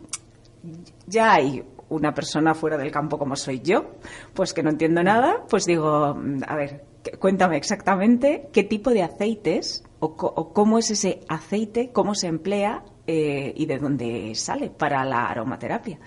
ya 1.06 1.32
hay 1.34 1.62
una 1.88 2.14
persona 2.14 2.54
fuera 2.54 2.76
del 2.78 2.90
campo 2.90 3.18
como 3.18 3.36
soy 3.36 3.60
yo, 3.60 3.84
pues 4.34 4.52
que 4.54 4.62
no 4.62 4.70
entiendo 4.70 5.02
nada, 5.02 5.44
pues 5.48 5.66
digo, 5.66 6.14
mm, 6.14 6.40
a 6.48 6.56
ver, 6.56 6.84
cuéntame 7.18 7.56
exactamente 7.56 8.48
qué 8.52 8.64
tipo 8.64 8.90
de 8.90 9.02
aceites 9.02 9.84
o, 10.00 10.06
o 10.06 10.52
cómo 10.52 10.78
es 10.78 10.90
ese 10.90 11.20
aceite, 11.28 11.90
cómo 11.92 12.14
se 12.14 12.26
emplea 12.28 12.82
eh, 13.06 13.52
y 13.56 13.66
de 13.66 13.78
dónde 13.78 14.34
sale 14.34 14.70
para 14.70 15.04
la 15.04 15.26
aromaterapia. 15.30 15.98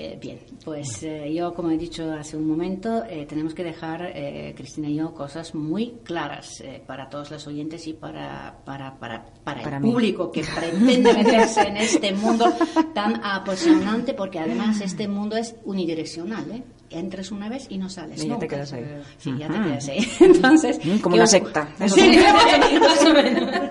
Eh, 0.00 0.16
bien, 0.20 0.38
pues 0.64 1.02
eh, 1.02 1.32
yo, 1.34 1.52
como 1.54 1.72
he 1.72 1.76
dicho 1.76 2.12
hace 2.12 2.36
un 2.36 2.46
momento, 2.46 3.02
eh, 3.10 3.26
tenemos 3.28 3.52
que 3.52 3.64
dejar, 3.64 4.12
eh, 4.14 4.54
Cristina 4.56 4.88
y 4.88 4.94
yo, 4.94 5.12
cosas 5.12 5.56
muy 5.56 5.94
claras 6.04 6.62
para 6.86 7.08
todos 7.08 7.32
los 7.32 7.44
oyentes 7.48 7.84
y 7.88 7.94
para, 7.94 8.58
para, 8.64 8.96
para, 8.96 9.24
para, 9.42 9.62
Para 9.62 9.78
el 9.78 9.82
mí. 9.82 9.90
público 9.90 10.30
que 10.30 10.44
pretende 10.44 11.12
meterse 11.12 11.62
en 11.62 11.78
este 11.78 12.12
mundo 12.12 12.46
tan 12.94 13.20
apasionante, 13.24 14.14
porque 14.14 14.38
además 14.38 14.80
este 14.82 15.08
mundo 15.08 15.36
es 15.36 15.56
unidireccional, 15.64 16.48
¿eh? 16.52 16.62
Entras 16.90 17.32
una 17.32 17.48
vez 17.48 17.66
y 17.68 17.76
no 17.78 17.88
sales. 17.90 18.22
Y 18.22 18.28
ya 18.28 18.38
te 18.38 18.46
quedas 18.46 18.72
ahí. 18.72 18.84
Sí, 19.18 19.34
ya 19.36 19.48
te 19.48 19.54
quedas 19.60 19.88
ahí. 19.88 20.06
Entonces, 20.20 20.78
Mm, 20.84 20.98
como 20.98 21.14
¿qué 21.16 21.20
una 21.22 21.26
secta. 21.26 21.68
Sí. 21.88 22.18
más 22.80 23.04
o 23.04 23.12
menos. 23.14 23.70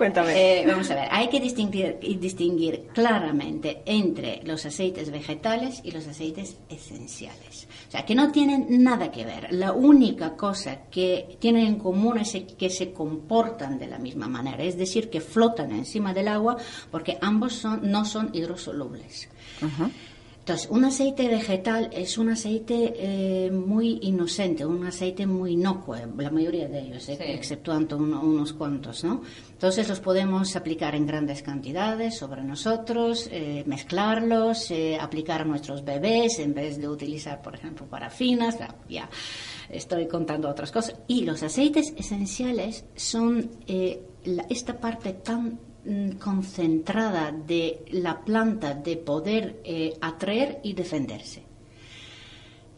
Cuéntame. 0.00 0.62
Eh, 0.62 0.64
vamos 0.66 0.90
a 0.90 0.94
ver, 0.94 1.08
hay 1.10 1.28
que 1.28 1.38
distinguir, 1.38 1.98
distinguir 2.18 2.86
claramente 2.94 3.82
entre 3.84 4.40
los 4.44 4.64
aceites 4.64 5.10
vegetales 5.10 5.82
y 5.84 5.90
los 5.90 6.06
aceites 6.06 6.56
esenciales. 6.70 7.68
O 7.86 7.90
sea, 7.90 8.06
que 8.06 8.14
no 8.14 8.32
tienen 8.32 8.82
nada 8.82 9.10
que 9.10 9.26
ver. 9.26 9.48
La 9.50 9.72
única 9.72 10.36
cosa 10.36 10.84
que 10.90 11.36
tienen 11.38 11.66
en 11.66 11.78
común 11.78 12.16
es 12.16 12.32
que 12.56 12.70
se 12.70 12.94
comportan 12.94 13.78
de 13.78 13.88
la 13.88 13.98
misma 13.98 14.26
manera, 14.26 14.64
es 14.64 14.78
decir, 14.78 15.10
que 15.10 15.20
flotan 15.20 15.70
encima 15.72 16.14
del 16.14 16.28
agua 16.28 16.56
porque 16.90 17.18
ambos 17.20 17.52
son, 17.52 17.80
no 17.90 18.06
son 18.06 18.30
hidrosolubles. 18.32 19.28
Entonces, 20.40 20.68
un 20.70 20.84
aceite 20.84 21.28
vegetal 21.28 21.90
es 21.92 22.16
un 22.18 22.30
aceite 22.30 22.94
eh, 22.96 23.50
muy 23.50 23.98
inocente, 24.02 24.64
un 24.66 24.84
aceite 24.86 25.26
muy 25.26 25.52
inocuo, 25.52 25.94
la 26.16 26.30
mayoría 26.30 26.66
de 26.66 26.80
ellos, 26.80 27.08
eh, 27.10 27.16
Sí. 27.16 27.22
exceptuando 27.24 27.98
uno- 27.98 28.22
unos 28.22 28.54
cuantos, 28.54 29.04
¿no? 29.04 29.20
Entonces 29.52 29.88
los 29.88 30.00
podemos 30.00 30.56
aplicar 30.56 30.94
en 30.94 31.06
grandes 31.06 31.42
cantidades 31.42 32.16
sobre 32.16 32.42
nosotros, 32.42 33.28
eh, 33.30 33.62
mezclarlos, 33.66 34.70
eh, 34.70 34.96
aplicar 34.98 35.42
a 35.42 35.44
nuestros 35.44 35.84
bebés 35.84 36.38
en 36.38 36.54
vez 36.54 36.78
de 36.80 36.88
utilizar, 36.88 37.42
por 37.42 37.54
ejemplo, 37.54 37.86
parafinas, 37.86 38.56
ya, 38.88 39.08
estoy 39.68 40.08
contando 40.08 40.48
otras 40.48 40.72
cosas. 40.72 40.96
Y 41.06 41.24
los 41.26 41.42
aceites 41.42 41.92
esenciales 41.96 42.86
son 42.96 43.50
eh, 43.66 44.02
la- 44.24 44.46
esta 44.48 44.80
parte 44.80 45.12
tan 45.12 45.60
concentrada 46.18 47.32
de 47.32 47.84
la 47.92 48.20
planta 48.20 48.74
de 48.74 48.96
poder 48.96 49.60
eh, 49.64 49.94
atraer 50.00 50.60
y 50.62 50.74
defenderse. 50.74 51.50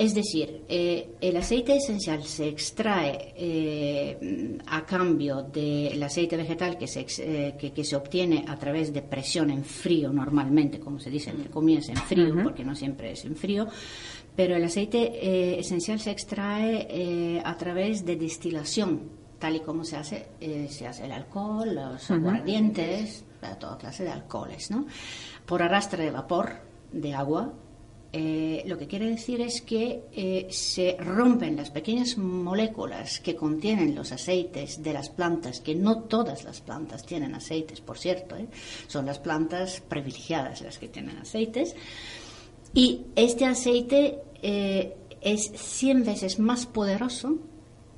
Es 0.02 0.14
decir, 0.14 0.64
eh, 0.68 1.10
el 1.20 1.36
aceite 1.36 1.76
esencial 1.76 2.24
se 2.24 2.48
extrae 2.48 3.34
eh, 3.36 4.58
a 4.66 4.84
cambio 4.84 5.42
del 5.42 6.02
aceite 6.02 6.36
vegetal 6.36 6.76
que 6.76 6.88
se, 6.88 7.06
eh, 7.18 7.54
que, 7.56 7.72
que 7.72 7.84
se 7.84 7.94
obtiene 7.94 8.44
a 8.48 8.58
través 8.58 8.92
de 8.92 9.02
presión 9.02 9.50
en 9.50 9.64
frío 9.64 10.12
normalmente, 10.12 10.80
como 10.80 10.98
se 10.98 11.08
dice 11.08 11.30
entre 11.30 11.50
comillas 11.50 11.88
en 11.88 11.96
frío, 11.96 12.34
porque 12.42 12.64
no 12.64 12.74
siempre 12.74 13.12
es 13.12 13.24
en 13.24 13.36
frío, 13.36 13.68
pero 14.34 14.56
el 14.56 14.64
aceite 14.64 15.60
esencial 15.60 16.00
se 16.00 16.10
extrae 16.10 17.40
a 17.44 17.56
través 17.56 18.04
de 18.04 18.16
destilación, 18.16 19.21
tal 19.42 19.56
y 19.56 19.60
como 19.60 19.84
se 19.84 19.96
hace, 19.96 20.28
eh, 20.40 20.68
se 20.70 20.86
hace 20.86 21.04
el 21.04 21.10
alcohol, 21.10 21.74
los 21.74 22.08
aguardientes, 22.12 23.24
eh, 23.42 23.46
toda 23.58 23.76
clase 23.76 24.04
de 24.04 24.10
alcoholes, 24.10 24.70
¿no? 24.70 24.86
Por 25.44 25.64
arrastre 25.64 26.04
de 26.04 26.12
vapor 26.12 26.60
de 26.92 27.12
agua, 27.12 27.52
eh, 28.12 28.62
lo 28.68 28.78
que 28.78 28.86
quiere 28.86 29.06
decir 29.06 29.40
es 29.40 29.60
que 29.60 30.04
eh, 30.12 30.46
se 30.48 30.96
rompen 30.96 31.56
las 31.56 31.70
pequeñas 31.70 32.16
moléculas 32.18 33.18
que 33.18 33.34
contienen 33.34 33.96
los 33.96 34.12
aceites 34.12 34.80
de 34.80 34.92
las 34.92 35.08
plantas, 35.10 35.60
que 35.60 35.74
no 35.74 36.02
todas 36.02 36.44
las 36.44 36.60
plantas 36.60 37.04
tienen 37.04 37.34
aceites, 37.34 37.80
por 37.80 37.98
cierto, 37.98 38.36
¿eh? 38.36 38.46
son 38.86 39.06
las 39.06 39.18
plantas 39.18 39.80
privilegiadas 39.80 40.60
las 40.60 40.78
que 40.78 40.86
tienen 40.86 41.18
aceites, 41.18 41.74
y 42.72 43.06
este 43.16 43.44
aceite 43.44 44.20
es 44.40 45.50
100 45.52 46.04
veces 46.04 46.38
más 46.38 46.66
poderoso 46.66 47.38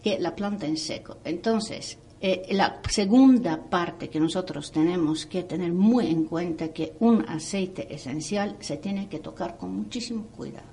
que 0.04 0.18
la 0.20 0.36
planta 0.36 0.66
en 0.66 0.76
seco. 0.76 1.16
Entonces, 1.24 1.98
eh, 2.20 2.46
la 2.50 2.80
segunda 2.90 3.56
parte 3.70 4.08
que 4.10 4.20
nosotros 4.20 4.70
tenemos 4.70 5.24
que 5.26 5.42
tener 5.44 5.72
muy 5.72 6.06
en 6.08 6.24
cuenta 6.24 6.68
que 6.68 6.92
un 7.00 7.24
aceite 7.28 7.92
esencial 7.92 8.56
se 8.60 8.76
tiene 8.76 9.08
que 9.08 9.18
tocar 9.18 9.56
con 9.56 9.74
muchísimo 9.74 10.26
cuidado. 10.26 10.68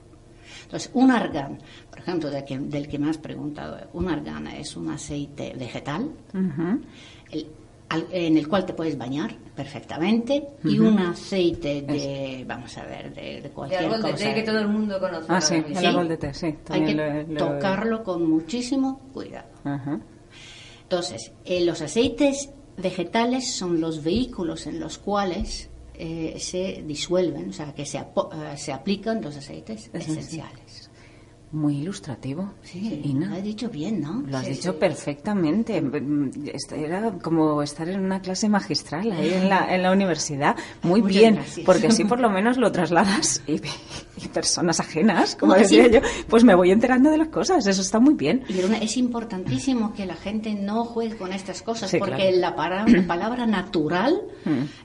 Entonces, 0.64 0.92
un 0.94 1.12
argán, 1.12 1.60
por 1.90 2.00
ejemplo, 2.00 2.30
del 2.30 2.44
que, 2.44 2.60
del 2.60 2.88
que 2.90 3.00
me 3.00 3.10
has 3.10 3.18
preguntado, 3.18 3.78
un 3.94 4.10
argán 4.10 4.48
es 4.48 4.76
un 4.76 4.90
aceite 4.90 5.54
vegetal 5.58 6.12
el- 7.32 7.48
al- 7.48 7.48
en 8.12 8.38
el 8.38 8.48
cual 8.48 8.66
te 8.66 8.74
puedes 8.74 8.98
bañar 8.98 9.36
perfectamente 9.56 10.48
y 10.64 10.80
un 10.80 10.98
aceite 11.00 11.82
de, 11.82 12.44
vamos 12.48 12.78
a 12.78 12.86
ver, 12.86 13.14
de, 13.14 13.22
de 13.22 13.42
De 13.42 13.50
cualquier 13.50 13.86
árbol 13.86 14.02
de 14.04 14.12
cosa. 14.12 14.24
té 14.26 14.34
que 14.34 14.44
todo 14.44 14.60
el 14.60 14.68
mundo 14.68 15.00
conoce. 15.00 15.26
Ah, 15.30 15.42
sí, 15.42 15.56
el 15.56 15.86
árbol 15.86 16.08
de 16.08 16.18
té, 16.18 16.34
sí. 16.34 16.56
Hay 16.70 16.86
que 16.86 16.94
lo 16.96 17.24
lo 17.24 17.38
tocarlo 17.54 18.04
con 18.04 18.30
muchísimo 18.30 19.00
cuidado. 19.14 19.48
Entonces, 20.84 21.32
eh, 21.46 21.64
los 21.66 21.82
aceites 21.82 22.50
vegetales 22.78 23.54
son 23.54 23.80
los 23.80 24.04
vehículos 24.04 24.68
en 24.68 24.80
los 24.80 24.98
cuales 24.98 25.70
eh, 25.94 26.36
se 26.40 26.84
disuelven, 26.86 27.50
o 27.50 27.54
sea, 27.54 27.74
que 27.74 27.86
se, 27.86 28.00
apo- 28.00 28.30
eh, 28.34 28.58
se 28.58 28.74
aplican 28.74 29.22
los 29.22 29.36
aceites 29.38 29.90
esenciales. 29.94 30.81
Muy 31.54 31.80
ilustrativo. 31.80 32.54
Sí, 32.64 33.02
Ina. 33.04 33.28
lo 33.30 33.36
he 33.36 33.42
dicho 33.42 33.68
bien, 33.70 34.00
¿no? 34.00 34.22
Lo 34.26 34.38
has 34.38 34.46
Sí, 34.46 34.52
dicho 34.54 34.72
sí. 34.72 34.78
perfectamente. 34.80 35.84
Era 36.76 37.12
como 37.22 37.62
estar 37.62 37.90
en 37.90 38.00
una 38.00 38.22
clase 38.22 38.48
magistral 38.48 39.12
ahí 39.12 39.34
en 39.34 39.50
la, 39.50 39.74
en 39.76 39.84
la 39.84 39.92
universidad. 39.92 40.56
Muy 40.82 41.02
Muchas 41.02 41.18
bien, 41.18 41.36
gracias. 41.36 41.66
porque 41.66 41.88
así 41.88 42.06
por 42.06 42.20
lo 42.22 42.30
menos 42.30 42.56
lo 42.58 42.72
trasladas 42.72 43.42
y, 43.48 43.60
y 44.24 44.28
personas 44.28 44.80
ajenas, 44.80 45.36
como 45.36 45.54
No, 45.54 45.60
decía 45.60 45.86
sí. 45.86 45.92
yo, 45.92 46.00
pues 46.30 46.44
me 46.44 46.56
voy 46.56 46.72
enterando 46.72 47.10
de 47.10 47.18
las 47.18 47.30
cosas. 47.30 47.66
Eso 47.68 47.82
está 47.82 48.00
muy 48.00 48.14
bien. 48.14 48.44
Y 48.50 48.60
es 48.60 48.98
importantísimo 48.98 49.94
que 49.94 50.06
la 50.06 50.16
gente 50.16 50.54
no 50.56 50.86
juegue 50.86 51.18
con 51.18 51.32
estas 51.34 51.62
cosas 51.62 51.90
Sí, 51.90 51.98
porque 51.98 52.32
claro. 52.38 52.86
la, 52.86 52.86
la 52.88 53.08
palabra 53.08 53.46
natural 53.46 54.22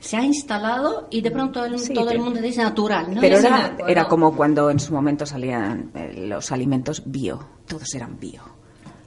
se 0.00 0.16
ha 0.16 0.24
instalado 0.24 1.08
y 1.10 1.20
de 1.20 1.30
pronto 1.30 1.64
el- 1.64 1.78
Sí, 1.78 1.92
todo 1.94 2.10
el 2.10 2.18
mundo 2.20 2.40
dice 2.40 2.62
natural. 2.62 3.14
¿no? 3.14 3.20
Pero 3.20 3.38
era, 3.38 3.76
era 3.86 4.08
como 4.08 4.34
cuando 4.36 4.70
en 4.70 4.78
su 4.80 4.92
momento 4.92 5.26
salían 5.26 5.90
eh, 5.94 6.24
los 6.26 6.52
alimentos 6.52 7.02
bio. 7.06 7.46
Todos 7.66 7.94
eran 7.94 8.18
bio. 8.18 8.42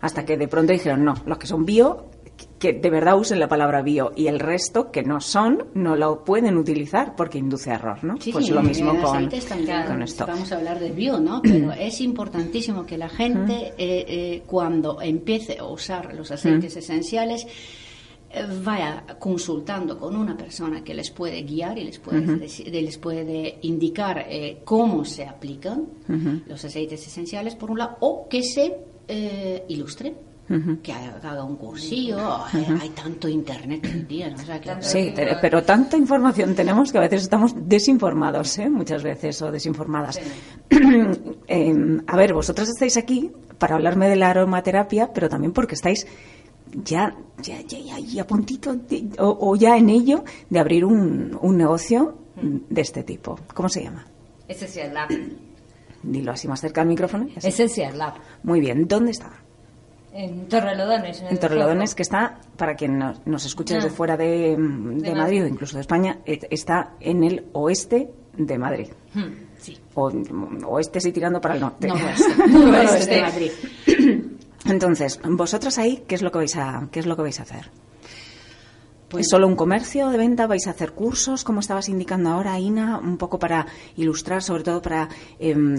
Hasta 0.02 0.24
que 0.26 0.38
de 0.38 0.48
pronto 0.48 0.72
dijeron, 0.72 1.04
no, 1.04 1.14
los 1.26 1.38
que 1.38 1.46
son 1.48 1.66
bio, 1.66 2.06
que 2.60 2.74
de 2.74 2.90
verdad 2.90 3.18
usen 3.18 3.40
la 3.40 3.48
palabra 3.48 3.82
bio 3.82 4.12
y 4.16 4.28
el 4.28 4.38
resto 4.40 4.92
que 4.92 5.02
no 5.02 5.22
son, 5.22 5.68
no 5.74 5.96
lo 5.96 6.24
pueden 6.26 6.58
utilizar 6.58 7.16
porque 7.16 7.38
induce 7.38 7.72
error, 7.72 8.04
¿no? 8.04 8.18
Sí, 8.20 8.32
pues 8.34 8.46
sí, 8.48 8.52
lo 8.52 8.62
mismo 8.62 8.92
con, 9.02 9.30
también, 9.46 9.84
con 9.88 10.02
esto. 10.04 10.26
Vamos 10.28 10.52
a 10.52 10.58
hablar 10.58 10.80
de 10.80 10.92
bio, 10.92 11.20
¿no? 11.20 11.42
Pero 11.42 11.72
es 11.72 12.02
importantísimo 12.02 12.86
que 12.86 12.98
la 12.98 13.08
gente, 13.10 13.74
eh, 13.78 14.06
eh, 14.08 14.44
cuando 14.46 15.02
empiece 15.02 15.58
a 15.58 15.64
usar 15.66 16.14
los 16.14 16.32
aceites 16.32 16.76
esenciales, 16.76 17.48
eh, 18.32 18.46
vaya 18.64 19.06
consultando 19.18 19.98
con 19.98 20.16
una 20.16 20.36
persona 20.38 20.84
que 20.84 20.94
les 20.94 21.10
puede 21.12 21.42
guiar 21.44 21.78
y 21.80 21.86
les 21.86 21.98
puede, 21.98 22.20
deci- 22.28 22.70
les 22.70 22.98
puede 22.98 23.58
indicar 23.62 24.26
eh, 24.30 24.60
cómo 24.66 25.06
se 25.06 25.26
aplican 25.26 25.86
los 26.46 26.64
aceites 26.66 27.08
esenciales, 27.08 27.56
por 27.56 27.72
un 27.72 27.80
lado, 27.80 27.96
o 28.02 28.28
que 28.30 28.44
se 28.44 28.76
Que 30.82 30.92
haga 30.94 31.20
haga 31.30 31.44
un 31.44 31.56
cursillo, 31.58 32.44
hay 32.54 32.90
tanto 32.90 33.28
internet 33.30 33.82
hoy 33.86 33.92
en 33.92 34.08
día, 34.08 34.30
¿no? 34.30 34.36
O 34.36 34.46
sea, 34.46 34.60
que- 34.60 34.82
Sí, 34.82 35.12
te- 35.16 35.38
pero 35.40 35.64
tanta 35.64 35.96
información 35.96 36.56
tenemos 36.56 36.92
que 36.92 36.98
a 36.98 37.02
veces 37.02 37.22
estamos 37.24 37.54
desinformados, 37.56 38.58
¿eh? 38.58 38.70
muchas 38.70 39.04
veces, 39.04 39.42
o 39.44 39.52
desinformadas. 39.52 40.20
Eh, 41.48 42.02
a 42.08 42.16
ver, 42.18 42.34
vosotros 42.34 42.70
estáis 42.70 42.96
aquí 42.98 43.32
para 43.58 43.76
hablarme 43.76 44.08
de 44.10 44.16
la 44.16 44.30
aromaterapia, 44.30 45.12
pero 45.14 45.30
también 45.30 45.52
porque 45.52 45.76
estáis 45.76 46.06
ya, 46.84 47.16
ya, 47.42 47.62
ya, 47.62 47.80
ya, 47.80 48.00
ya 48.00 48.22
a 48.22 48.28
puntito, 48.28 48.74
de- 48.76 49.10
o, 49.20 49.38
o 49.52 49.56
ya 49.56 49.78
en 49.78 49.90
ello, 49.90 50.24
de 50.50 50.60
abrir 50.60 50.86
un, 50.86 51.38
un 51.42 51.58
negocio 51.58 52.16
de 52.42 52.82
este 52.82 53.04
tipo. 53.04 53.40
¿Cómo 53.54 53.68
se 53.70 53.84
llama? 53.84 54.06
Esencial 54.48 54.94
Lab. 54.94 55.10
Dilo 56.04 56.32
así 56.32 56.48
más 56.48 56.62
cerca 56.62 56.82
al 56.82 56.88
micrófono. 56.88 57.28
Esencial 57.36 57.98
Lab. 57.98 58.14
Muy 58.44 58.60
bien, 58.62 58.88
¿dónde 58.88 59.12
está? 59.12 59.32
En 60.22 60.48
Torrelodones. 60.50 61.22
En 61.30 61.38
Torrelodones, 61.40 61.96
que 61.96 62.02
está, 62.04 62.40
para 62.58 62.76
quien 62.76 62.98
nos, 63.00 63.26
nos 63.26 63.46
escuche 63.46 63.76
desde 63.76 63.88
Ah. 63.90 63.92
fuera 63.92 64.18
de, 64.18 64.26
de 64.26 64.58
De 64.58 64.58
Madrid 64.58 65.16
Madrid. 65.16 65.44
o 65.44 65.48
incluso 65.48 65.76
de 65.78 65.82
España, 65.82 66.20
está 66.26 66.92
en 67.00 67.24
el 67.24 67.46
oeste 67.54 68.10
de 68.38 68.58
Madrid. 68.58 68.88
Hmm, 69.14 69.32
sí. 69.58 69.78
O 69.96 70.12
oeste 70.68 71.00
sí 71.00 71.12
tirando 71.14 71.40
para 71.40 71.56
el 71.56 71.62
norte. 71.62 71.88
Noroeste. 71.88 72.48
Noroeste 72.50 73.16
de 73.16 73.22
Madrid. 73.22 73.52
Entonces, 74.66 75.20
vosotros 75.24 75.78
ahí, 75.78 76.04
¿qué 76.08 76.16
es 76.16 76.22
lo 76.22 76.32
que 76.32 76.40
vais 76.40 76.56
a, 76.58 76.88
qué 76.92 77.00
es 77.00 77.06
lo 77.06 77.16
que 77.16 77.22
vais 77.22 77.40
a 77.40 77.44
hacer? 77.44 77.70
Pues- 79.10 79.26
¿Es 79.26 79.30
solo 79.32 79.48
un 79.48 79.56
comercio 79.56 80.10
de 80.10 80.18
venta? 80.20 80.46
¿Vais 80.46 80.68
a 80.68 80.70
hacer 80.70 80.92
cursos, 80.92 81.44
como 81.44 81.62
estabas 81.62 81.90
indicando 81.90 82.30
ahora, 82.30 82.60
Ina? 82.60 83.00
Un 83.00 83.18
poco 83.18 83.40
para 83.40 83.66
ilustrar, 83.98 84.44
sobre 84.44 84.64
todo 84.64 84.82
para 84.84 85.10
em, 85.40 85.78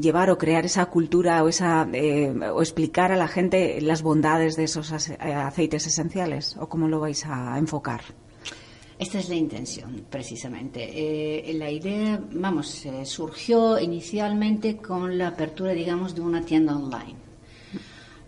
llevar 0.00 0.30
o 0.30 0.36
crear 0.36 0.66
esa 0.66 0.84
cultura 0.86 1.42
o, 1.42 1.48
esa, 1.48 1.88
eh, 1.92 2.30
o 2.52 2.60
explicar 2.60 3.12
a 3.12 3.16
la 3.16 3.28
gente 3.28 3.80
las 3.80 4.02
bondades 4.02 4.56
de 4.56 4.64
esos 4.64 4.92
eh, 5.08 5.16
aceites 5.32 5.86
esenciales. 5.86 6.56
¿O 6.58 6.68
cómo 6.68 6.86
lo 6.86 7.00
vais 7.00 7.24
a 7.24 7.56
enfocar? 7.58 8.02
Esta 8.98 9.18
es 9.18 9.30
la 9.30 9.36
intención, 9.36 10.04
precisamente. 10.10 11.48
Eh, 11.48 11.54
la 11.54 11.70
idea, 11.70 12.20
vamos, 12.34 12.84
eh, 12.84 13.06
surgió 13.06 13.80
inicialmente 13.80 14.76
con 14.76 15.16
la 15.16 15.28
apertura, 15.28 15.72
digamos, 15.72 16.14
de 16.14 16.20
una 16.20 16.42
tienda 16.42 16.76
online. 16.76 17.29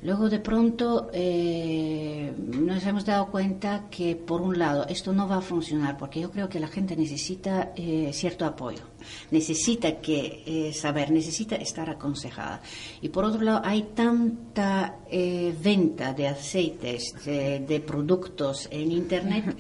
Luego 0.03 0.29
de 0.29 0.41
pronto 0.41 1.11
eh, 1.13 2.35
nos 2.37 2.85
hemos 2.85 3.05
dado 3.05 3.29
cuenta 3.29 3.87
que 3.89 4.17
por 4.17 4.41
un 4.41 4.59
lado 4.59 4.85
esto 4.89 5.13
no 5.13 5.29
va 5.29 5.37
a 5.37 5.41
funcionar 5.41 5.97
porque 5.97 6.21
yo 6.21 6.33
creo 6.33 6.49
que 6.49 6.59
la 6.59 6.67
gente 6.67 6.97
necesita 6.97 7.73
eh, 7.77 8.11
cierto 8.13 8.45
apoyo, 8.45 8.83
necesita 9.31 10.01
que 10.01 10.43
eh, 10.45 10.73
saber, 10.73 11.13
necesita 11.13 11.55
estar 11.55 11.89
aconsejada. 11.89 12.61
Y 13.01 13.11
por 13.11 13.25
otro 13.25 13.43
lado 13.43 13.61
hay 13.63 13.91
tanta 13.95 14.97
eh, 15.09 15.55
venta 15.63 16.13
de 16.13 16.27
aceites, 16.27 17.15
de, 17.25 17.61
de 17.61 17.79
productos 17.79 18.67
en 18.73 18.91
internet. 18.91 19.57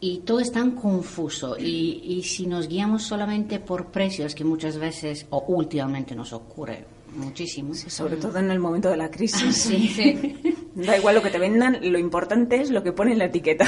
Y 0.00 0.18
todo 0.18 0.40
es 0.40 0.52
tan 0.52 0.72
confuso 0.72 1.56
y, 1.58 2.02
y 2.02 2.22
si 2.22 2.46
nos 2.46 2.68
guiamos 2.68 3.02
solamente 3.02 3.60
por 3.60 3.90
precios, 3.90 4.34
que 4.34 4.44
muchas 4.44 4.78
veces 4.78 5.26
o 5.30 5.44
últimamente 5.48 6.14
nos 6.14 6.32
ocurre 6.32 6.95
muchísimo. 7.16 7.74
Sobre 7.74 8.16
todo 8.16 8.38
en 8.38 8.50
el 8.50 8.58
momento 8.58 8.90
de 8.90 8.96
la 8.96 9.10
crisis. 9.10 9.56
Sí. 9.56 10.36
Da 10.76 10.94
igual 10.94 11.14
lo 11.14 11.22
que 11.22 11.30
te 11.30 11.38
vendan, 11.38 11.78
lo 11.80 11.98
importante 11.98 12.60
es 12.60 12.68
lo 12.68 12.82
que 12.82 12.92
pone 12.92 13.12
en 13.12 13.18
la 13.18 13.24
etiqueta. 13.24 13.64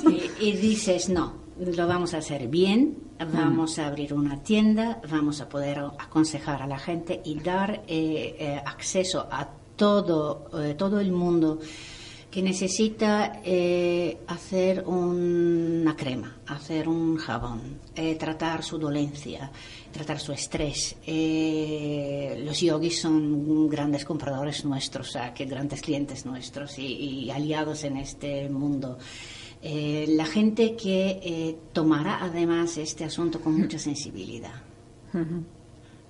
Sí, 0.00 0.30
y 0.40 0.52
dices, 0.52 1.10
no, 1.10 1.34
lo 1.58 1.86
vamos 1.86 2.14
a 2.14 2.18
hacer 2.18 2.48
bien, 2.48 2.96
vamos 3.18 3.78
a 3.78 3.86
abrir 3.86 4.14
una 4.14 4.42
tienda, 4.42 4.98
vamos 5.10 5.42
a 5.42 5.48
poder 5.50 5.78
aconsejar 5.98 6.62
a 6.62 6.66
la 6.66 6.78
gente 6.78 7.20
y 7.22 7.38
dar 7.38 7.82
eh, 7.86 8.36
eh, 8.38 8.62
acceso 8.64 9.28
a 9.30 9.46
todo, 9.76 10.48
eh, 10.58 10.74
todo 10.74 11.00
el 11.00 11.12
mundo 11.12 11.58
que 12.30 12.42
necesita 12.42 13.40
eh, 13.42 14.18
hacer 14.26 14.84
una 14.86 15.96
crema, 15.96 16.36
hacer 16.46 16.88
un 16.88 17.16
jabón, 17.16 17.78
eh, 17.94 18.16
tratar 18.16 18.62
su 18.62 18.78
dolencia, 18.78 19.50
tratar 19.90 20.20
su 20.20 20.32
estrés. 20.32 20.96
Eh, 21.06 22.42
los 22.44 22.60
yogis 22.60 23.00
son 23.00 23.68
grandes 23.68 24.04
compradores 24.04 24.64
nuestros, 24.64 25.08
o 25.08 25.12
sea, 25.12 25.32
que 25.32 25.46
grandes 25.46 25.80
clientes 25.80 26.26
nuestros 26.26 26.78
y, 26.78 26.86
y 26.86 27.30
aliados 27.30 27.84
en 27.84 27.96
este 27.96 28.48
mundo. 28.48 28.98
La 29.60 30.24
gente 30.24 30.76
que 30.76 31.58
tomará 31.72 32.22
además 32.22 32.78
este 32.78 33.04
asunto 33.04 33.40
con 33.40 33.58
mucha 33.58 33.76
sensibilidad. 33.76 34.54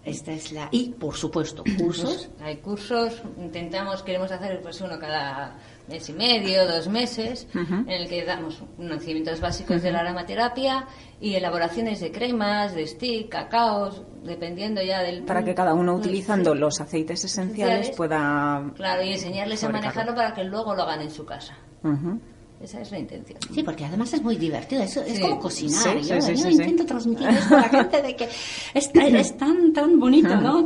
Esta 0.04 0.32
es 0.32 0.52
la 0.52 0.68
y 0.70 0.90
por 0.90 1.16
supuesto 1.16 1.64
cursos. 1.78 2.28
Hay 2.40 2.58
cursos, 2.58 3.22
intentamos, 3.38 4.02
queremos 4.02 4.30
hacer 4.30 4.60
pues 4.60 4.80
uno 4.80 4.98
cada 4.98 5.58
mes 5.88 6.08
y 6.08 6.12
medio, 6.12 6.66
dos 6.66 6.88
meses, 6.88 7.46
en 7.54 7.88
el 7.88 8.08
que 8.08 8.24
damos 8.24 8.62
conocimientos 8.76 9.40
básicos 9.40 9.82
de 9.82 9.90
la 9.90 10.00
aromaterapia 10.00 10.86
y 11.20 11.34
elaboraciones 11.34 12.00
de 12.00 12.12
cremas, 12.12 12.74
de 12.74 12.86
stick, 12.86 13.28
cacaos, 13.28 14.02
dependiendo 14.22 14.82
ya 14.82 15.00
del... 15.00 15.22
Para 15.22 15.44
que 15.44 15.54
cada 15.54 15.74
uno 15.74 15.94
utilizando 15.94 16.54
los 16.54 16.80
aceites 16.80 17.24
esenciales 17.24 17.38
Esenciales. 17.48 17.96
pueda... 17.96 18.72
Claro, 18.74 19.02
y 19.02 19.12
enseñarles 19.12 19.64
a 19.64 19.68
manejarlo 19.70 20.14
para 20.14 20.34
que 20.34 20.44
luego 20.44 20.74
lo 20.74 20.82
hagan 20.82 21.00
en 21.02 21.10
su 21.10 21.24
casa. 21.24 21.56
Esa 22.60 22.80
es 22.80 22.90
la 22.90 22.98
intención. 22.98 23.38
Sí, 23.54 23.62
porque 23.62 23.84
además 23.84 24.12
es 24.12 24.20
muy 24.22 24.36
divertido. 24.36 24.82
Eso 24.82 25.00
es 25.02 25.14
Sí. 25.16 25.20
como 25.22 25.38
cocinar. 25.38 25.80
Sí, 26.02 26.08
yo 26.08 26.20
sí, 26.20 26.34
yo 26.34 26.36
sí, 26.36 26.36
sí. 26.42 26.48
intento 26.50 26.84
transmitir 26.86 27.28
esto 27.28 27.56
a 27.56 27.60
la 27.60 27.68
gente 27.68 28.02
de 28.02 28.16
que 28.16 28.24
es, 28.74 28.90
es 28.94 29.36
tan, 29.36 29.72
tan 29.72 29.98
bonito, 30.00 30.34
¿no? 30.36 30.64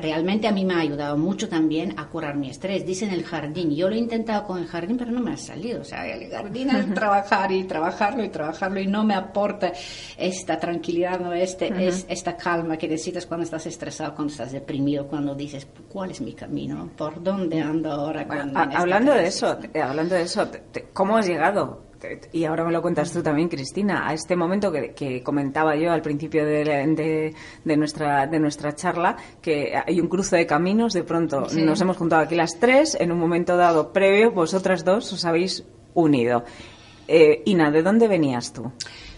Realmente 0.00 0.48
a 0.48 0.52
mí 0.52 0.64
me 0.64 0.74
ha 0.74 0.78
ayudado 0.80 1.16
mucho 1.18 1.48
también 1.48 1.94
a 1.98 2.06
curar 2.08 2.36
mi 2.36 2.48
estrés. 2.50 2.86
Dicen 2.86 3.10
el 3.10 3.22
jardín. 3.24 3.70
Yo 3.74 3.88
lo 3.88 3.94
he 3.94 3.98
intentado 3.98 4.46
con 4.46 4.58
el 4.58 4.66
jardín, 4.66 4.96
pero 4.96 5.10
no 5.10 5.20
me 5.20 5.32
ha 5.32 5.36
salido. 5.36 5.82
O 5.82 5.84
sea, 5.84 6.06
el 6.06 6.30
jardín 6.30 6.70
es 6.70 6.94
trabajar 6.94 7.52
y 7.52 7.64
trabajarlo 7.64 8.24
y 8.24 8.28
trabajarlo 8.30 8.80
y 8.80 8.86
no 8.86 9.04
me 9.04 9.14
aporta 9.14 9.72
esta 10.16 10.58
tranquilidad, 10.58 11.20
¿no? 11.20 11.32
Este, 11.32 11.70
es, 11.86 12.06
esta 12.08 12.36
calma 12.36 12.76
que 12.76 12.88
necesitas 12.88 13.26
cuando 13.26 13.44
estás 13.44 13.66
estresado, 13.66 14.14
cuando 14.14 14.32
estás 14.32 14.52
deprimido, 14.52 15.06
cuando 15.06 15.34
dices, 15.34 15.66
¿cuál 15.88 16.10
es 16.10 16.20
mi 16.20 16.32
camino? 16.32 16.90
¿Por 16.96 17.22
dónde 17.22 17.60
ando 17.60 17.90
ahora? 17.92 18.24
Bueno, 18.24 18.52
a- 18.58 18.62
en 18.64 18.70
esta 18.70 18.80
hablando 18.80 19.12
de 19.12 19.26
eso, 19.26 19.56
te- 19.56 19.82
hablando 19.82 20.14
de 20.14 20.22
eso, 20.22 20.48
¿cómo 20.94 21.18
has 21.18 21.26
llegado? 21.26 21.82
Y 22.32 22.44
ahora 22.44 22.64
me 22.64 22.72
lo 22.72 22.82
cuentas 22.82 23.10
tú 23.12 23.22
también, 23.22 23.48
Cristina, 23.48 24.06
a 24.06 24.12
este 24.12 24.36
momento 24.36 24.70
que, 24.70 24.92
que 24.92 25.22
comentaba 25.22 25.74
yo 25.74 25.90
al 25.90 26.02
principio 26.02 26.44
de, 26.44 26.62
la- 26.64 26.86
de- 26.86 27.34
de 27.64 27.76
nuestra, 27.78 28.26
de 28.26 28.38
nuestra 28.38 28.74
charla, 28.74 29.16
que 29.40 29.72
hay 29.74 30.00
un 30.00 30.08
cruce 30.08 30.36
de 30.36 30.46
caminos, 30.46 30.92
de 30.92 31.02
pronto 31.02 31.48
Sí. 31.48 31.62
nos 31.62 31.80
hemos 31.80 31.96
juntado 31.96 32.20
aquí 32.22 32.34
las 32.34 32.58
tres, 32.60 32.94
en 33.00 33.10
un 33.10 33.18
momento 33.18 33.56
dado 33.56 33.90
previo, 33.92 34.32
vosotras 34.32 34.84
dos 34.84 35.10
os 35.14 35.24
habéis 35.24 35.64
unido. 35.94 36.44
Eh, 37.08 37.42
Ina, 37.46 37.70
¿de 37.70 37.82
dónde 37.82 38.06
venías 38.06 38.52
tú? 38.52 38.70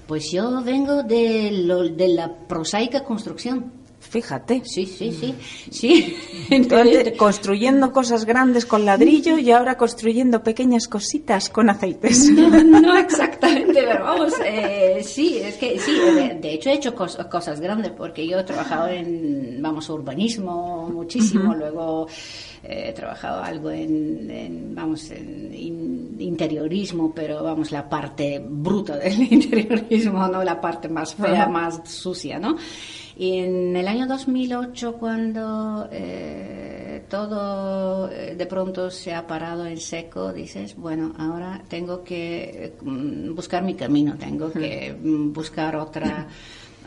Pues 0.06 0.30
yo 0.30 0.62
vengo 0.62 1.02
de, 1.02 1.50
lo- 1.52 1.88
de 1.88 2.06
la 2.08 2.32
prosaica 2.46 3.02
construcción. 3.02 3.72
Fíjate. 4.09 4.62
Sí, 4.64 4.86
sí, 4.86 5.12
sí. 5.12 5.34
Sí. 5.70 6.16
Tú 6.68 6.76
antes 6.76 7.12
construyendo 7.18 7.92
cosas 7.92 8.24
grandes 8.24 8.64
con 8.66 8.84
ladrillo 8.84 9.38
y 9.38 9.50
ahora 9.50 9.76
construyendo 9.76 10.42
pequeñas 10.42 10.88
cositas 10.88 11.48
con 11.50 11.68
aceites. 11.70 12.30
No, 12.30 12.48
no 12.62 12.96
exactamente, 12.98 13.72
pero 13.74 14.04
vamos, 14.04 14.32
eh, 14.44 15.00
sí, 15.02 15.38
es 15.38 15.57
que 15.57 15.78
sí, 15.78 15.92
de, 16.40 16.54
hecho 16.54 16.70
he 16.70 16.74
hecho 16.74 16.94
cos- 16.94 17.28
cosas 17.28 17.61
grandes 17.61 17.92
porque 17.92 18.26
yo 18.26 18.38
he 18.38 18.44
trabajado 18.44 18.88
en, 18.88 19.59
vamos, 19.61 19.88
urbanismo 19.90 20.88
muchísimo, 20.88 21.54
luego 21.54 22.07
he 22.68 22.92
trabajado 22.92 23.42
algo 23.42 23.70
en, 23.70 24.30
en, 24.30 24.74
vamos, 24.74 25.10
en 25.10 25.52
in- 25.54 26.16
interiorismo, 26.18 27.12
pero 27.14 27.42
vamos, 27.42 27.70
la 27.72 27.88
parte 27.88 28.42
bruta 28.44 28.96
del 28.98 29.32
interiorismo, 29.32 30.26
no 30.28 30.42
la 30.44 30.60
parte 30.60 30.88
más 30.88 31.14
fea, 31.14 31.46
más 31.48 31.80
sucia, 31.84 32.38
¿no? 32.38 32.56
Y 33.18 33.38
en 33.38 33.74
el 33.76 33.88
año 33.88 34.06
2008, 34.06 34.94
cuando 34.98 35.88
eh, 35.90 37.02
todo 37.08 38.10
eh, 38.10 38.34
de 38.36 38.46
pronto 38.46 38.90
se 38.90 39.14
ha 39.14 39.26
parado 39.26 39.64
en 39.66 39.78
seco, 39.78 40.32
dices, 40.34 40.76
bueno, 40.76 41.14
ahora 41.18 41.62
tengo 41.68 42.04
que 42.04 42.74
mm, 42.82 43.34
buscar 43.34 43.62
mi 43.62 43.74
camino, 43.74 44.16
tengo 44.18 44.52
que 44.52 44.94
buscar 45.00 45.76
otra... 45.76 46.26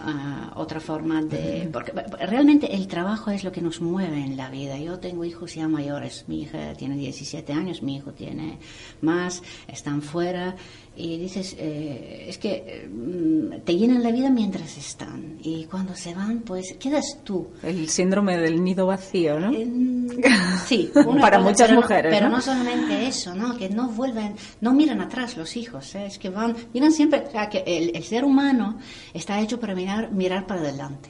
ah, 0.02 0.54
otra 0.56 0.80
forma 0.80 1.22
de 1.22 1.70
porque 1.72 1.92
realmente 1.92 2.74
el 2.76 2.88
trabajo 2.88 3.32
es 3.32 3.44
lo 3.44 3.52
que 3.52 3.62
nos 3.62 3.82
mueve 3.82 4.24
en 4.24 4.38
la 4.38 4.50
vida. 4.50 4.78
Yo 4.78 5.00
tengo 5.00 5.26
hijos 5.26 5.56
ya 5.56 5.68
mayores. 5.68 6.26
Mi 6.28 6.42
hija 6.42 6.74
tiene 6.74 6.96
17 6.98 7.54
años 7.54 7.82
mi 7.82 7.98
hijo 7.98 8.12
tiene 8.12 8.58
más 9.02 9.44
están 9.68 10.02
fuera 10.02 10.56
y 11.02 11.18
dices 11.18 11.56
eh, 11.58 12.26
es 12.28 12.38
que 12.38 12.64
eh, 12.68 12.90
mm, 12.92 13.62
te 13.64 13.76
llenan 13.78 14.04
la 14.04 14.12
vida 14.12 14.30
mientras 14.30 14.78
están 14.78 15.38
y 15.42 15.64
cuando 15.66 15.96
se 15.96 16.14
van 16.14 16.40
pues 16.42 16.76
quedas 16.78 17.20
tú 17.24 17.48
El 17.64 17.88
síndrome 17.90 18.38
del 18.38 18.62
nido 18.64 18.86
vacío, 18.86 19.40
¿no? 19.40 19.52
Sí, 20.66 20.92
Para 21.22 21.40
muchas 21.40 21.68
pero 21.70 21.76
no- 21.76 21.82
mujeres, 21.82 22.14
Pero 22.14 22.30
¿no? 22.30 22.36
¿no? 22.38 22.42
solamente 22.42 23.08
eso, 23.08 23.34
¿no? 23.34 23.58
Que 23.58 23.70
no 23.70 23.88
vuelven, 23.90 24.36
no 24.62 24.74
miran 24.74 25.00
atrás 25.02 25.38
los 25.38 25.56
hijos, 25.56 25.96
¿eh? 25.96 26.06
es 26.08 26.20
que 26.20 26.30
van, 26.30 26.56
miran 26.74 26.92
siempre, 26.92 27.24
o 27.28 27.32
sea, 27.32 27.50
que 27.50 27.64
el, 27.66 27.96
el 27.96 28.04
ser 28.04 28.26
humano 28.26 28.78
está 29.14 29.40
hecho 29.40 29.60
para 29.60 29.74
mirar, 29.76 30.12
mirar 30.12 30.46
para 30.46 30.62
adelante. 30.62 31.10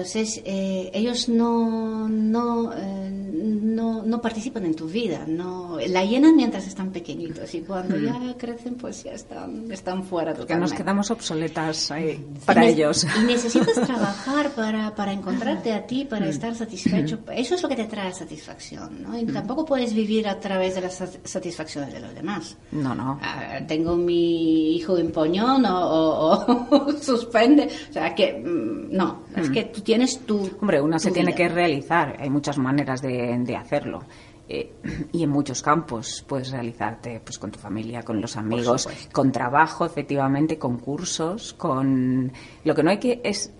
Entonces, 0.00 0.42
eh, 0.44 0.90
ellos 0.92 1.26
no, 1.30 2.06
no, 2.06 2.70
eh, 2.74 3.10
no, 3.10 4.02
no 4.02 4.20
participan 4.20 4.66
en 4.66 4.74
tu 4.74 4.86
vida, 4.86 5.24
no, 5.26 5.78
la 5.88 6.04
llenan 6.04 6.36
mientras 6.36 6.66
están 6.66 6.90
pequeñitos 6.92 7.54
y 7.54 7.60
cuando 7.62 7.96
ya 7.98 8.34
crecen, 8.36 8.74
pues 8.74 9.04
ya 9.04 9.12
están, 9.12 9.72
están 9.72 10.04
fuera 10.04 10.32
Que 10.34 10.40
nos 10.40 10.46
totalmente. 10.48 10.76
quedamos 10.76 11.10
obsoletas 11.10 11.90
ahí 11.92 12.22
para 12.44 12.66
Y 12.66 12.74
ellos. 12.74 13.06
Y 13.18 13.24
necesitas 13.24 13.72
trabajar 13.86 14.50
para, 14.50 14.94
para 14.94 15.12
encontrarte 15.14 15.72
a 15.72 15.86
ti, 15.86 16.04
para 16.04 16.28
estar 16.28 16.54
satisfecho. 16.54 17.20
Eso 17.34 17.54
es 17.54 17.62
lo 17.62 17.68
que 17.70 17.76
te 17.76 17.84
trae 17.84 18.12
satisfacción, 18.12 19.02
¿no? 19.02 19.18
Y 19.18 19.24
tampoco 19.24 19.64
puedes 19.64 19.94
vivir 19.94 20.28
a 20.28 20.38
través 20.38 20.74
de 20.74 20.82
las 20.82 21.00
sat- 21.00 21.24
satisfacciones 21.24 21.94
de 21.94 22.00
los 22.00 22.14
demás. 22.14 22.54
No, 22.70 22.94
no. 22.94 23.18
Ah, 23.22 23.60
tengo 23.66 23.96
mi 23.96 24.76
hijo 24.76 24.98
en 24.98 25.10
poñón 25.10 25.64
o, 25.64 25.78
o- 25.88 26.66
o 26.70 26.92
suspende. 27.00 27.70
O 27.88 27.92
sea, 27.94 28.14
que 28.14 28.34
mm, 28.34 28.94
no, 28.94 29.22
es 29.34 29.48
que 29.50 29.64
tú 29.64 29.80
tienes 29.86 30.26
tu. 30.26 30.50
Hombre, 30.60 30.82
una 30.82 30.98
se 30.98 31.12
tiene 31.12 31.32
que 31.34 31.48
realizar. 31.48 32.16
Hay 32.20 32.28
muchas 32.28 32.58
maneras 32.58 33.00
de, 33.00 33.38
de 33.38 33.56
hacerlo. 33.56 34.00
Eh, 34.48 34.72
y 35.12 35.22
en 35.22 35.30
muchos 35.30 35.62
campos 35.62 36.24
puedes 36.28 36.50
realizarte 36.50 37.20
pues 37.24 37.38
con 37.38 37.50
tu 37.50 37.58
familia, 37.58 38.02
con 38.02 38.20
los 38.20 38.36
amigos, 38.36 38.88
con 39.12 39.32
trabajo, 39.32 39.84
efectivamente, 39.86 40.58
con 40.58 40.78
cursos, 40.78 41.52
con 41.54 42.30
lo 42.64 42.74
que 42.74 42.82
no 42.82 42.90
hay 42.90 42.98
que 42.98 43.20
es 43.24 43.52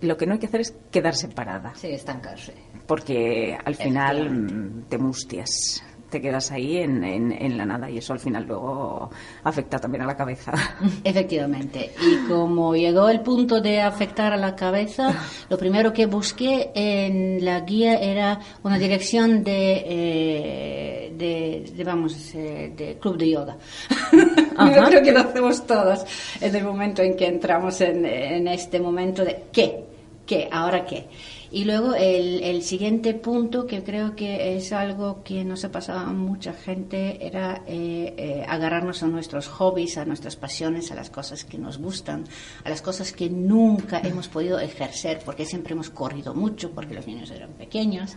lo 0.00 0.16
que 0.16 0.26
no 0.26 0.32
hay 0.32 0.38
que 0.40 0.46
hacer 0.46 0.60
es 0.62 0.74
quedarse 0.90 1.28
parada, 1.28 1.74
Sí, 1.76 1.88
estancarse. 1.88 2.54
porque 2.86 3.56
al 3.64 3.74
final 3.76 4.84
te 4.88 4.98
mustias, 4.98 5.84
te 6.12 6.20
quedas 6.20 6.52
ahí 6.52 6.76
en, 6.76 7.02
en- 7.02 7.32
en 7.32 7.56
la 7.58 7.64
nada 7.66 7.90
y 7.90 7.98
eso 7.98 8.12
al 8.12 8.20
final 8.20 8.44
luego 8.46 9.10
afecta 9.42 9.78
también 9.78 10.02
a 10.02 10.06
la 10.06 10.16
cabeza. 10.16 10.52
Efectivamente. 11.04 11.90
Y 12.00 12.28
como 12.28 12.76
llegó 12.76 13.08
el 13.08 13.20
punto 13.22 13.60
de 13.60 13.80
afectar 13.80 14.32
a 14.32 14.36
la 14.36 14.54
cabeza, 14.54 15.12
lo 15.48 15.56
primero 15.58 15.92
que 15.92 16.06
busqué 16.06 16.70
en 16.74 17.44
la 17.44 17.60
guía 17.60 17.94
era 17.98 18.38
una 18.62 18.78
dirección 18.78 19.42
de, 19.42 19.84
eh, 19.86 21.12
de, 21.16 21.72
de, 21.74 21.84
vamos, 21.84 22.34
eh, 22.34 22.72
de 22.76 22.98
club 22.98 23.16
de 23.16 23.30
yoga. 23.30 23.56
Yo 24.12 24.84
creo 24.86 25.02
que 25.02 25.12
lo 25.12 25.20
hacemos 25.20 25.66
todos 25.66 26.04
en 26.40 26.54
el 26.54 26.64
momento 26.64 27.02
en 27.02 27.16
que 27.16 27.26
entramos 27.26 27.80
en, 27.80 28.04
en 28.04 28.46
este 28.48 28.78
momento 28.78 29.24
de 29.24 29.44
¿qué? 29.50 29.84
¿Qué? 30.26 30.48
¿Ahora 30.52 30.84
qué? 30.84 31.06
Y 31.54 31.64
luego 31.64 31.94
el, 31.94 32.42
el, 32.42 32.62
siguiente 32.62 33.12
punto, 33.12 33.66
que 33.66 33.84
creo 33.84 34.16
que 34.16 34.56
es 34.56 34.72
algo 34.72 35.22
que 35.22 35.44
nos 35.44 35.66
ha 35.66 35.70
pasado 35.70 35.98
a 35.98 36.12
mucha 36.14 36.54
gente, 36.54 37.26
era 37.26 37.62
eh, 37.66 38.14
eh, 38.16 38.46
agarrarnos 38.48 39.02
a 39.02 39.06
nuestros 39.06 39.48
hobbies, 39.48 39.98
a 39.98 40.06
nuestras 40.06 40.34
pasiones, 40.34 40.90
a 40.92 40.94
las 40.94 41.10
cosas 41.10 41.44
que 41.44 41.58
nos 41.58 41.76
gustan, 41.76 42.24
a 42.64 42.70
las 42.70 42.80
cosas 42.80 43.12
que 43.12 43.28
nunca 43.28 44.00
hemos 44.02 44.28
podido 44.28 44.58
ejercer, 44.60 45.20
porque 45.26 45.44
siempre 45.44 45.74
hemos 45.74 45.90
corrido 45.90 46.34
mucho, 46.34 46.70
porque 46.70 46.94
los 46.94 47.06
niños 47.06 47.30
eran 47.30 47.50
pequeños. 47.50 48.16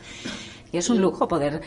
Y 0.71 0.77
es 0.77 0.89
un 0.89 1.01
lujo 1.01 1.27
poder 1.27 1.59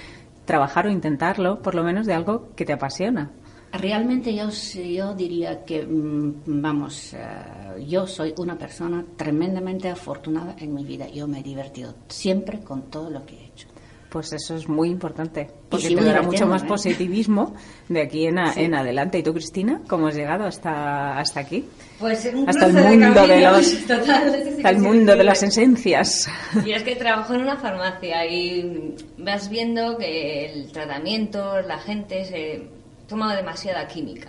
trabajar 0.46 0.86
o 0.86 0.90
intentarlo, 0.90 1.60
por 1.60 1.74
lo 1.74 1.84
menos 1.84 2.06
de 2.06 2.14
algo 2.14 2.48
que 2.56 2.64
te 2.64 2.72
apasiona. 2.72 3.30
Realmente 3.72 4.34
yo, 4.34 4.48
yo 4.48 5.14
diría 5.14 5.64
que, 5.64 5.82
mm, 5.84 6.42
vamos, 6.46 7.12
eh, 7.14 7.84
yo 7.86 8.06
soy 8.06 8.32
una 8.38 8.56
persona 8.56 9.04
tremendamente 9.16 9.88
afortunada 9.88 10.56
en 10.58 10.74
mi 10.74 10.84
vida. 10.84 11.06
Yo 11.08 11.28
me 11.28 11.40
he 11.40 11.42
divertido 11.42 11.94
siempre 12.08 12.60
con 12.60 12.90
todo 12.90 13.10
lo 13.10 13.26
que 13.26 13.36
he 13.36 13.44
hecho. 13.44 13.68
Pues 14.08 14.32
eso 14.32 14.56
es 14.56 14.66
muy 14.66 14.88
importante, 14.88 15.50
porque 15.68 15.90
te 15.90 16.02
dará 16.02 16.22
mucho 16.22 16.46
más 16.46 16.62
¿eh? 16.62 16.66
positivismo 16.66 17.54
de 17.90 18.00
aquí 18.00 18.26
en, 18.26 18.38
en, 18.38 18.74
adelante. 18.74 19.18
¿Y 19.18 19.22
tú, 19.22 19.34
Cristina, 19.34 19.82
cómo 19.86 20.06
has 20.06 20.14
llegado 20.14 20.44
hasta, 20.44 21.18
hasta 21.18 21.40
aquí? 21.40 21.66
Pues 21.98 22.26
hasta 22.46 22.66
el 22.68 22.72
mundo 22.72 23.26
de, 23.26 23.42
los, 23.42 23.86
total, 23.86 24.34
hasta 24.56 24.70
el 24.70 24.78
mundo 24.78 25.14
de 25.14 25.24
las 25.24 25.42
esencias. 25.42 26.26
Y 26.64 26.72
es 26.72 26.84
que 26.84 26.96
trabajo 26.96 27.34
en 27.34 27.42
una 27.42 27.58
farmacia 27.58 28.24
y 28.26 28.94
vas 29.18 29.50
viendo 29.50 29.98
que 29.98 30.54
el 30.54 30.72
tratamiento, 30.72 31.60
la 31.60 31.78
gente 31.78 32.24
se 32.24 32.77
toma 33.08 33.34
demasiada 33.34 33.86
química. 33.88 34.28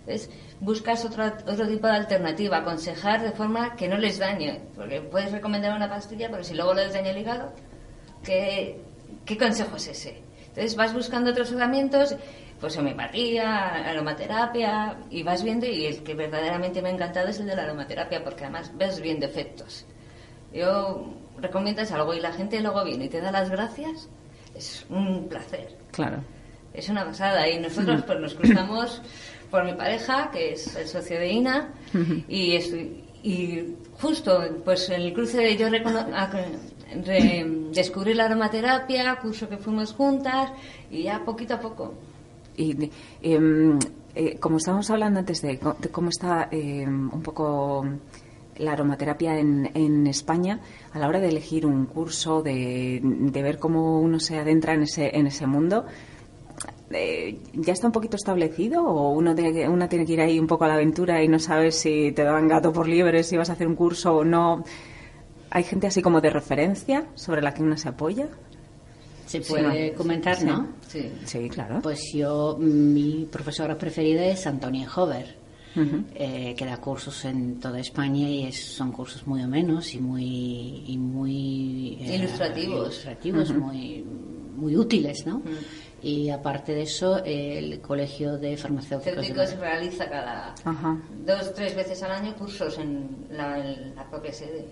Entonces, 0.00 0.30
buscas 0.60 1.04
otro, 1.04 1.24
otro 1.24 1.66
tipo 1.68 1.86
de 1.86 1.94
alternativa, 1.94 2.58
aconsejar 2.58 3.22
de 3.22 3.32
forma 3.32 3.76
que 3.76 3.88
no 3.88 3.96
les 3.96 4.18
dañe, 4.18 4.60
porque 4.74 5.00
puedes 5.00 5.32
recomendar 5.32 5.74
una 5.74 5.88
pastilla, 5.88 6.28
pero 6.30 6.42
si 6.42 6.54
luego 6.54 6.74
les 6.74 6.92
daña 6.92 7.10
el 7.10 7.18
hígado, 7.18 7.52
¿qué, 8.24 8.80
qué 9.24 9.38
consejo 9.38 9.76
es 9.76 9.88
ese? 9.88 10.22
Entonces 10.48 10.74
vas 10.74 10.92
buscando 10.92 11.30
otros 11.30 11.50
tratamientos, 11.50 12.16
pues 12.60 12.76
homeopatía, 12.76 13.88
aromaterapia, 13.88 14.98
y 15.10 15.22
vas 15.22 15.42
viendo, 15.42 15.66
y 15.66 15.86
el 15.86 16.02
que 16.02 16.14
verdaderamente 16.14 16.82
me 16.82 16.88
ha 16.88 16.92
encantado 16.92 17.28
es 17.28 17.38
el 17.38 17.46
de 17.46 17.56
la 17.56 17.62
aromaterapia, 17.62 18.24
porque 18.24 18.44
además 18.44 18.72
ves 18.74 19.00
bien 19.00 19.22
efectos. 19.22 19.86
Yo 20.52 21.14
recomiendas 21.38 21.92
algo 21.92 22.12
y 22.12 22.20
la 22.20 22.32
gente 22.32 22.60
luego 22.60 22.84
viene 22.84 23.04
y 23.04 23.08
te 23.08 23.20
da 23.20 23.30
las 23.30 23.50
gracias, 23.50 24.08
es 24.54 24.84
un 24.90 25.28
placer. 25.28 25.78
Claro 25.92 26.24
es 26.74 26.88
una 26.88 27.04
pasada. 27.04 27.48
Y 27.48 27.58
nosotros 27.58 28.02
pues 28.06 28.20
nos 28.20 28.34
cruzamos 28.34 29.02
por 29.50 29.64
mi 29.64 29.74
pareja, 29.74 30.30
que 30.30 30.52
es 30.52 30.74
el 30.76 30.86
socio 30.86 31.18
de 31.18 31.28
INA, 31.32 31.72
y, 32.28 32.56
y 33.22 33.76
justo 34.00 34.40
pues 34.64 34.88
en 34.90 35.02
el 35.02 35.12
cruce 35.12 35.38
de 35.38 35.56
yo 35.56 35.68
descubrí 37.72 38.14
la 38.14 38.26
aromaterapia, 38.26 39.16
curso 39.20 39.48
que 39.48 39.56
fuimos 39.56 39.92
juntas, 39.92 40.52
y 40.90 41.04
ya 41.04 41.24
poquito 41.24 41.54
a 41.54 41.60
poco. 41.60 41.94
Y 42.56 42.90
em, 43.22 43.78
eh, 44.14 44.36
como 44.38 44.58
estábamos 44.58 44.90
hablando 44.90 45.20
antes 45.20 45.40
de, 45.40 45.58
cómo 45.58 46.10
está 46.10 46.48
em, 46.50 47.12
un 47.12 47.22
poco 47.22 47.86
la 48.58 48.72
aromaterapia 48.72 49.38
en, 49.38 49.70
en, 49.72 50.06
España 50.06 50.60
a 50.92 50.98
la 50.98 51.08
hora 51.08 51.20
de 51.20 51.28
elegir 51.28 51.64
un 51.64 51.86
curso, 51.86 52.42
de, 52.42 53.00
de, 53.02 53.42
ver 53.42 53.58
cómo 53.58 54.00
uno 54.00 54.20
se 54.20 54.38
adentra 54.38 54.74
en 54.74 54.82
ese, 54.82 55.16
en 55.16 55.26
ese 55.26 55.46
mundo. 55.46 55.86
Eh, 56.92 57.38
ya 57.54 57.72
está 57.72 57.86
un 57.86 57.92
poquito 57.92 58.16
establecido 58.16 58.84
o 58.84 59.12
uno 59.12 59.34
tiene, 59.34 59.68
una 59.68 59.88
tiene 59.88 60.04
que 60.04 60.14
ir 60.14 60.20
ahí 60.20 60.40
un 60.40 60.48
poco 60.48 60.64
a 60.64 60.68
la 60.68 60.74
aventura 60.74 61.22
y 61.22 61.28
no 61.28 61.38
sabes 61.38 61.76
si 61.76 62.10
te 62.10 62.24
dan 62.24 62.48
gato 62.48 62.72
por 62.72 62.88
liebre, 62.88 63.22
si 63.22 63.36
vas 63.36 63.48
a 63.48 63.52
hacer 63.52 63.68
un 63.68 63.76
curso 63.76 64.16
o 64.16 64.24
no? 64.24 64.64
¿Hay 65.50 65.62
gente 65.62 65.86
así 65.86 66.02
como 66.02 66.20
de 66.20 66.30
referencia 66.30 67.06
sobre 67.14 67.42
la 67.42 67.54
que 67.54 67.62
uno 67.62 67.76
se 67.76 67.88
apoya? 67.88 68.28
Se 69.26 69.40
puede 69.40 69.92
comentar, 69.92 70.42
¿no? 70.42 70.68
Sí. 70.88 71.12
sí, 71.24 71.48
claro. 71.48 71.78
Pues 71.82 72.12
yo, 72.12 72.56
mi 72.58 73.28
profesora 73.30 73.78
preferida 73.78 74.24
es 74.26 74.44
Antonia 74.46 74.88
Hover. 74.92 75.38
eh, 76.16 76.52
que 76.56 76.64
da 76.66 76.78
cursos 76.78 77.24
en 77.24 77.60
toda 77.60 77.78
España 77.78 78.28
y 78.28 78.46
es, 78.46 78.58
son 78.58 78.90
cursos 78.90 79.24
muy 79.28 79.40
o 79.44 79.46
menos 79.46 79.94
y 79.94 80.00
muy 80.00 80.82
y 80.84 80.98
muy 80.98 81.96
eh, 82.00 82.16
ilustrativos, 82.16 82.86
ilustrativos 82.86 83.54
muy 83.54 84.04
muy 84.56 84.76
útiles, 84.76 85.24
¿no? 85.26 85.42
Y 86.02 86.30
aparte 86.30 86.74
de 86.74 86.82
eso 86.82 87.22
el 87.24 87.80
colegio 87.80 88.38
de 88.38 88.56
farmacéuticos 88.56 89.56
realiza 89.58 90.08
cada 90.08 90.54
dos 91.26 91.48
o 91.48 91.50
tres 91.52 91.74
veces 91.74 92.02
al 92.02 92.12
año 92.12 92.34
cursos 92.36 92.78
en 92.78 93.26
la, 93.30 94.06
propia 94.10 94.32
sede. 94.32 94.66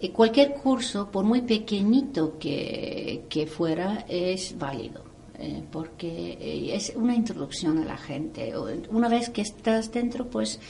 Y 0.00 0.10
cualquier 0.10 0.54
curso 0.54 1.10
por 1.10 1.24
muy 1.24 1.42
pequeñito 1.42 2.38
que, 2.38 3.24
que 3.28 3.46
fuera 3.46 4.04
es 4.08 4.56
válido 4.58 5.10
eh, 5.42 5.64
porque 5.72 6.36
eh, 6.38 6.74
es 6.74 6.92
una 6.94 7.14
introducción 7.14 7.78
a 7.78 7.84
la 7.86 7.96
gente. 7.96 8.52
Una 8.90 9.08
vez 9.08 9.30
que 9.30 9.40
estás 9.40 9.90
dentro 9.90 10.28
pues 10.28 10.60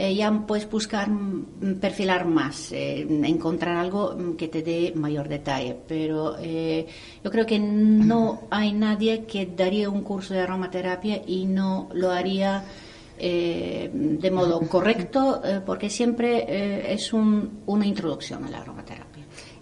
eh, 0.00 0.14
ya 0.14 0.30
puedes 0.46 0.70
buscar 0.70 1.10
mm, 1.10 1.80
perfilar 1.80 2.24
más, 2.24 2.70
eh, 2.70 3.00
encontrar 3.24 3.76
algo 3.76 4.14
mm, 4.16 4.36
que 4.36 4.46
te 4.46 4.62
dé 4.62 4.92
mayor 4.94 5.28
detalle. 5.28 5.76
Pero 5.88 6.36
eh, 6.38 6.86
yo 7.24 7.30
creo 7.32 7.44
que 7.44 7.58
no 7.58 8.42
hay 8.50 8.72
nadie 8.72 9.24
que 9.24 9.46
daría 9.46 9.90
un 9.90 10.02
curso 10.02 10.34
de 10.34 10.40
aromaterapia 10.40 11.20
y 11.26 11.46
no 11.46 11.88
lo 11.92 12.12
haría 12.12 12.64
de 13.18 14.30
modo 14.32 14.60
correcto, 14.68 15.42
porque 15.66 15.90
siempre 15.90 16.92
es 16.92 17.12
un, 17.12 17.62
una 17.66 17.84
introducción 17.84 18.44
a 18.44 18.48
la 18.48 18.58
aromaterapia. 18.58 18.77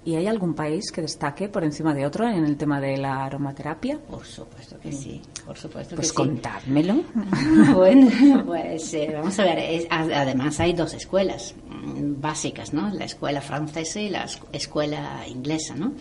¿Y 0.07 0.14
hay 0.14 0.28
algún 0.28 0.54
país 0.54 0.92
que 0.92 1.02
destaque 1.02 1.48
por 1.48 1.64
encima 1.64 1.92
de 1.92 2.07
otro 2.07 2.28
en 2.28 2.44
el 2.44 2.57
tema 2.57 2.80
de 2.80 2.96
la 2.96 3.24
aromaterapia? 3.24 3.98
Por 3.98 4.24
supuesto 4.24 4.78
que 4.78 4.92
sí, 4.92 5.20
por 5.44 5.59
supuesto 5.59 5.96
pues 5.96 6.12
que 6.12 6.14
contádmelo. 6.14 7.02
bueno, 7.74 8.44
pues 8.46 8.94
eh, 8.94 9.11
vamos 9.12 9.36
a 9.40 9.42
ver, 9.42 9.88
además 9.90 10.61
hay 10.61 10.74
dos 10.74 10.94
escuelas 10.94 11.57
mm, 11.68 12.20
básicas, 12.20 12.72
¿no? 12.72 12.88
La 12.90 13.04
escuela 13.04 13.40
francesa 13.40 14.00
y 14.00 14.09
la 14.09 14.26
escuela 14.52 15.26
inglesa, 15.26 15.74
¿no? 15.74 15.94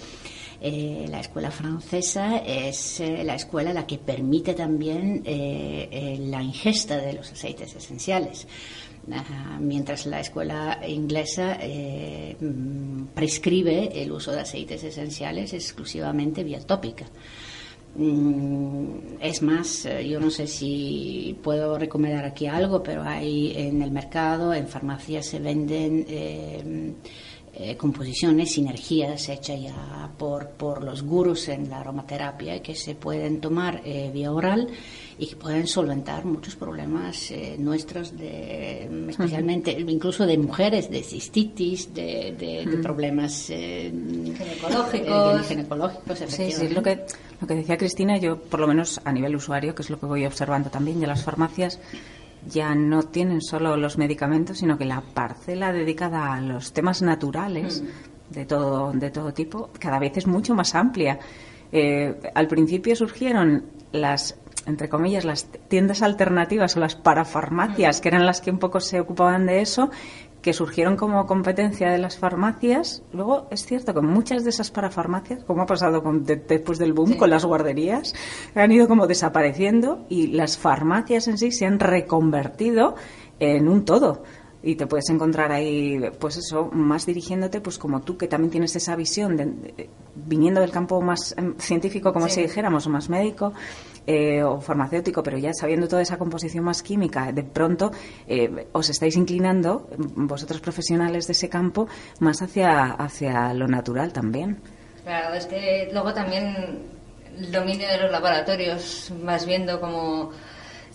Eh, 0.62 1.08
la 1.10 1.22
escuela 1.22 1.50
francesa 1.50 2.38
es 2.38 3.00
eh, 3.00 3.24
la 3.24 3.34
escuela 3.34 3.74
la 3.74 3.88
que 3.88 3.98
permite 3.98 4.54
también 4.54 5.24
la 5.26 6.44
ingesta 6.44 6.98
de 6.98 7.14
los 7.14 7.32
aceites 7.32 7.76
esenciales 7.76 8.46
mientras 9.60 10.06
la 10.06 10.20
escuela 10.20 10.80
inglesa 10.88 11.58
eh, 11.62 12.36
mm, 12.40 13.06
prescribe 13.14 14.02
el 14.02 14.12
uso 14.12 14.32
de 14.32 14.42
aceites 14.42 14.84
esenciales 14.84 15.54
exclusivamente 15.54 16.44
vía 16.44 16.60
tópica. 16.60 17.06
Mm, 17.96 19.18
es 19.22 19.42
más, 19.42 19.86
eh, 19.86 20.08
yo 20.08 20.20
no 20.20 20.30
sé 20.30 20.48
si 20.48 21.38
puedo 21.42 21.78
recomendar 21.78 22.26
aquí 22.26 22.48
algo, 22.48 22.84
pero 22.84 23.04
hay 23.04 23.54
en 23.56 23.82
el 23.82 23.92
mercado, 23.92 24.54
en 24.54 24.68
farmacias 24.68 25.28
se 25.28 25.40
venden 25.40 26.06
eh, 26.08 26.94
composiciones, 27.78 28.52
sinergias 28.52 29.30
hechas 29.30 29.62
ya 29.62 30.12
por, 30.18 30.50
por 30.50 30.84
los 30.84 31.04
gurus 31.04 31.48
en 31.48 31.70
la 31.70 31.80
aromaterapia 31.80 32.62
que 32.62 32.76
se 32.76 32.96
pueden 32.96 33.40
tomar 33.40 33.82
vía 34.12 34.34
oral 34.34 34.68
y 35.18 35.28
que 35.28 35.36
pueden 35.36 35.66
solventar 35.66 36.26
muchos 36.26 36.56
problemas 36.56 37.32
eh, 37.32 37.56
nuestros, 37.58 38.18
de, 38.18 39.08
especialmente 39.10 39.72
incluso 39.72 40.26
de 40.26 40.38
mujeres, 40.38 40.90
de 40.90 41.04
cistitis, 41.04 41.94
de, 41.94 42.80
problemas 42.84 43.50
eh, 43.50 43.92
ginecológicos. 44.38 45.48
ginecológicos 45.48 46.20
sí, 46.28 46.52
sí, 46.52 46.70
lo 46.70 46.84
que, 46.84 47.06
lo 47.40 47.48
que 47.48 47.56
decía 47.56 47.78
Cristina, 47.78 48.18
yo 48.18 48.38
por 48.38 48.60
lo 48.60 48.68
menos 48.68 49.00
a 49.06 49.12
nivel 49.12 49.36
usuario, 49.36 49.74
que 49.74 49.84
es 49.84 49.90
lo 49.90 50.00
que 50.00 50.06
voy 50.06 50.26
observando 50.26 50.70
también, 50.70 51.00
de 51.00 51.08
las 51.08 51.24
farmacias 51.24 51.80
ya 52.48 52.76
no 52.76 53.04
tienen 53.04 53.42
solo 53.42 53.76
los 53.78 53.98
medicamentos, 53.98 54.60
sino 54.60 54.78
que 54.78 54.86
la 54.86 55.02
parcela 55.02 55.72
dedicada 55.72 56.34
a 56.34 56.42
los 56.42 56.74
temas 56.74 57.02
naturales 57.02 57.84
de 58.30 58.46
todo 58.46 58.92
de 58.92 59.12
todo 59.12 59.34
tipo 59.34 59.70
cada 59.80 60.00
vez 60.00 60.18
es 60.18 60.28
mucho 60.28 60.54
más 60.54 60.76
amplia. 60.76 61.20
Eh, 61.72 62.16
al 62.34 62.48
principio 62.48 62.96
surgieron 62.96 63.66
las 63.92 64.38
entre 64.66 64.90
comillas, 64.90 65.26
las 65.26 65.48
tiendas 65.68 66.02
alternativas 66.02 66.76
o 66.76 66.80
las 66.80 66.96
parafarmacias, 66.96 68.02
que 68.02 68.10
eran 68.10 68.26
las 68.26 68.42
que 68.42 68.52
un 68.52 68.60
poco 68.60 68.80
se 68.80 69.00
ocupaban 69.00 69.46
de 69.46 69.62
eso, 69.62 69.92
que 70.42 70.54
surgieron 70.54 70.96
como 70.96 71.26
competencia 71.26 71.90
de 71.90 71.98
las 71.98 72.18
farmacias. 72.20 73.02
Luego 73.12 73.48
es 73.50 73.66
cierto 73.66 73.94
que 73.94 74.02
muchas 74.02 74.44
de 74.44 74.52
esas 74.52 74.70
parafarmacias, 74.70 75.44
como 75.44 75.64
ha 75.64 75.66
pasado 75.66 76.04
con, 76.04 76.24
después 76.24 76.78
del 76.78 76.94
boom 76.94 77.14
con 77.18 77.32
las 77.32 77.46
guarderías, 77.46 78.14
han 78.54 78.72
ido 78.72 78.88
como 78.88 79.08
desapareciendo 79.08 80.06
y 80.08 80.28
las 80.28 80.58
farmacias 80.58 81.28
en 81.28 81.40
sí 81.40 81.52
se 81.52 81.66
han 81.66 81.80
reconvertido 81.80 82.96
en 83.40 83.68
un 83.68 83.86
todo. 83.86 84.24
Y 84.66 84.76
te 84.76 84.88
puedes 84.88 85.08
encontrar 85.10 85.52
ahí, 85.52 86.02
pues 86.20 86.38
eso, 86.38 86.70
más 86.74 87.06
dirigiéndote, 87.06 87.62
pues 87.62 87.78
como 87.78 88.02
tú, 88.02 88.18
que 88.18 88.28
también 88.28 88.50
tienes 88.52 88.76
esa 88.76 88.96
visión, 88.96 89.38
de, 89.38 89.46
de- 89.46 89.90
viniendo 90.16 90.60
del 90.60 90.72
campo 90.72 91.00
más 91.02 91.34
em, 91.38 91.56
científico, 91.58 92.12
como 92.12 92.28
Sí. 92.28 92.34
si 92.36 92.42
dijéramos, 92.42 92.88
o 92.88 92.90
más 92.90 93.08
médico 93.10 93.54
eh, 94.08 94.42
o 94.44 94.60
farmacéutico, 94.62 95.22
pero 95.24 95.38
ya 95.38 95.52
sabiendo 95.54 95.88
toda 95.88 96.02
esa 96.02 96.18
composición 96.18 96.64
más 96.64 96.82
química, 96.84 97.32
de 97.32 97.44
pronto 97.44 97.92
eh, 98.28 98.68
os 98.72 98.90
estáis 98.90 99.16
inclinando, 99.16 99.88
mm, 99.98 100.26
vosotros 100.28 100.60
profesionales 100.62 101.28
de 101.28 101.34
ese 101.34 101.48
campo, 101.48 101.88
más 102.20 102.42
hacia, 102.42 102.86
hacia 102.94 103.54
lo 103.54 103.68
natural 103.68 104.12
también. 104.14 104.58
Claro, 105.04 105.36
es 105.36 105.46
que 105.46 105.90
luego 105.94 106.12
también 106.14 106.80
el 107.38 107.52
dominio 107.52 107.88
de 107.88 107.98
los 108.00 108.12
laboratorios, 108.12 109.12
vas 109.24 109.46
viendo 109.46 109.80
como 109.80 110.32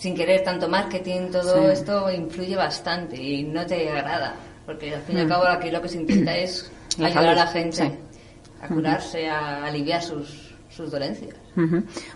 sin 0.01 0.15
querer 0.15 0.43
tanto 0.43 0.67
marketing, 0.69 1.29
todo 1.31 1.67
Sí. 1.67 1.73
esto 1.73 2.11
influye 2.11 2.57
bastante 2.57 3.23
y 3.23 3.45
no 3.45 3.67
te 3.67 3.89
agrada, 3.91 4.35
porque 4.65 4.95
al 4.95 5.03
fin 5.03 5.19
y 5.19 5.21
al 5.21 5.27
Mm. 5.27 5.29
cabo 5.29 5.45
aquí 5.47 5.71
lo 5.71 5.83
que 5.83 5.89
se 5.89 5.99
intenta 5.99 6.35
es 6.37 6.73
ayudar 6.99 7.29
a 7.29 7.35
la 7.35 7.47
gente 7.49 7.77
sí. 7.77 7.93
a 8.63 8.69
curarse, 8.69 9.29
a 9.29 9.65
aliviar 9.67 10.03
sus, 10.03 10.55
sus 10.71 10.91
dolencias. 10.91 11.35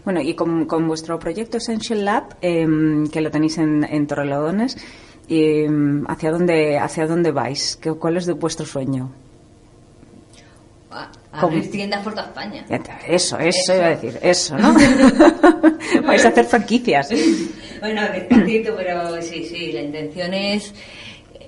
Bueno, 0.02 0.22
y 0.22 0.32
con, 0.34 0.64
con 0.64 0.88
vuestro 0.88 1.18
proyecto 1.18 1.58
Essential 1.58 2.04
Lab, 2.06 2.36
em, 2.40 3.06
que 3.08 3.20
lo 3.20 3.30
tenéis 3.30 3.58
en, 3.58 3.84
en 3.84 4.06
Torrelodones, 4.06 4.78
em, 5.28 6.06
¿hacia, 6.08 6.30
dónde, 6.30 6.78
¿hacia 6.78 7.06
dónde 7.06 7.32
vais? 7.32 7.76
¿Qué, 7.76 7.92
¿Cuál 7.92 8.16
es 8.16 8.24
de 8.24 8.32
vuestro 8.32 8.64
sueño? 8.64 9.12
A, 10.90 11.10
a 11.32 11.40
¿Cómo? 11.40 11.56
abrir 11.56 11.70
tiendas 11.70 12.02
por 12.04 12.14
toda 12.14 12.26
España. 12.28 12.64
Eso, 13.08 13.36
eso, 13.38 13.38
Eso. 13.38 13.74
iba 13.74 13.86
a 13.86 13.88
decir, 13.90 14.18
eso, 14.22 14.56
¿no? 14.56 14.74
vais 16.06 16.24
a 16.24 16.28
hacer 16.28 16.44
franquicias. 16.46 17.10
Bueno, 17.84 18.00
despacito, 18.14 18.74
pero 18.76 19.20
sí, 19.20 19.44
sí, 19.44 19.70
la 19.72 19.82
intención 19.82 20.32
es, 20.32 20.72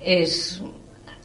es 0.03 0.61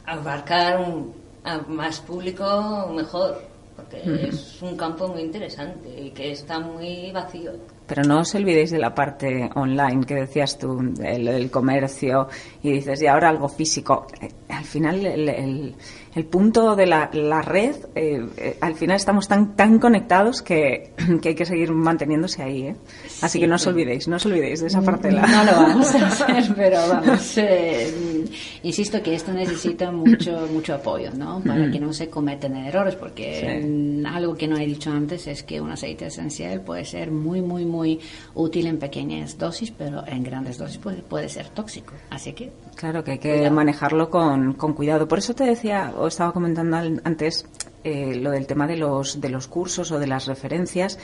abarcar 0.07 0.79
un, 0.79 1.13
a 1.43 1.59
más 1.67 1.99
público 1.99 2.91
mejor, 2.95 3.39
porque 3.75 4.01
es 4.29 4.59
un 4.63 4.75
campo 4.75 5.07
muy 5.09 5.21
interesante 5.21 5.87
y 6.01 6.09
que 6.09 6.31
está 6.31 6.59
muy 6.59 7.11
vacío. 7.11 7.51
Pero 7.85 8.01
no 8.05 8.21
os 8.21 8.33
olvidéis 8.33 8.71
de 8.71 8.79
la 8.79 8.95
parte 8.95 9.51
online 9.53 10.03
que 10.03 10.15
decías 10.15 10.57
tú, 10.57 10.79
el, 11.03 11.27
el 11.27 11.51
comercio, 11.51 12.27
y 12.63 12.71
dices, 12.71 12.99
y 13.03 13.05
ahora 13.05 13.29
algo 13.29 13.47
físico. 13.49 14.07
Eh, 14.19 14.29
Al 14.49 14.63
final, 14.63 15.05
el, 15.05 15.29
el- 15.29 15.75
el 16.15 16.25
punto 16.25 16.75
de 16.75 16.85
la, 16.85 17.09
la 17.13 17.41
red, 17.41 17.75
eh, 17.95 18.25
eh, 18.37 18.57
al 18.61 18.75
final 18.75 18.95
estamos 18.97 19.27
tan, 19.27 19.55
tan 19.55 19.79
conectados 19.79 20.41
que, 20.41 20.91
que 21.21 21.29
hay 21.29 21.35
que 21.35 21.45
seguir 21.45 21.71
manteniéndose 21.71 22.43
ahí. 22.43 22.67
¿eh? 22.67 22.75
Así 23.21 23.33
Sí, 23.33 23.39
que 23.39 23.47
no 23.47 23.55
os 23.55 23.65
olvidéis, 23.67 24.07
no 24.07 24.17
os 24.17 24.25
olvidéis 24.25 24.61
de 24.61 24.67
esa 24.67 24.81
parte 24.81 25.07
de 25.07 25.15
la... 25.15 25.25
No 25.25 25.43
lo 25.43 25.51
vamos 25.53 25.95
a 25.95 26.07
hacer, 26.07 26.53
pero 26.55 26.77
vamos. 26.87 27.37
eh, 27.37 28.25
insisto 28.63 29.01
que 29.01 29.15
esto 29.15 29.33
necesita 29.33 29.91
mucho 29.91 30.47
mucho 30.53 30.75
apoyo, 30.75 31.09
¿no? 31.17 31.41
Para 31.41 31.71
que 31.71 31.79
no 31.79 31.91
se 31.93 32.09
cometen 32.09 32.55
errores, 32.57 32.95
porque 32.95 33.59
Sí. 33.63 34.03
algo 34.05 34.35
que 34.35 34.47
no 34.47 34.57
he 34.57 34.65
dicho 34.65 34.91
antes 34.91 35.25
es 35.27 35.43
que 35.43 35.59
un 35.59 35.71
aceite 35.71 36.05
esencial 36.07 36.61
puede 36.61 36.85
ser 36.85 37.11
muy, 37.11 37.41
muy, 37.41 37.65
muy 37.65 37.99
útil 38.35 38.67
en 38.67 38.77
pequeñas 38.77 39.37
dosis, 39.37 39.71
pero 39.71 40.03
en 40.07 40.23
grandes 40.23 40.57
dosis 40.57 40.77
puede, 40.77 41.01
puede 41.01 41.29
ser 41.29 41.49
tóxico. 41.49 41.93
Así 42.09 42.33
que 42.33 42.51
Claro 42.75 43.03
que 43.03 43.11
hay 43.11 43.17
que 43.19 43.33
Cuidado. 43.33 43.55
manejarlo 43.55 44.09
con, 44.09 44.53
con 44.53 44.73
cuidado. 44.73 45.07
Por 45.07 45.19
eso 45.19 45.33
te 45.35 45.43
decía, 45.43 45.93
estaba 46.07 46.31
comentando 46.33 46.77
antes, 47.03 47.45
eh, 47.83 48.15
lo 48.15 48.31
del 48.31 48.47
tema 48.47 48.67
de 48.67 48.77
los, 48.77 49.19
de 49.21 49.29
los 49.29 49.47
cursos 49.47 49.91
o 49.91 49.99
de 49.99 50.07
las 50.07 50.27
referencias, 50.27 50.99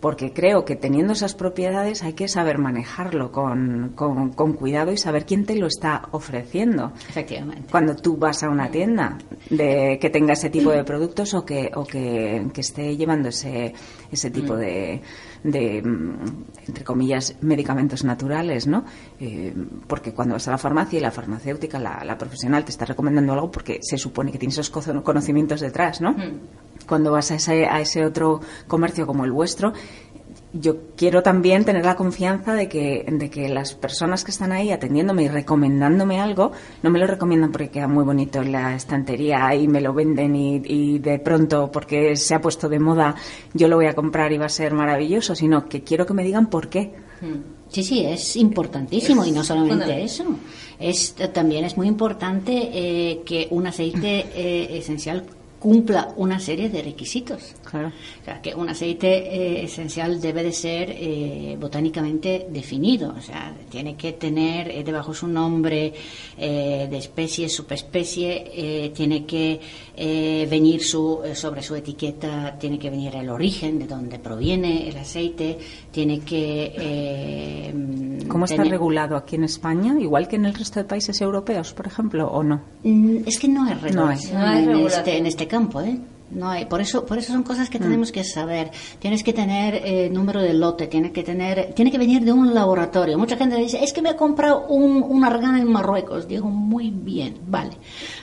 porque 0.00 0.32
creo 0.32 0.64
que 0.64 0.76
teniendo 0.76 1.12
esas 1.12 1.34
propiedades 1.34 2.02
hay 2.02 2.14
que 2.14 2.26
saber 2.26 2.58
manejarlo 2.58 3.30
con, 3.30 3.92
con, 3.94 4.32
con 4.32 4.54
cuidado 4.54 4.92
y 4.92 4.96
saber 4.96 5.26
quién 5.26 5.44
te 5.44 5.56
lo 5.56 5.66
está 5.66 6.08
ofreciendo. 6.12 6.92
efectivamente. 7.08 7.64
Cuando 7.70 7.94
tú 7.94 8.16
vas 8.16 8.42
a 8.42 8.48
una 8.48 8.70
tienda 8.70 9.18
de 9.50 9.98
que 10.00 10.10
tenga 10.10 10.32
ese 10.32 10.50
tipo 10.50 10.70
de 10.70 10.84
productos 10.84 11.34
o 11.34 11.44
que, 11.44 11.70
o 11.74 11.84
que, 11.84 12.48
que 12.52 12.60
esté 12.60 12.96
llevando 12.96 13.28
ese, 14.10 14.30
tipo 14.30 14.56
de, 14.56 15.00
de, 15.42 15.82
mm, 15.82 16.44
entre 16.68 16.84
comillas, 16.84 17.36
medicamentos 17.40 18.04
naturales, 18.04 18.66
¿no? 18.66 18.84
Eh, 19.20 19.54
porque 19.86 20.12
cuando 20.12 20.34
vas 20.34 20.48
a 20.48 20.52
la 20.52 20.58
farmacia 20.58 20.98
y 20.98 21.02
la 21.02 21.10
farmacéutica, 21.10 21.78
la, 21.78 22.04
la 22.04 22.18
profesional, 22.18 22.64
te 22.64 22.70
está 22.70 22.84
recomendando 22.84 23.32
algo 23.32 23.50
porque 23.50 23.78
se 23.82 23.98
supone 23.98 24.32
que 24.32 24.38
tiene 24.38 24.52
esos 24.52 24.70
conocimientos 24.70 25.60
detrás, 25.60 26.00
¿no? 26.00 26.14
Cuando 26.86 27.12
vas 27.12 27.30
a 27.30 27.36
ese, 27.36 27.66
a 27.66 27.80
ese 27.80 28.04
otro 28.04 28.40
comercio 28.66 29.06
como 29.06 29.24
el 29.24 29.32
vuestro, 29.32 29.72
yo 30.52 30.78
quiero 30.96 31.22
también 31.22 31.64
tener 31.64 31.84
la 31.84 31.96
confianza 31.96 32.54
de 32.54 32.68
que, 32.68 33.04
de 33.08 33.30
que 33.30 33.48
las 33.48 33.74
personas 33.74 34.24
que 34.24 34.30
están 34.30 34.52
ahí 34.52 34.72
atendiéndome 34.72 35.24
y 35.24 35.28
recomendándome 35.28 36.20
algo, 36.20 36.52
no 36.82 36.90
me 36.90 36.98
lo 36.98 37.06
recomiendan 37.06 37.52
porque 37.52 37.70
queda 37.70 37.86
muy 37.86 38.04
bonito 38.04 38.40
en 38.40 38.52
la 38.52 38.74
estantería 38.74 39.54
y 39.54 39.68
me 39.68 39.80
lo 39.80 39.94
venden 39.94 40.34
y, 40.34 40.62
y 40.64 40.98
de 40.98 41.18
pronto 41.18 41.70
porque 41.70 42.16
se 42.16 42.34
ha 42.34 42.40
puesto 42.40 42.68
de 42.68 42.80
moda 42.80 43.14
yo 43.54 43.68
lo 43.68 43.76
voy 43.76 43.86
a 43.86 43.94
comprar 43.94 44.32
y 44.32 44.38
va 44.38 44.46
a 44.46 44.50
ser 44.50 44.74
maravilloso, 44.74 45.34
sino 45.34 45.68
que 45.68 45.82
quiero 45.82 46.06
que 46.06 46.14
me 46.14 46.24
digan 46.24 46.48
por 46.48 46.68
qué. 46.68 46.92
Sí, 47.68 47.84
sí, 47.84 48.04
es 48.04 48.36
importantísimo 48.36 49.24
y 49.24 49.30
no 49.30 49.44
solamente 49.44 50.02
eso. 50.02 50.24
Es, 50.78 51.14
también 51.32 51.64
es 51.64 51.76
muy 51.76 51.86
importante 51.86 52.70
eh, 52.72 53.20
que 53.24 53.46
un 53.50 53.66
aceite 53.66 54.26
eh, 54.34 54.78
esencial 54.78 55.24
cumpla 55.60 56.12
una 56.16 56.40
serie 56.40 56.68
de 56.70 56.82
requisitos. 56.82 57.54
Claro. 57.70 57.88
O 58.22 58.24
sea, 58.24 58.40
que 58.42 58.54
un 58.54 58.68
aceite 58.70 59.06
eh, 59.08 59.64
esencial 59.64 60.20
debe 60.20 60.42
de 60.42 60.52
ser 60.52 60.90
eh, 60.90 61.56
botánicamente 61.60 62.46
definido. 62.50 63.14
O 63.16 63.20
sea, 63.20 63.54
tiene 63.68 63.94
que 63.94 64.12
tener 64.14 64.70
eh, 64.70 64.82
debajo 64.82 65.12
su 65.14 65.28
nombre 65.28 65.92
eh, 66.38 66.88
de 66.90 66.96
especie, 66.96 67.48
subespecie, 67.48 68.50
eh, 68.54 68.90
tiene 68.94 69.26
que 69.26 69.60
eh, 69.96 70.48
venir 70.50 70.82
su, 70.82 71.20
sobre 71.34 71.62
su 71.62 71.74
etiqueta, 71.74 72.56
tiene 72.58 72.78
que 72.78 72.88
venir 72.90 73.14
el 73.14 73.28
origen 73.28 73.78
de 73.78 73.86
donde 73.86 74.18
proviene 74.18 74.88
el 74.88 74.96
aceite, 74.96 75.58
tiene 75.92 76.20
que... 76.20 76.72
eh, 76.74 77.74
¿Cómo 78.28 78.44
está 78.46 78.56
tener- 78.56 78.70
regulado 78.72 79.16
aquí 79.16 79.36
en 79.36 79.44
España? 79.44 79.94
Igual 80.00 80.26
que 80.26 80.36
en 80.36 80.46
el 80.46 80.54
resto 80.54 80.80
de 80.80 80.84
países 80.84 81.20
europeos, 81.20 81.72
por 81.74 81.86
ejemplo, 81.86 82.28
o 82.28 82.42
no? 82.42 82.62
Mm, 82.82 83.18
Es 83.26 83.38
que 83.38 83.48
no 83.48 83.64
hay 83.64 83.74
No 83.92 84.06
hay. 84.06 84.16
regulación 84.24 84.40
No 84.66 84.78
en, 84.80 84.86
este, 84.86 85.16
en 85.18 85.26
este 85.26 85.46
campo, 85.50 85.80
¿eh? 85.80 85.98
No 86.30 86.48
hay. 86.48 86.66
Por 86.66 86.80
eso, 86.80 87.04
por 87.04 87.18
eso 87.18 87.32
son 87.32 87.42
cosas 87.42 87.68
que 87.68 87.80
tenemos 87.80 88.12
que 88.12 88.22
saber. 88.22 88.70
Tienes 89.00 89.24
que 89.24 89.32
tener 89.32 89.82
eh, 89.84 90.08
número 90.10 90.40
de 90.40 90.54
lote, 90.54 90.86
tienes 90.86 91.10
que 91.10 91.24
tener, 91.24 91.74
tiene 91.74 91.90
que 91.90 91.98
venir 91.98 92.24
de 92.24 92.32
un 92.32 92.54
laboratorio. 92.54 93.18
Mucha 93.18 93.36
gente 93.36 93.56
dice, 93.56 93.82
es 93.82 93.92
que 93.92 94.00
me 94.00 94.10
he 94.10 94.16
comprado 94.16 94.68
un, 94.68 95.02
un 95.02 95.24
argán 95.24 95.56
en 95.56 95.68
Marruecos. 95.70 96.28
Digo, 96.28 96.48
muy 96.48 96.90
bien, 96.90 97.36
vale. 97.48 97.72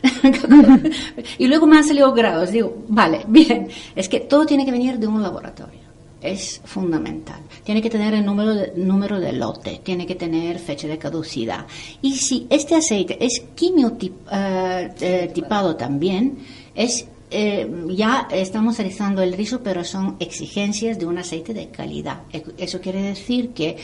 y 1.38 1.48
luego 1.48 1.68
me 1.68 1.78
han 1.78 1.84
salido 1.84 2.14
grados. 2.14 2.52
Digo, 2.52 2.78
vale, 2.88 3.26
bien. 3.28 3.68
Es 3.94 4.08
que 4.08 4.22
todo 4.22 4.46
tiene 4.46 4.64
que 4.66 4.72
venir 4.72 5.00
de 5.00 5.08
un 5.08 5.22
laboratorio. 5.22 5.82
Es 6.22 6.62
fundamental. 6.64 7.42
Tiene 7.64 7.82
que 7.82 7.90
tener 7.90 8.14
el 8.14 8.26
número 8.26 8.56
de, 8.56 8.72
número 8.76 9.20
de 9.20 9.34
lote, 9.34 9.82
tiene 9.84 10.08
que 10.08 10.16
tener 10.16 10.60
fecha 10.60 10.88
de 10.88 10.98
caducidad. 10.98 11.66
Y 12.02 12.16
si 12.16 12.48
este 12.50 12.76
aceite 12.76 13.18
es 13.24 13.44
quimiotipado 13.54 15.76
también, 15.76 16.38
es 16.74 17.06
eh, 17.32 17.70
ya 17.90 18.28
estamos 18.32 18.78
realizando 18.78 19.22
el 19.22 19.34
rizo, 19.34 19.62
pero 19.64 19.84
son 19.84 20.16
exigencias 20.20 20.98
de 21.00 21.06
un 21.06 21.18
aceite 21.18 21.54
de 21.54 21.70
calidad. 21.70 22.22
E- 22.32 22.44
Eso 22.58 22.80
quiere 22.80 23.02
decir 23.02 23.50
que 23.50 23.78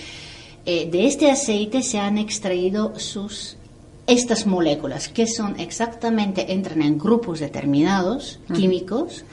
eh, 0.66 0.89
de 0.89 1.08
este 1.08 1.30
aceite 1.30 1.82
se 1.84 2.00
han 2.00 2.18
extraído 2.18 2.98
sus 3.00 3.58
estas 4.06 4.46
moléculas 4.46 5.08
que 5.08 5.28
son 5.28 5.58
exactamente 5.62 6.52
entran 6.52 6.82
en 6.82 6.98
grupos 6.98 7.39
determinados 7.39 8.39
químicos 8.54 9.24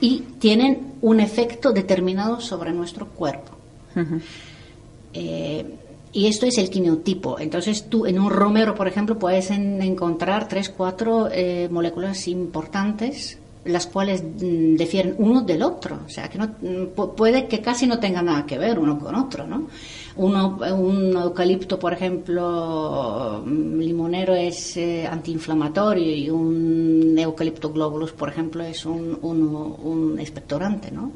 y 0.00 0.20
tienen 0.38 0.94
un 1.02 1.20
efecto 1.20 1.70
determinado 1.72 2.40
sobre 2.40 2.72
nuestro 2.72 3.06
cuerpo. 3.08 3.52
Eh, 5.12 5.64
y 6.12 6.26
esto 6.26 6.46
es 6.46 6.58
el 6.58 6.70
quimiotipo. 6.70 7.38
Entonces 7.38 7.88
tú 7.88 8.06
en 8.06 8.18
un 8.18 8.30
romero, 8.30 8.74
por 8.74 8.88
ejemplo, 8.88 9.18
puedes 9.18 9.50
en- 9.50 9.80
encontrar 9.82 10.48
tres, 10.48 10.68
cuatro 10.68 11.28
eh, 11.30 11.68
moléculas 11.70 12.26
importantes, 12.28 13.38
las 13.64 13.86
cuales 13.86 14.22
mm, 14.22 14.76
difieren 14.76 15.14
uno 15.18 15.42
del 15.42 15.62
otro. 15.62 16.00
O 16.06 16.08
sea, 16.08 16.28
que 16.28 16.38
no, 16.38 16.46
mm, 16.46 16.96
pu- 16.96 17.14
puede 17.14 17.46
que 17.46 17.60
casi 17.60 17.86
no 17.86 17.98
tengan 17.98 18.24
nada 18.26 18.46
que 18.46 18.56
ver 18.58 18.78
uno 18.78 18.98
con 18.98 19.14
otro, 19.14 19.46
¿no? 19.46 19.68
Uno, 20.16 20.58
un 20.76 21.14
eucalipto, 21.16 21.78
por 21.78 21.92
ejemplo, 21.92 23.42
mm, 23.44 23.78
limonero 23.78 24.34
es 24.34 24.76
eh, 24.76 25.06
antiinflamatorio 25.06 26.14
y 26.14 26.30
un 26.30 27.14
eucalipto 27.18 27.70
globulus, 27.72 28.12
por 28.12 28.28
ejemplo, 28.30 28.62
es 28.64 28.84
un, 28.86 29.18
un, 29.22 29.42
un 29.82 30.18
expectorante, 30.18 30.90
¿no? 30.90 31.12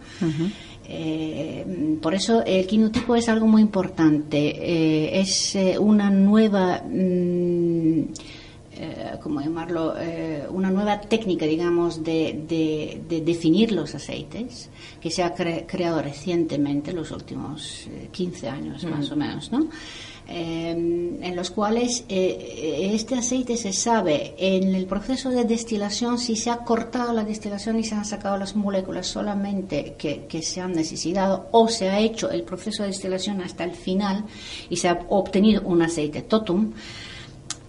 Eh, 0.89 1.97
por 2.01 2.15
eso 2.15 2.45
el 2.45 2.67
quinotipo 2.67 3.17
es 3.17 3.29
algo 3.29 3.47
muy 3.47 3.63
importante. 3.63 4.39
Eh, 4.39 5.21
es 5.21 5.55
eh, 5.57 5.79
una 5.79 6.11
nueva, 6.11 6.83
mm, 6.85 8.01
eh, 8.77 9.13
¿cómo 9.23 9.41
llamarlo? 9.41 9.95
Una 10.51 10.71
nueva 10.71 11.01
técnica, 11.01 11.47
digamos, 11.47 12.03
de, 12.05 12.45
de- 12.49 13.01
de 13.09 13.21
definir 13.23 13.73
los 13.73 13.95
aceites 13.95 14.69
que 15.01 15.11
se 15.11 15.23
ha 15.23 15.35
cre- 15.35 15.65
creado 15.67 16.03
recientemente, 16.03 16.93
los 16.93 17.11
últimos 17.13 17.87
eh, 17.89 18.09
15 18.13 18.49
años 18.49 18.85
más 18.85 19.11
o 19.11 19.17
menos, 19.17 19.51
¿no? 19.53 19.69
Eh, 20.27 20.71
en 20.71 21.37
los 21.37 21.51
cuales 21.51 22.05
eh, 22.09 22.91
este 22.95 23.15
aceite 23.15 23.57
se 23.57 23.73
sabe 23.73 24.35
en 24.39 24.75
el 24.75 24.87
proceso 24.87 25.29
de 25.31 25.45
destilación 25.45 26.19
si 26.19 26.35
se 26.35 26.51
ha 26.51 26.59
cortado 26.59 27.13
la 27.13 27.25
destilación 27.25 27.79
y 27.79 27.85
se 27.85 27.95
han 27.95 28.07
sacado 28.07 28.39
las 28.39 28.57
moléculas 28.57 29.07
solamente 29.07 29.97
que, 29.99 30.27
que 30.27 30.41
se 30.41 30.63
han 30.63 30.73
necesitado 30.73 31.49
o 31.53 31.69
se 31.69 31.91
ha 31.91 31.99
hecho 31.99 32.31
el 32.31 32.43
proceso 32.43 32.83
de 32.83 32.89
destilación 32.89 33.43
hasta 33.43 33.65
el 33.65 33.73
final 33.73 34.25
y 34.71 34.77
se 34.77 34.89
ha 34.89 35.01
obtenido 35.11 35.63
un 35.63 35.83
aceite 35.83 36.23
totum 36.23 36.73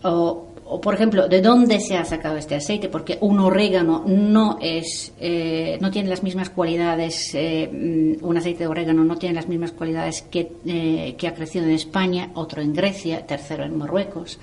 o, 0.04 0.55
o, 0.68 0.82
por 0.82 0.96
ejemplo, 0.96 1.28
¿de 1.28 1.42
dónde 1.42 1.80
se 1.80 1.96
ha 1.96 2.06
sacado 2.06 2.38
este 2.38 2.56
aceite? 2.56 2.90
Porque 2.90 3.18
un 3.22 3.40
orégano 3.40 4.04
no 4.08 4.58
es, 4.60 5.14
eh, 5.20 5.78
no 5.80 5.92
tiene 5.92 6.10
las 6.10 6.24
mismas 6.24 6.50
cualidades, 6.50 7.36
eh, 7.36 8.18
un 8.22 8.38
aceite 8.38 8.64
de 8.64 8.68
orégano 8.68 9.04
no 9.04 9.18
tiene 9.18 9.36
las 9.36 9.48
mismas 9.48 9.72
cualidades 9.72 10.24
que, 10.24 10.52
eh, 10.66 11.16
que 11.18 11.28
ha 11.28 11.36
crecido 11.36 11.66
en 11.66 11.72
España, 11.72 12.32
otro 12.34 12.62
en 12.62 12.74
Grecia, 12.74 13.26
tercero 13.28 13.64
en 13.64 13.78
Marruecos. 13.78 14.40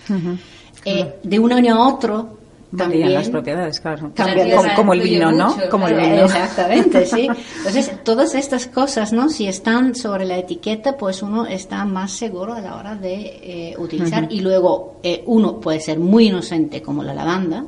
Eh, 0.85 1.15
de 1.23 1.39
un 1.39 1.53
año 1.53 1.75
a 1.75 1.89
otro 1.89 2.39
Varían 2.73 2.91
también 2.91 3.15
las 3.15 3.29
propiedades, 3.29 3.81
claro. 3.81 4.13
La 4.17 4.75
Como, 4.75 4.95
el 4.95 5.03
vino, 5.03 5.31
¿no? 5.31 5.55
Como 5.71 5.89
el 5.89 5.95
vino. 5.95 6.25
Exactamente, 6.25 7.05
sí. 7.05 7.29
Entonces, 7.59 7.93
todas 8.03 8.35
estas 8.35 8.67
cosas, 8.67 9.13
¿no? 9.13 9.29
Si 9.29 9.47
están 9.47 9.95
sobre 9.95 10.25
la 10.25 10.39
etiqueta, 10.39 10.97
pues 10.97 11.23
uno 11.23 11.47
está 11.47 11.85
más 11.85 12.13
seguro 12.13 12.55
a 12.55 12.63
la 12.63 12.77
hora 12.77 12.95
de 12.95 13.15
eh, 13.43 13.75
utilizar. 13.79 14.27
Y 14.31 14.41
luego, 14.41 14.97
eh, 15.03 15.23
uno 15.27 15.61
puede 15.61 15.81
ser 15.81 15.99
muy 15.99 16.29
inocente 16.29 16.81
como 16.81 17.05
la 17.05 17.13
lavanda, 17.13 17.67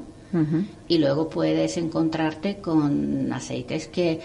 y 0.88 0.98
luego 0.98 1.28
puedes 1.28 1.76
encontrarte 1.76 2.56
con 2.56 3.32
aceites 3.32 3.86
que, 3.86 4.20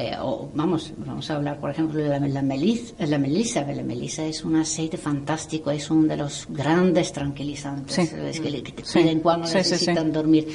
eh, 0.00 0.12
o 0.20 0.48
vamos, 0.54 0.92
vamos 0.96 1.28
a 1.30 1.34
hablar, 1.36 1.58
por 1.58 1.70
ejemplo, 1.70 1.98
de 2.00 2.08
la, 2.08 2.20
la, 2.20 2.42
meliz- 2.42 2.94
la 2.98 3.18
melisa. 3.18 3.62
La 3.62 3.82
melisa 3.82 4.24
es 4.24 4.44
un 4.44 4.54
aceite 4.56 4.96
fantástico, 4.96 5.70
es 5.72 5.90
uno 5.90 6.06
de 6.06 6.16
los 6.16 6.46
grandes 6.48 7.12
tranquilizantes 7.12 7.94
Sí. 7.96 8.02
es 8.02 8.40
que, 8.40 8.62
que 8.62 8.72
te 8.72 8.82
piden 8.84 9.20
cuando 9.20 9.46
Sí, 9.48 9.58
sí, 9.58 9.64
sí. 9.64 9.70
necesitan 9.72 10.12
dormir. 10.12 10.46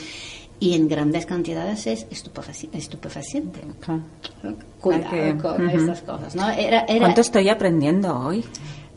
Y 0.60 0.76
en 0.76 0.88
grandes 0.88 1.26
cantidades 1.26 1.88
es 1.88 2.08
estupefaci- 2.10 2.70
estupefaciente. 2.72 3.60
Claro. 3.82 4.04
Cuidado 4.80 5.38
con 5.42 5.68
ujú. 5.68 5.78
estas 5.78 6.02
cosas, 6.04 6.36
¿no? 6.36 6.50
Era, 6.50 6.86
era- 6.88 7.00
¿Cuánto 7.00 7.20
estoy 7.22 7.50
aprendiendo 7.50 8.18
hoy? 8.18 8.46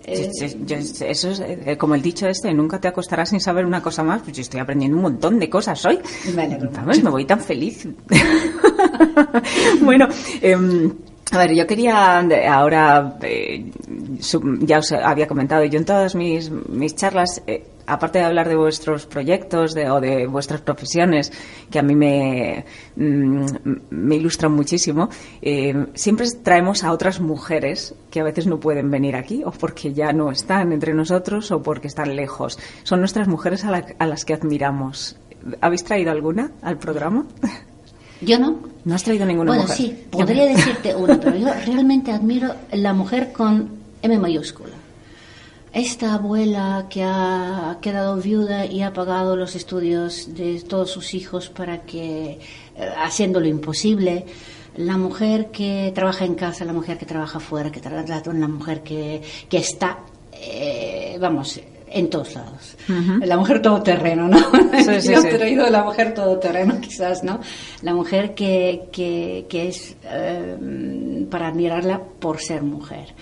Eh, 0.08 0.30
Yo- 0.40 0.46
yo- 0.46 0.64
yo- 0.66 0.76
eso 1.06 1.30
es 1.30 1.40
eh, 1.40 1.76
como 1.76 1.96
el 1.96 2.02
dicho 2.02 2.28
este, 2.28 2.54
nunca 2.54 2.80
te 2.80 2.86
acostarás 2.86 3.30
sin 3.30 3.40
saber 3.40 3.66
una 3.66 3.82
cosa 3.82 4.04
más. 4.04 4.22
Pues 4.22 4.36
yo 4.36 4.42
estoy 4.42 4.60
aprendiendo 4.60 4.96
un 4.96 5.02
montón 5.02 5.38
de 5.40 5.50
cosas 5.50 5.84
hoy. 5.84 5.98
Vamos, 6.72 7.02
me 7.02 7.10
voy 7.10 7.24
tan 7.24 7.40
feliz. 7.40 7.88
bueno, 9.80 10.06
em, 10.40 10.92
a 11.32 11.38
ver, 11.38 11.54
yo 11.54 11.66
quería 11.66 12.20
ahora, 12.52 13.18
eh, 13.22 13.70
ya 14.60 14.78
os 14.78 14.92
había 14.92 15.26
comentado, 15.26 15.64
yo 15.64 15.78
en 15.78 15.84
todas 15.84 16.14
mis, 16.14 16.50
mis 16.50 16.94
charlas, 16.94 17.42
eh, 17.46 17.64
aparte 17.86 18.18
de 18.18 18.24
hablar 18.24 18.48
de 18.48 18.56
vuestros 18.56 19.06
proyectos 19.06 19.74
de- 19.74 19.90
o 19.90 20.00
de 20.00 20.26
vuestras 20.26 20.60
profesiones, 20.60 21.32
que 21.70 21.78
a 21.78 21.82
mí 21.82 21.94
me, 21.94 22.64
mm, 22.96 23.44
me 23.90 24.16
ilustran 24.16 24.52
muchísimo, 24.52 25.08
eh, 25.42 25.86
siempre 25.94 26.26
traemos 26.42 26.84
a 26.84 26.92
otras 26.92 27.20
mujeres 27.20 27.94
que 28.10 28.20
a 28.20 28.24
veces 28.24 28.46
no 28.46 28.58
pueden 28.60 28.90
venir 28.90 29.16
aquí, 29.16 29.42
o 29.44 29.50
porque 29.50 29.92
ya 29.92 30.12
no 30.12 30.30
están 30.30 30.72
entre 30.72 30.94
nosotros, 30.94 31.50
o 31.52 31.62
porque 31.62 31.86
están 31.88 32.16
lejos. 32.16 32.58
Son 32.82 33.00
nuestras 33.00 33.28
mujeres 33.28 33.64
a, 33.64 33.70
la- 33.70 33.86
a 33.98 34.06
las 34.06 34.24
que 34.24 34.34
admiramos. 34.34 35.16
¿Habéis 35.60 35.84
traído 35.84 36.10
alguna 36.10 36.50
al 36.62 36.78
programa? 36.78 37.24
yo 38.20 38.38
no. 38.38 38.58
No 38.84 38.94
has 38.94 39.02
traído 39.04 39.26
ninguna 39.26 39.50
Bueno, 39.50 39.62
mujer. 39.62 39.76
sí, 39.76 39.96
podría 40.10 40.46
decirte 40.46 40.94
una, 40.94 41.18
pero 41.20 41.36
yo 41.36 41.48
realmente 41.66 42.12
admiro 42.12 42.54
la 42.72 42.92
mujer 42.92 43.32
con 43.32 43.68
M 44.02 44.18
mayúscula. 44.18 44.74
Esta 45.76 46.14
abuela 46.14 46.86
que 46.88 47.02
ha 47.04 47.76
quedado 47.82 48.16
viuda 48.16 48.64
y 48.64 48.80
ha 48.80 48.94
pagado 48.94 49.36
los 49.36 49.54
estudios 49.54 50.34
de 50.34 50.62
todos 50.62 50.90
sus 50.90 51.12
hijos 51.12 51.50
para 51.50 51.82
que, 51.82 52.30
eh, 52.30 52.38
haciendo 52.96 53.40
lo 53.40 53.46
imposible, 53.46 54.24
la 54.78 54.96
mujer 54.96 55.50
que 55.50 55.92
trabaja 55.94 56.24
en 56.24 56.34
casa, 56.34 56.64
la 56.64 56.72
mujer 56.72 56.96
que 56.96 57.04
trabaja 57.04 57.40
fuera, 57.40 57.70
que 57.70 57.80
trabaja, 57.80 58.22
la 58.24 58.48
mujer 58.48 58.82
que, 58.82 59.20
que 59.50 59.58
está, 59.58 59.98
eh, 60.32 61.18
vamos, 61.20 61.60
en 61.90 62.08
todos 62.08 62.34
lados. 62.34 62.78
La 63.20 63.36
mujer 63.36 63.60
todoterreno, 63.60 64.28
¿no? 64.28 64.38
Sí, 64.78 65.02
sí, 65.02 65.12
Yo 65.12 65.20
sí. 65.20 65.28
he 65.28 65.34
traído 65.34 65.68
la 65.68 65.84
mujer 65.84 66.14
todoterreno, 66.14 66.80
quizás, 66.80 67.22
¿no? 67.22 67.38
La 67.82 67.92
mujer 67.92 68.34
que, 68.34 68.88
que, 68.90 69.44
que 69.46 69.68
es 69.68 69.94
eh, 70.04 71.26
para 71.30 71.48
admirarla 71.48 72.00
por 72.18 72.40
ser 72.40 72.62
mujer. 72.62 73.14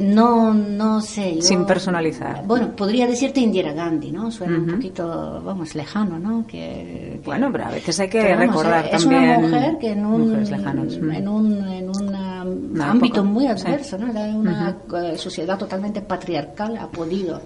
No, 0.00 0.52
no 0.54 1.00
sé. 1.00 1.36
Yo, 1.36 1.42
Sin 1.42 1.64
personalizar. 1.66 2.42
Bueno, 2.46 2.74
podría 2.74 3.06
decirte 3.06 3.40
Indira 3.40 3.72
Gandhi, 3.72 4.10
¿no? 4.12 4.30
Suena 4.30 4.58
un 4.58 4.66
poquito, 4.66 5.42
vamos, 5.44 5.74
lejano, 5.74 6.18
¿no? 6.18 6.46
Que, 6.46 6.58
que- 6.58 7.20
Bueno, 7.24 7.50
pero 7.52 7.66
a 7.66 7.70
veces 7.70 7.98
hay 8.00 8.08
que 8.08 8.20
pero 8.20 8.38
vamos, 8.38 8.46
recordar 8.56 8.86
es 8.86 9.02
también 9.02 9.22
una 9.24 9.38
mujer 9.40 9.78
que 9.78 9.90
en 9.92 10.06
un. 10.06 10.42
Mm. 10.42 11.10
en 11.12 11.28
un, 11.28 11.68
en 11.68 11.88
una- 11.90 12.44
Una 12.44 12.90
ámbito 12.90 13.20
época, 13.20 13.22
muy 13.32 13.44
sí. 13.44 13.50
adverso, 13.50 13.98
¿no? 13.98 14.12
De 14.12 14.34
una 14.34 14.76
eh, 15.02 15.18
sociedad 15.18 15.58
totalmente 15.58 16.00
patriarcal 16.02 16.76
ha 16.78 16.88
podido 16.88 17.40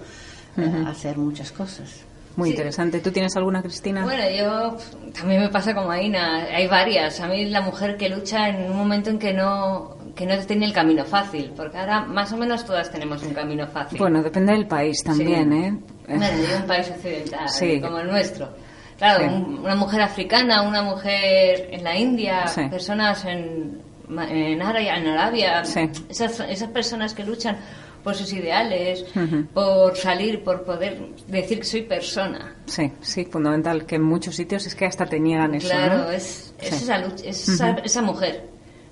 eh, 0.57 0.83
hacer 0.87 1.17
muchas 1.17 1.51
cosas. 1.51 2.03
Muy 2.35 2.49
Sí. 2.49 2.53
interesante. 2.55 2.99
¿Tú 3.01 3.11
tienes 3.11 3.35
alguna, 3.35 3.61
Cristina? 3.61 4.03
Bueno, 4.03 4.23
yo 4.29 4.77
también 5.13 5.41
me 5.41 5.49
pasa 5.49 5.73
como 5.73 5.91
a 5.91 6.01
Ina, 6.01 6.43
hay 6.55 6.67
varias. 6.67 7.19
A 7.19 7.27
mí 7.27 7.45
la 7.45 7.61
mujer 7.61 7.97
que 7.97 8.07
lucha 8.09 8.47
en 8.49 8.71
un 8.71 8.77
momento 8.77 9.09
en 9.09 9.19
que 9.19 9.33
no 9.33 9.97
que 10.15 10.25
no 10.25 10.37
tiene 10.45 10.65
el 10.65 10.73
camino 10.73 11.05
fácil, 11.05 11.51
porque 11.55 11.77
ahora 11.77 12.01
más 12.05 12.31
o 12.33 12.37
menos 12.37 12.65
todas 12.65 12.91
tenemos 12.91 13.21
un 13.23 13.33
camino 13.33 13.67
fácil. 13.67 13.97
Bueno, 13.99 14.21
depende 14.23 14.53
del 14.53 14.67
país 14.67 15.03
también, 15.03 15.51
Sí. 15.51 15.57
¿eh? 15.57 16.15
Bueno, 16.17 16.25
de 16.37 16.55
un 16.57 16.63
país 16.67 16.89
occidental 16.89 17.49
Sí. 17.49 17.79
como 17.81 17.99
el 17.99 18.07
nuestro. 18.07 18.49
Claro, 18.97 19.23
Sí. 19.29 19.33
un- 19.33 19.59
una 19.59 19.75
mujer 19.75 20.01
africana, 20.01 20.61
una 20.61 20.81
mujer 20.81 21.69
en 21.71 21.83
la 21.83 21.97
India, 21.97 22.45
personas 22.69 23.23
en, 23.25 23.79
en 24.09 24.61
Arabia, 24.61 24.97
en 24.97 25.07
Arabia 25.07 25.61
esas, 26.09 26.39
esas 26.41 26.69
personas 26.69 27.13
que 27.13 27.23
luchan 27.23 27.57
por 28.03 28.15
sus 28.15 28.31
ideales, 28.33 29.05
por 29.53 29.95
salir, 29.97 30.43
por 30.43 30.63
poder 30.63 30.97
decir 31.27 31.59
que 31.59 31.65
soy 31.65 31.81
persona. 31.83 32.55
Sí, 32.65 32.91
sí, 33.01 33.25
fundamental. 33.25 33.85
Que 33.85 33.95
en 33.95 34.03
muchos 34.03 34.35
sitios 34.35 34.65
es 34.67 34.73
que 34.75 34.85
hasta 34.85 35.05
te 35.05 35.19
niegan 35.19 35.53
eso, 35.55 35.67
Claro, 35.69 35.97
¿no? 35.99 36.11
es, 36.11 36.53
es 36.59 36.69
Sí. 36.69 36.83
esa 36.85 36.97
lucha, 36.97 37.25
es 37.25 37.49
esa, 37.49 37.69
esa 37.83 38.01
mujer, 38.01 38.45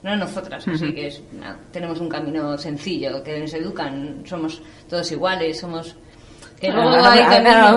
no 0.04 0.16
nosotras, 0.16 0.68
así 0.68 0.94
que 0.94 1.08
es, 1.08 1.22
no, 1.34 1.56
tenemos 1.72 2.00
un 2.00 2.08
camino 2.10 2.58
sencillo, 2.58 3.24
que 3.24 3.40
nos 3.40 3.54
educan, 3.54 4.24
somos 4.26 4.62
todos 4.90 5.12
iguales, 5.12 5.60
somos... 5.60 5.96
Que 6.60 6.72
luego 6.72 6.90
Ah, 6.90 7.12
hay 7.14 7.20
ah, 7.46 7.70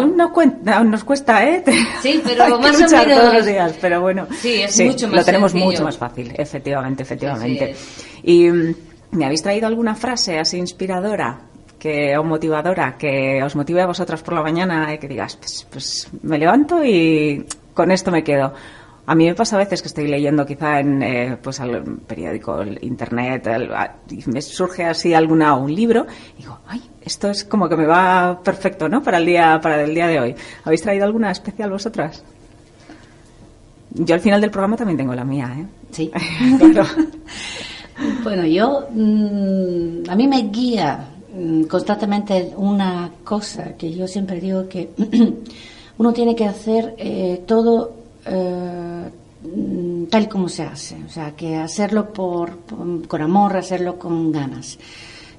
aún 0.78 0.90
nos 0.90 1.04
cuesta, 1.04 1.44
¿eh? 1.46 1.62
Sí, 2.00 2.22
pero 2.24 2.44
Hay 2.44 2.52
que 2.52 2.58
más 2.60 2.76
o 2.76 2.82
luchar 2.82 3.06
menos- 3.06 3.20
todos 3.20 3.34
los 3.34 3.46
días, 3.46 3.74
pero 3.80 4.00
bueno. 4.00 4.26
Sí, 4.38 4.62
es 4.62 4.80
mucho 4.80 5.06
más 5.08 5.16
Lo 5.16 5.24
tenemos 5.24 5.52
sencillo. 5.52 5.70
mucho 5.70 5.84
más 5.84 5.98
fácil, 5.98 6.32
efectivamente, 6.36 7.02
efectivamente. 7.02 7.76
Y 8.22 8.48
mm, 8.48 8.74
me 9.10 9.24
habéis 9.26 9.42
traído 9.42 9.66
alguna 9.66 9.94
frase 9.94 10.38
así 10.38 10.56
inspiradora 10.56 11.40
que 11.78 12.16
o 12.16 12.24
motivadora 12.24 12.96
que 12.96 13.42
os 13.42 13.54
motive 13.54 13.82
a 13.82 13.86
vosotras 13.86 14.22
por 14.22 14.32
la 14.34 14.42
mañana 14.42 14.94
y 14.94 14.98
que 14.98 15.08
digas, 15.08 15.36
pues, 15.36 15.66
pues 15.70 16.08
me 16.22 16.38
levanto 16.38 16.82
y 16.84 17.44
con 17.74 17.90
esto 17.90 18.10
me 18.10 18.24
quedo. 18.24 18.54
A 19.10 19.14
mí 19.16 19.26
me 19.26 19.34
pasa 19.34 19.56
a 19.56 19.58
veces 19.58 19.82
que 19.82 19.88
estoy 19.88 20.06
leyendo 20.06 20.46
quizá 20.46 20.78
en 20.78 21.02
eh, 21.02 21.36
pues 21.42 21.58
al 21.58 21.82
periódico, 22.06 22.60
el 22.62 22.78
internet, 22.84 23.44
el- 23.48 23.68
y 24.08 24.22
me 24.30 24.40
surge 24.40 24.84
así 24.84 25.12
alguna 25.14 25.56
un 25.56 25.74
libro 25.74 26.06
y 26.38 26.42
digo, 26.42 26.60
ay, 26.68 26.80
esto 27.02 27.28
es 27.28 27.42
como 27.44 27.68
que 27.68 27.76
me 27.76 27.86
va 27.86 28.40
perfecto, 28.40 28.88
¿no? 28.88 29.02
Para 29.02 29.18
el 29.18 29.26
día 29.26 29.58
para 29.60 29.82
el 29.82 29.92
día 29.96 30.06
de 30.06 30.20
hoy. 30.20 30.34
¿Habéis 30.64 30.82
traído 30.82 31.06
alguna 31.06 31.32
especial 31.32 31.70
vosotras? 31.70 32.22
Yo 33.94 34.14
al 34.14 34.20
final 34.20 34.40
del 34.40 34.52
programa 34.52 34.76
también 34.76 34.96
tengo 34.98 35.12
la 35.14 35.24
mía, 35.24 35.56
¿eh? 35.58 35.66
Sí. 35.90 36.10
Claro. 36.58 36.84
Bueno, 38.22 38.46
yo, 38.46 38.86
mm, 38.94 40.08
a 40.08 40.14
mí 40.16 40.26
me 40.28 40.42
guía 40.50 41.04
mm, 41.36 41.64
constantemente 41.64 42.52
una 42.56 43.10
cosa 43.24 43.76
que 43.76 43.92
yo 43.92 44.06
siempre 44.06 44.40
digo 44.40 44.68
que 44.68 44.90
uno 45.98 46.12
tiene 46.12 46.34
que 46.36 46.46
hacer 46.46 46.94
eh, 46.96 47.42
todo 47.46 47.99
eh, 48.26 49.08
tal 50.10 50.28
como 50.28 50.48
se 50.48 50.62
hace, 50.64 50.96
o 51.06 51.08
sea, 51.08 51.32
que 51.36 51.56
hacerlo 51.56 52.12
por, 52.12 52.56
por- 52.58 53.06
con 53.08 53.22
amor, 53.22 53.56
hacerlo 53.56 53.98
con 53.98 54.30
ganas. 54.32 54.78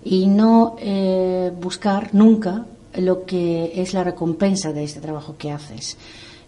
Y 0.04 0.26
no 0.28 0.76
eh, 0.80 1.52
buscar 1.62 2.10
nunca 2.14 2.66
lo 2.96 3.26
que 3.26 3.72
es 3.76 3.94
la 3.94 4.04
recompensa 4.04 4.74
de 4.74 4.84
este 4.84 5.00
trabajo 5.00 5.36
que 5.38 5.52
haces, 5.52 5.98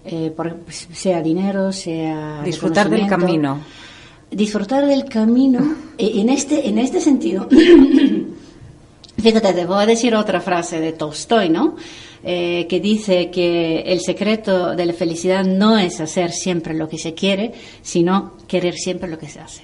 Eh, 0.05 0.33
por- 0.35 0.57
sea 0.69 1.21
dinero, 1.21 1.71
sea 1.71 2.41
Disfrutar 2.43 2.89
del 2.89 3.07
camino. 3.07 3.59
disfrutar 4.29 4.85
del 4.85 5.05
camino 5.05 5.59
eh, 5.97 6.11
en 6.15 6.27
este 6.29 6.67
en 6.67 6.77
este 6.79 6.99
sentido 6.99 7.47
fíjate 9.21 9.53
te 9.53 9.65
voy 9.65 9.83
a 9.83 9.85
decir 9.85 10.15
otra 10.15 10.41
frase 10.41 10.79
de 10.79 10.93
Tolstoy 10.93 11.49
no 11.49 11.75
Eh, 12.25 12.67
que 12.69 12.79
dice 12.79 13.29
que 13.29 13.81
el 13.81 13.99
secreto 13.99 14.75
de 14.77 14.85
la 14.85 14.93
felicidad 14.93 15.43
no 15.43 15.77
es 15.77 15.99
hacer 15.99 16.31
siempre 16.31 16.73
lo 16.73 16.87
que 16.87 16.97
se 16.97 17.13
quiere 17.13 17.51
sino 17.81 18.37
querer 18.47 18.75
siempre 18.75 19.09
lo 19.09 19.17
que 19.17 19.27
se 19.27 19.41
hace 19.41 19.63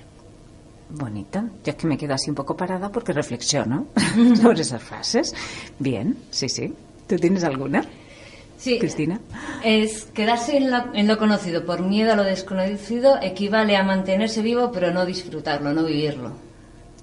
Bonita. 0.90 1.46
Yo 1.64 1.70
es 1.72 1.76
que 1.76 1.88
me 1.88 1.98
quedo 1.98 2.16
así 2.16 2.30
un 2.30 2.36
poco 2.36 2.58
parada 2.58 2.92
porque 2.92 3.14
reflexiono 3.14 3.86
sobre 4.42 4.62
esas 4.62 4.82
frases. 4.84 5.34
Bien, 5.78 6.18
sí, 6.32 6.50
sí. 6.50 6.74
¿Tú 7.08 7.16
tienes 7.18 7.44
alguna? 7.46 7.86
Sí. 8.58 8.78
Cristina. 8.80 9.22
Es 9.64 10.04
quedarse 10.14 10.58
en, 10.58 10.70
la- 10.72 10.90
en 10.94 11.08
lo 11.08 11.18
conocido 11.18 11.64
por 11.66 11.82
miedo 11.82 12.12
a 12.12 12.16
lo 12.16 12.24
desconocido 12.24 13.20
equivale 13.22 13.78
a 13.78 13.84
mantenerse 13.84 14.42
vivo 14.42 14.72
pero 14.74 14.92
no 14.92 15.06
disfrutarlo, 15.06 15.72
no 15.74 15.86
vivirlo. 15.86 16.32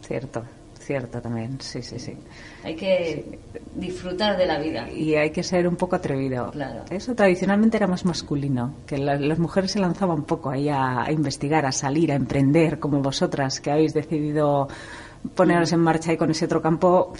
Cierto, 0.06 0.42
cierto 0.86 1.20
también. 1.20 1.60
Sí, 1.60 1.82
sí, 1.82 1.98
sí. 1.98 2.14
Hay 2.64 2.74
que 2.76 3.38
disfrutar 3.74 4.36
de 4.36 4.46
la 4.46 4.58
vida. 4.58 4.88
Y 4.90 5.14
hay 5.16 5.30
que 5.30 5.42
ser 5.42 5.66
un 5.68 5.76
poco 5.76 5.96
atrevido. 5.96 6.50
Claro. 6.52 6.84
Eso 6.90 7.14
tradicionalmente 7.14 7.76
era 7.76 7.86
más 7.86 8.04
masculino, 8.04 8.74
que 8.86 8.96
la- 8.98 9.16
las 9.16 9.38
mujeres 9.38 9.72
se 9.72 9.80
lanzaban 9.80 10.18
un 10.18 10.24
poco 10.24 10.50
ahí 10.50 10.68
a, 10.68 11.02
a 11.04 11.12
investigar, 11.12 11.66
a 11.66 11.72
salir, 11.72 12.12
a 12.12 12.14
emprender, 12.14 12.78
como 12.78 13.00
vosotras, 13.02 13.60
que 13.60 13.70
habéis 13.70 13.92
decidido 13.92 14.68
poneros 15.34 15.72
en 15.72 15.80
marcha 15.80 16.12
ahí 16.12 16.16
con 16.16 16.30
ese 16.30 16.44
otro 16.44 16.62
campo 16.62 17.12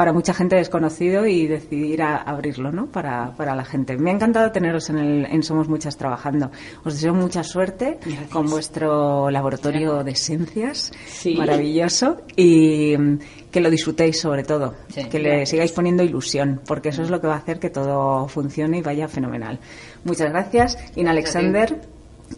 para 0.00 0.14
mucha 0.14 0.32
gente 0.32 0.56
desconocido 0.56 1.26
y 1.26 1.46
decidir 1.46 2.00
a- 2.00 2.16
abrirlo 2.16 2.72
¿no? 2.72 2.86
para, 2.86 3.32
para 3.36 3.54
la 3.54 3.66
gente. 3.66 3.98
Me 3.98 4.10
ha 4.10 4.14
encantado 4.14 4.50
teneros 4.50 4.88
en, 4.88 4.96
el, 4.96 5.26
en 5.26 5.42
Somos 5.42 5.68
Muchas 5.68 5.98
trabajando. 5.98 6.50
Os 6.84 6.94
deseo 6.94 7.12
mucha 7.12 7.44
suerte 7.44 7.98
con 8.32 8.48
vuestro 8.48 9.28
laboratorio 9.30 10.02
de 10.02 10.12
esencias, 10.12 10.90
Sí. 11.06 11.34
maravilloso, 11.36 12.22
y 12.34 12.96
mm, 12.96 13.18
que 13.50 13.60
lo 13.60 13.68
disfrutéis 13.68 14.18
sobre 14.18 14.42
todo, 14.42 14.74
Sí, 14.88 15.04
que 15.04 15.18
le 15.18 15.44
sigáis 15.44 15.72
poniendo 15.72 16.02
ilusión, 16.02 16.62
porque 16.66 16.88
eso 16.88 17.02
es 17.02 17.10
lo 17.10 17.20
que 17.20 17.26
va 17.26 17.34
a 17.34 17.38
hacer 17.38 17.58
que 17.60 17.68
todo 17.68 18.26
funcione 18.26 18.78
y 18.78 18.80
vaya 18.80 19.06
fenomenal. 19.06 19.58
Muchas 20.04 20.30
gracias, 20.30 20.78
Ina 20.96 21.10
Alexander 21.10 21.78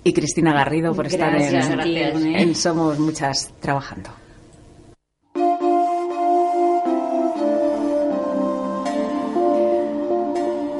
y 0.02 0.12
Cristina 0.12 0.52
Garrido 0.52 0.94
por 0.96 1.06
estar 1.06 1.32
en 1.36 2.54
Somos 2.56 2.98
Muchas 2.98 3.52
trabajando. 3.60 4.10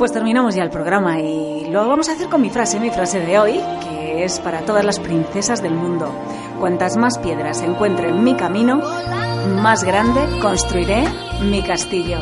Pues 0.03 0.11
terminamos 0.11 0.57
ya 0.57 0.65
el 0.65 0.71
programa 0.71 1.21
y 1.21 1.71
lo 1.71 1.87
vamos 1.87 2.09
a 2.09 2.15
hacer 2.15 2.29
con 2.29 2.43
mi 2.43 2.51
frase, 2.51 2.81
mi 2.81 2.91
frase 2.91 3.21
de 3.21 3.39
hoy, 3.39 3.61
que 3.85 4.25
es 4.25 4.41
para 4.41 4.63
todas 4.63 4.85
las 4.85 4.99
princesas 4.99 5.63
del 5.63 5.75
mundo. 5.75 6.13
Cuantas 6.59 6.97
más 6.97 7.21
piedras 7.21 7.63
encuentre 7.63 8.09
en 8.09 8.25
mi 8.25 8.35
camino, 8.35 8.83
más 9.63 9.85
grande 9.85 10.21
construiré 10.41 11.05
mi 11.49 11.63
castillo. 11.63 12.19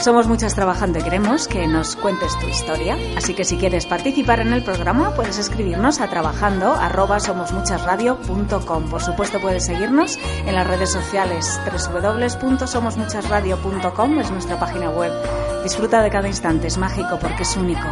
Somos 0.00 0.26
muchas 0.26 0.54
trabajando 0.54 0.98
y 0.98 1.02
queremos 1.02 1.46
que 1.46 1.66
nos 1.66 1.94
cuentes 1.94 2.38
tu 2.38 2.48
historia. 2.48 2.96
Así 3.18 3.34
que 3.34 3.44
si 3.44 3.58
quieres 3.58 3.84
participar 3.84 4.40
en 4.40 4.54
el 4.54 4.64
programa, 4.64 5.14
puedes 5.14 5.36
escribirnos 5.36 6.00
a 6.00 6.08
trabajando 6.08 6.74
somosmuchasradio.com. 7.20 8.88
Por 8.88 9.02
supuesto, 9.02 9.38
puedes 9.42 9.66
seguirnos 9.66 10.18
en 10.46 10.54
las 10.54 10.66
redes 10.66 10.90
sociales 10.90 11.60
www.somosmuchasradio.com 11.66 14.18
es 14.20 14.30
nuestra 14.30 14.58
página 14.58 14.88
web. 14.88 15.12
Disfruta 15.62 16.00
de 16.00 16.08
cada 16.08 16.28
instante, 16.28 16.68
es 16.68 16.78
mágico 16.78 17.18
porque 17.20 17.42
es 17.42 17.54
único. 17.58 17.86